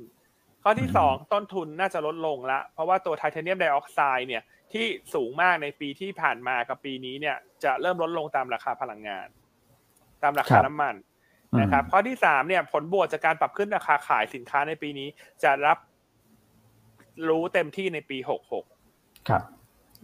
[0.64, 4.44] ข้อที่อืม2ต้นทุนน่าจะลดลงละเพราะว่าตัวไทเทเนียมไดออกไซด์เนี่ย
[4.74, 9.28] ที่สูงมากในปีที่ผ่านมากับปีนี้เนี่ยจะเริ่มลดลงตามราคาพลังงาน
[10.24, 10.96] ตามราคาน้ำมัน
[11.62, 15.08] นะครับข้อที่3เนี่ยผลบวกจากการปรับขึ้นราคาขายสินค้าในปีนี้
[15.44, 15.78] จะรับ
[17.30, 18.18] รู้เต็มที่ในปี
[18.74, 19.44] 66ครับ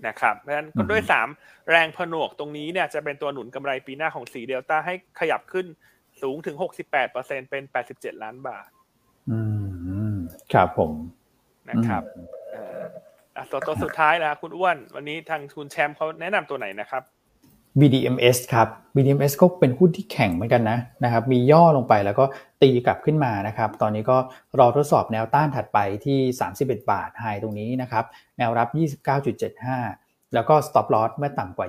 [0.08, 1.02] นะครับเพราะฉะนั้นก็อืมด้วย
[1.36, 5.66] 3แรงผนวกตรงนี้เนี่ยจะเป็นตัวหนุนกำไรปีหน้าของสีเดลต้าให้ขยับขึ้น
[6.22, 6.56] สูงถึง
[7.04, 8.70] 68%เป็น87ล้านบาท
[9.32, 9.59] อืม
[10.54, 10.92] ครับผม
[11.70, 12.82] นะครับอืมเอ่อ
[13.36, 17.04] อะตัวตัวสุดท้ายนะครับคุณอ้วน วันนี้ทางคุณแชมป์เขาแนะนำตัวไหนนะครับ
[17.80, 22.26] BDMs ครับ BDMs ก็เป็นหุ้นที่แข็งเหมือนกันนะนะครับ มีย่อลงไปแล้วก็
[22.62, 24.18] ตีกลับขึ้นมานะครับ ตอนนี้ก็
[24.60, 26.20] รอทดสอบแนวต้านถัดไปที่
[26.56, 28.06] 31 บาทไฮตรงนี้นะครับ
[28.38, 28.68] แนวรับ
[29.52, 31.68] 29.75 แล้วก็ stop loss เมื่อต่ำกว่า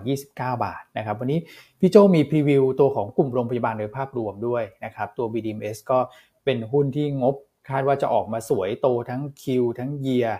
[0.57, 1.39] 29 บาทนะครับ วันนี้
[1.81, 5.99] พี่โจมีพรีวิวตัวของกลุ่มโรงพยาบาลโดยภาพรวมด้วยนะครับ ตัว BDMs ก็
[6.45, 7.35] เป็นหุ้นที่งบ
[7.69, 9.45] คาดว่าจะออกมาสวยโตทั้ง Q
[9.79, 10.31] ทั้ง Year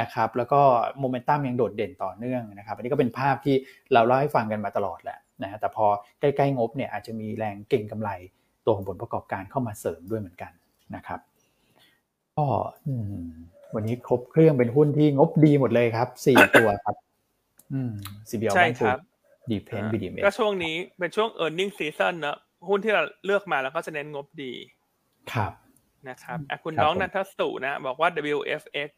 [0.00, 0.60] นะครับแล้วก็
[0.98, 3.56] โมเมนตัมยังโดดเด่นต่อเนื่องนะครับ อันนี้ก็เป็นภาพที่
[3.92, 5.86] เราเล่าให้ฟังกันมาตลอดแหละนะฮะแต่พอ
[6.20, 8.10] ใกล้ๆงบเนี่ยอาจจะมีแรงเก่งกำไร
[8.64, 10.52] ตัวของผลประกอบการเข้ามาเสริมด้วยเหมือนกัน
[10.94, 11.20] นะครับ
[12.36, 12.46] ก็
[12.86, 12.94] อื
[13.24, 13.32] ม
[13.74, 16.96] วันนี้ครบเครื่องเป็นหุ้นที่งบดีหมดเลยครับสี่ตัวครับ
[17.72, 17.92] อืม
[18.28, 18.98] CBL ใช่บ้านคปูรับ
[19.50, 22.36] ดีเพนบีดีเมก็ช่วงนี้เป็นช่วง e a r n i n g season เนอะ
[22.68, 24.52] หุ้นที่เราเลือกมาแล้วก็จะเน้นงบดี
[25.32, 25.52] ครับ
[26.08, 28.90] นะครับอะคุณครับน้องผมนันทสุนะบอกว่า WFX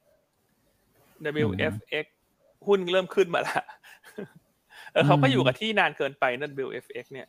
[1.47, 2.07] WFX
[2.67, 3.63] หุ้นเริ่มขึ้นมาละ
[4.93, 7.29] เออเขาก็อยู่กับที่นานเกินไปนั่น WFX เนี่ย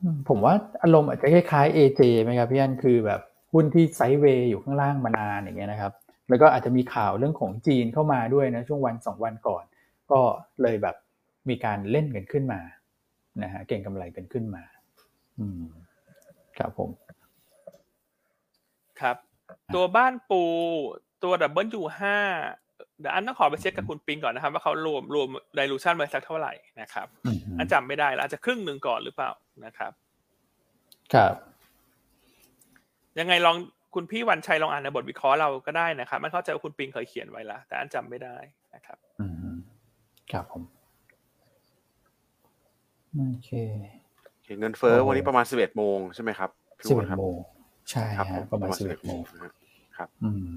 [0.00, 3.20] อืมผมว่าอารมณ์อาจจะคล้ายๆ AJ ไหมครับพี่อันคือแบบ
[3.52, 5.92] หุ้นที่ไซด์เวย์อยู่ข้างล่างมานานอย่างเงี้ยนะครับ
[6.28, 9.64] แล้วก็อาจจะมีข่าวเรื่องของจีนเข้ามาด้วยนะ ช่วงวันสองวันก่อน
[10.10, 10.20] ก็
[10.62, 10.96] เลยแบบ
[11.48, 12.60] มีการเล่นกันขึ้นมา
[13.42, 14.62] นะฮะเก็งกำไรกันขึ้นมา
[15.38, 15.62] อืม
[16.58, 16.90] ครับผม
[19.00, 19.16] ครับ
[19.74, 20.42] ตัวบ้านปู
[21.24, 22.16] ตัว W5
[23.00, 29.30] เดี๋ยวอันต้องขอไปเช็คกับคุณปิงก่อนนะครับ ว่าเขารวมรวม dilution ไว้สักเท่าไหร่นะครับอืมอันจำไม่ได้แล้วอาจจะครึ่งหนึ่งก่อนหรือเปล่า
[29.64, 29.92] นะครับ
[31.14, 31.34] ครับ
[33.18, 33.56] ยังไงลอง
[33.94, 38.36] คุณพี่วันชัยลองอ่านในบทวิเคราะห์เราก็ได้นะครับ มันเข้าใจว่าคุณปิงเคยเขียนไว้แล้วแต่อันจำไม่ได้
[38.74, 39.56] นะครับ อืม
[40.32, 40.62] ครับผม
[43.14, 43.50] โอเค
[44.32, 47.36] โอเคเงินเฟ้อโอ้โหวันนี้ประมาณสิบเอ็ดโมงใช่ไหมครับพี่สิบอ้วเอ็นดครับโมง
[47.90, 49.20] ใช่ครับผฮะมประมาณสิบเอ็ดโมง
[49.96, 50.50] ครับ อืม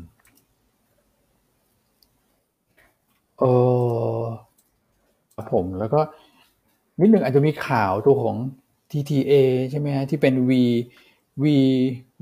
[3.40, 3.44] เอ
[4.20, 4.22] อ
[5.36, 6.00] ครับผมแล้วก็
[7.02, 8.38] นิดหนึ่งอาจจะมีข่าวตัวของ
[8.92, 9.34] TTA
[9.72, 10.52] ใช่ไหมฮะที่เป็น V
[11.44, 11.46] V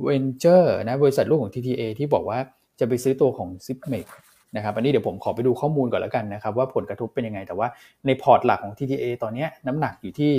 [0.07, 2.39] Venture นะบริษัทลูกของ TTA ที่บอกว่า
[2.79, 4.07] จะไปซื้อตัวของ z i p m e c
[4.55, 7.67] นะครับอันนี้เดี๋ยวผมขอไปดูข้อมูลก่อนแล้วกันนะครับ ว่าผลกระทบเป็นยังไง แต่ว่า
[8.05, 10.31] ในพอร์ตหลักของ TTA ตอนเนี้ยน้ำหนักอยู่ที่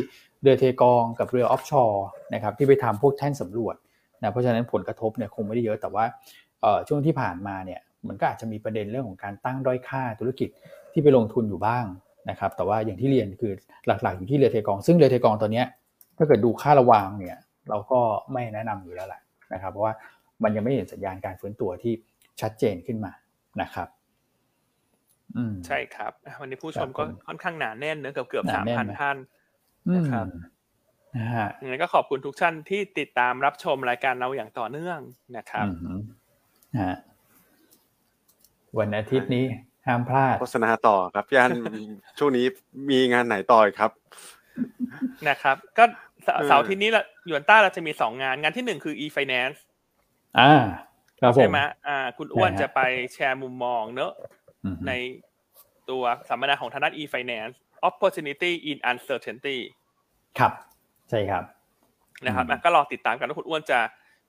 [0.42, 2.04] เรือเทกองกับเรือออฟชอร์
[2.34, 3.74] นะครับที่ไปทำพวกแท่นสำรวจ
[4.22, 6.04] นะเพราะฉะนั้นผลกระทบเนี่ยคงไม่ได้เยอะแต่ว่า
[6.60, 10.48] เอ่อช่วงที่ผ่านมาเนี่ยมันก็อาจจะมีประเด็นเรื่องของการตั้งด้อยค่าธุรกิจ
[10.92, 11.84] ที่ไปลงทุนอยู่บ้าง
[12.30, 13.52] นะครับแต่ว่าอย่างที่เรียนคือ
[13.86, 15.66] หลักๆอยู่ที่เรือเทกอง ซึ่งเรือเทกองตอนเนี้ย
[16.18, 17.38] ถ้าเกิดดูค่าระวางเนี่ย
[17.68, 18.00] เราก็
[18.32, 19.20] ไม่แนะนำอยู่แล้วแหละ
[19.52, 19.94] นะครับ เพราะว่า
[20.42, 21.92] มันยังไม่เห็นสัญญาณการฟื้นตัวที่
[22.40, 23.12] ชัดเจนขึ้นมา
[23.62, 23.88] นะครับ
[25.36, 29.16] อืมใช่ครับอะวันนี้ผู้ชมก็ครับผมค่อนข้างหนาแน่นเนอะเกือบเกือบหนาสามแน่นพันไหมท่าน
[29.88, 30.26] อืมนะครับ
[31.16, 34.98] นะฮะยังไงก็ขอบคุณทุกท่านที่ติดตามรับชมรายการเราอย่างต่อเนื่อง
[35.36, 36.00] นะครับอืม
[36.74, 36.96] นะฮะ
[38.78, 39.44] วันอาทิตย์นี้
[39.86, 41.52] ห้ามพลาดโฆษณาต่อครับพี่อัน
[42.18, 42.46] ช่วงนี้
[42.90, 43.90] มีงานไหนต่ออีกครับ
[45.28, 45.84] นะครับ ก็
[46.24, 49.58] เสาเออเสาร์อาที่นี้ละยวนต้าเราจะมีสองงาน งานที่หนึ่งคือ e-finance
[50.38, 50.52] อ่า
[51.20, 52.80] ครับผมใช่ไหมอ่า คุณอ้วนใช่ฮะจะไป
[53.14, 54.12] แชร์มุมมองเนอะ
[54.64, 54.92] อืมใน
[55.90, 57.54] ตัวสัมมนาของทางด้าน e-finance
[57.88, 59.58] opportunity in uncertainty
[60.38, 60.52] ครับ
[61.10, 61.44] ใช่ครับ
[62.26, 63.80] นะครับอืมอะก็รอติดตามกันว่าคุณอ้วนจะ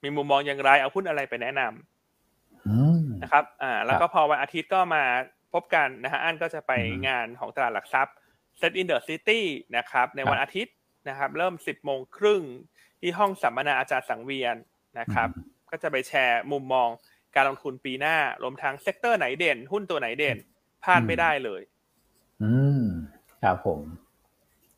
[0.02, 5.04] มีมุมมองอย่างไรเอาหุ้นอะไรไปแนะนำอืมนะครับอ่าแล้วก็พอวันอาทิตย์ก็มา
[5.52, 6.72] พบกันนะฮะอันก็จะไป
[7.08, 8.14] งานของตลาดหลักทรัพย์
[8.60, 9.40] SET in the City
[9.76, 10.74] นะครับในวันอาทิตย์
[11.08, 12.42] นะครับ เริ่ม10โมงครึ่ง
[13.00, 14.56] ที่ห้องสัมมนาอาจารย์สังเวียน
[14.98, 15.28] นะครับ
[15.70, 16.88] ก็จะไปแชร์มุมมอง
[17.36, 20.36] การลงทุนปีหน้ารวมทั้ง sector ไหนเด่น หุ้นตัวไหนเด่น
[20.82, 21.62] พลาดไม่ได้เลย
[22.42, 22.82] อืม
[23.42, 23.80] ครับผม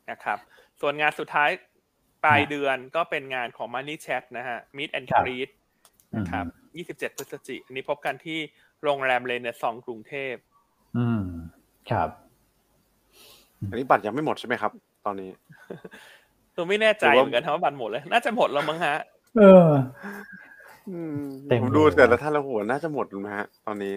[0.09, 0.37] นะครับ
[0.81, 1.49] ส่วนงานสุดท้าย
[2.25, 5.49] ปลายเดือนก็เป็นงานของ Money Chat นะฮะ Meet and Greet
[6.15, 6.45] นะครับ
[6.99, 8.39] 27พฤศจิกายนนี้พบกันที่
[8.83, 10.35] โรงแรมเรเนซองกรุงเทพ
[10.97, 11.23] อืม
[11.91, 12.09] ครับ
[13.69, 14.71] อันนี้บัตรยังไม่หมดใช่ไหมครับ
[15.05, 15.29] ตอนนี้
[16.55, 18.95] ตัวไม่แน่ใจเหมือนกันว่าบัตรหมดเลย น่าจะหมดแล้วมั้งฮะ
[19.37, 19.69] เออ
[21.47, 23.93] เต็มผมดูเลยแต่ละท่านและหัวน่าจะหมดนะฮะ ตอนนี้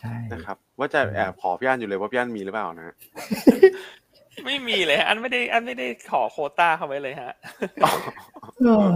[0.00, 2.94] ใช่ นะครับ ว่าจะแอบขอพี่อันอยู่เลยว่าพี่อันมีหรือเปล่านะฮะ
[4.46, 7.32] ไม่มีเลยฮะอันไม่ได้อันไม่ได้ขอโควต้าเข้าไว้เลยฮะ
[8.60, 8.88] เออ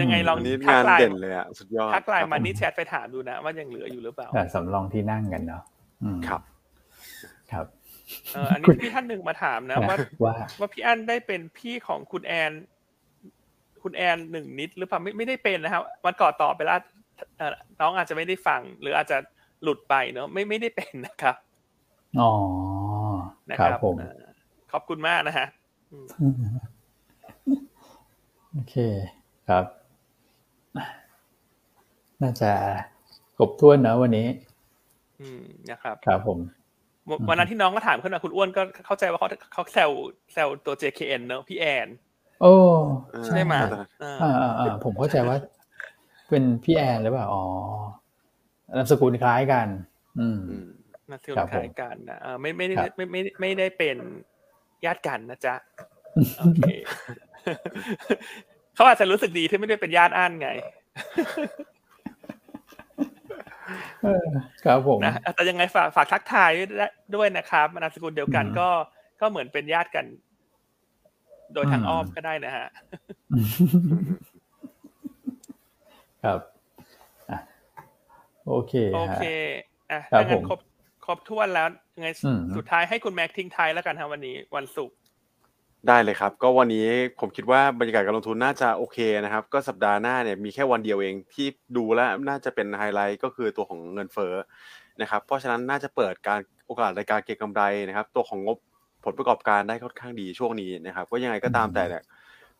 [0.00, 5.62] ยังไไงลองอันนี้ทักงานไลน์เด่นเลยอะสุดยอดทักไลน์ครับมันนี่แชทไปถามดูนะว่ายังเหลืออยู่หรือเปล่าแต่สำรองที่นั่งกันเนาะ
[6.02, 6.40] อืมครับ
[7.52, 7.66] ครับ
[8.32, 12.52] เอออันนี้พี่ท่านหนึ่งมาถามนะว่าว่าว่าพี่อันได้เป็นพี่ของคุณแอน
[13.82, 16.80] คุณแอนหนึ่งนิดหรือเปล่าไม่ไม่ได้เป็นนะครับวันก่อนตอบไปแล้ว
[17.38, 19.16] เอ่อน้องอาจจะไม่ได้ฟัง หรืออาจจะ
[19.62, 21.36] หลุดไปเนอะไม่ไม่ได้เป็นนะครับ
[22.20, 22.30] อ๋อ
[23.50, 24.22] นะคครัรับบผมเอ่อ
[24.72, 25.46] ขอบคุณมากนะฮะ
[25.92, 26.06] อืม
[28.52, 28.74] โอเค
[29.48, 29.64] ครับ
[32.22, 32.52] น่าจะ
[33.36, 34.26] ครบถ้วนนะวันนี้
[35.20, 36.38] อืมนะครับ ครับผม
[37.08, 39.90] วันวันนั้นที่น้องก็ถามขึ้นมาคุณอ้วนก็เข้าใจว่าเขาเขาแซว
[40.32, 41.88] แซวตัว JKN เนอะพี่แอน
[42.40, 42.52] โอ้
[43.26, 43.68] ใช่ไหมเออ
[44.00, 45.36] เอออ่าอ่าอ่าผมเข้าใจว่า
[46.30, 47.44] เป็นพี่แอนหรือเปล่าอ๋อ
[48.76, 49.66] นามสกุลคล้ายกัน
[50.18, 50.40] อืม
[51.08, 53.96] อืมมาเที่ยวครับผมคล้ายกันนะเออไม่ไม่ได้ครับไม่ไม่ไม่ไม่ได้เป็น
[54.84, 55.54] ญาติกันนะจ๊ะ
[56.38, 56.68] โอเค
[58.74, 60.50] เขาอาจจะรู้สึกดีที่ไม่ได้เป็นญาติอันไง
[64.02, 64.24] เออ
[64.64, 66.50] ครับผมนะแต่ยังไงฝากฝากทักทาย
[67.14, 68.68] ด้วยนะครับนามสกุลเดียวกันอืมก็
[69.20, 70.06] ก็เหมือนเป็นญาติกัน
[71.54, 72.68] โดยทางอืมอ้อมก็ได้นะฮะ
[76.24, 76.40] ครับ
[77.30, 77.38] อะ
[78.48, 79.22] โอเคโอฮะเค
[79.92, 80.58] อะครับถ้างั้นผมครบ
[81.04, 84.96] ครบถ้วนแล้วยังไงอืมสุดท้ายให้คุณแม็กทิ้งท้ายแล้วกันครับวันนี้วันศุกร์
[85.88, 86.88] ได้เลยครับ ก็วันนี้
[87.20, 91.46] ผมคิดว่าบรรยากาศการลงทุนน่าจะโอเคนะครับ ก็สัปดาห์หน้าเนี่ยมีแค่วันเดียวเองที่
[91.76, 94.34] ดูแล้วน่าจะเป็นไฮไลท์ก็คือตัวของเงินเฟ้อ
[95.00, 98.58] นะครับ เพราะฉะนั้นน่าจะเปิดการโอกาสในการเก็งกำไรนะครับ ตัวของงบ
[99.04, 102.02] ผลประกอบการได้ค่อนข้างดีช่วงนี้นะครับ ก็ยังไงก็ตามแต่เนี่ย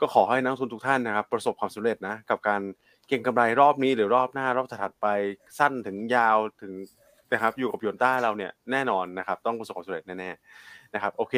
[0.00, 2.60] ก็ขอให้นักลงทุนทุกท่านนะครับ ประสบความสำเร็จนะกับการ
[3.08, 5.06] เก็งกำไรรอบนี้หรือรอบหน้ารอบถัดๆไป
[5.58, 6.72] สั้นถึงยาวถึง
[7.34, 11.34] นะครับอยู่กับยนต้าเราเนี่ยแน่นอนนะครับต้องประสบความสำเร็จแน่ๆนะครับโอเค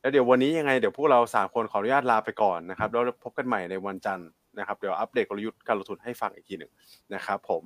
[0.00, 4.28] แล้วเดี๋ยววันนี้ยังไงเดี๋ยวพวกเราสามคนขออนุญาตลาไปก่อนนะครับแล้วพบกันใหม่ในวันจันทร์
[4.58, 6.72] นะครับเดี๋ยวอัปเดตกลยุทธ์การลงทุนให้ฟังอีกทีหนึ่ง
[7.14, 7.62] นะครับผม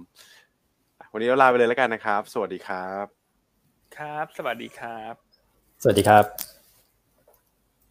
[1.12, 3.06] วันนี้เราลาไปเลยแล้วกันนะครับ สวัสดีครับ
[3.96, 5.14] ครับ สวัสดีครับ
[5.82, 6.49] สวัสดีครับ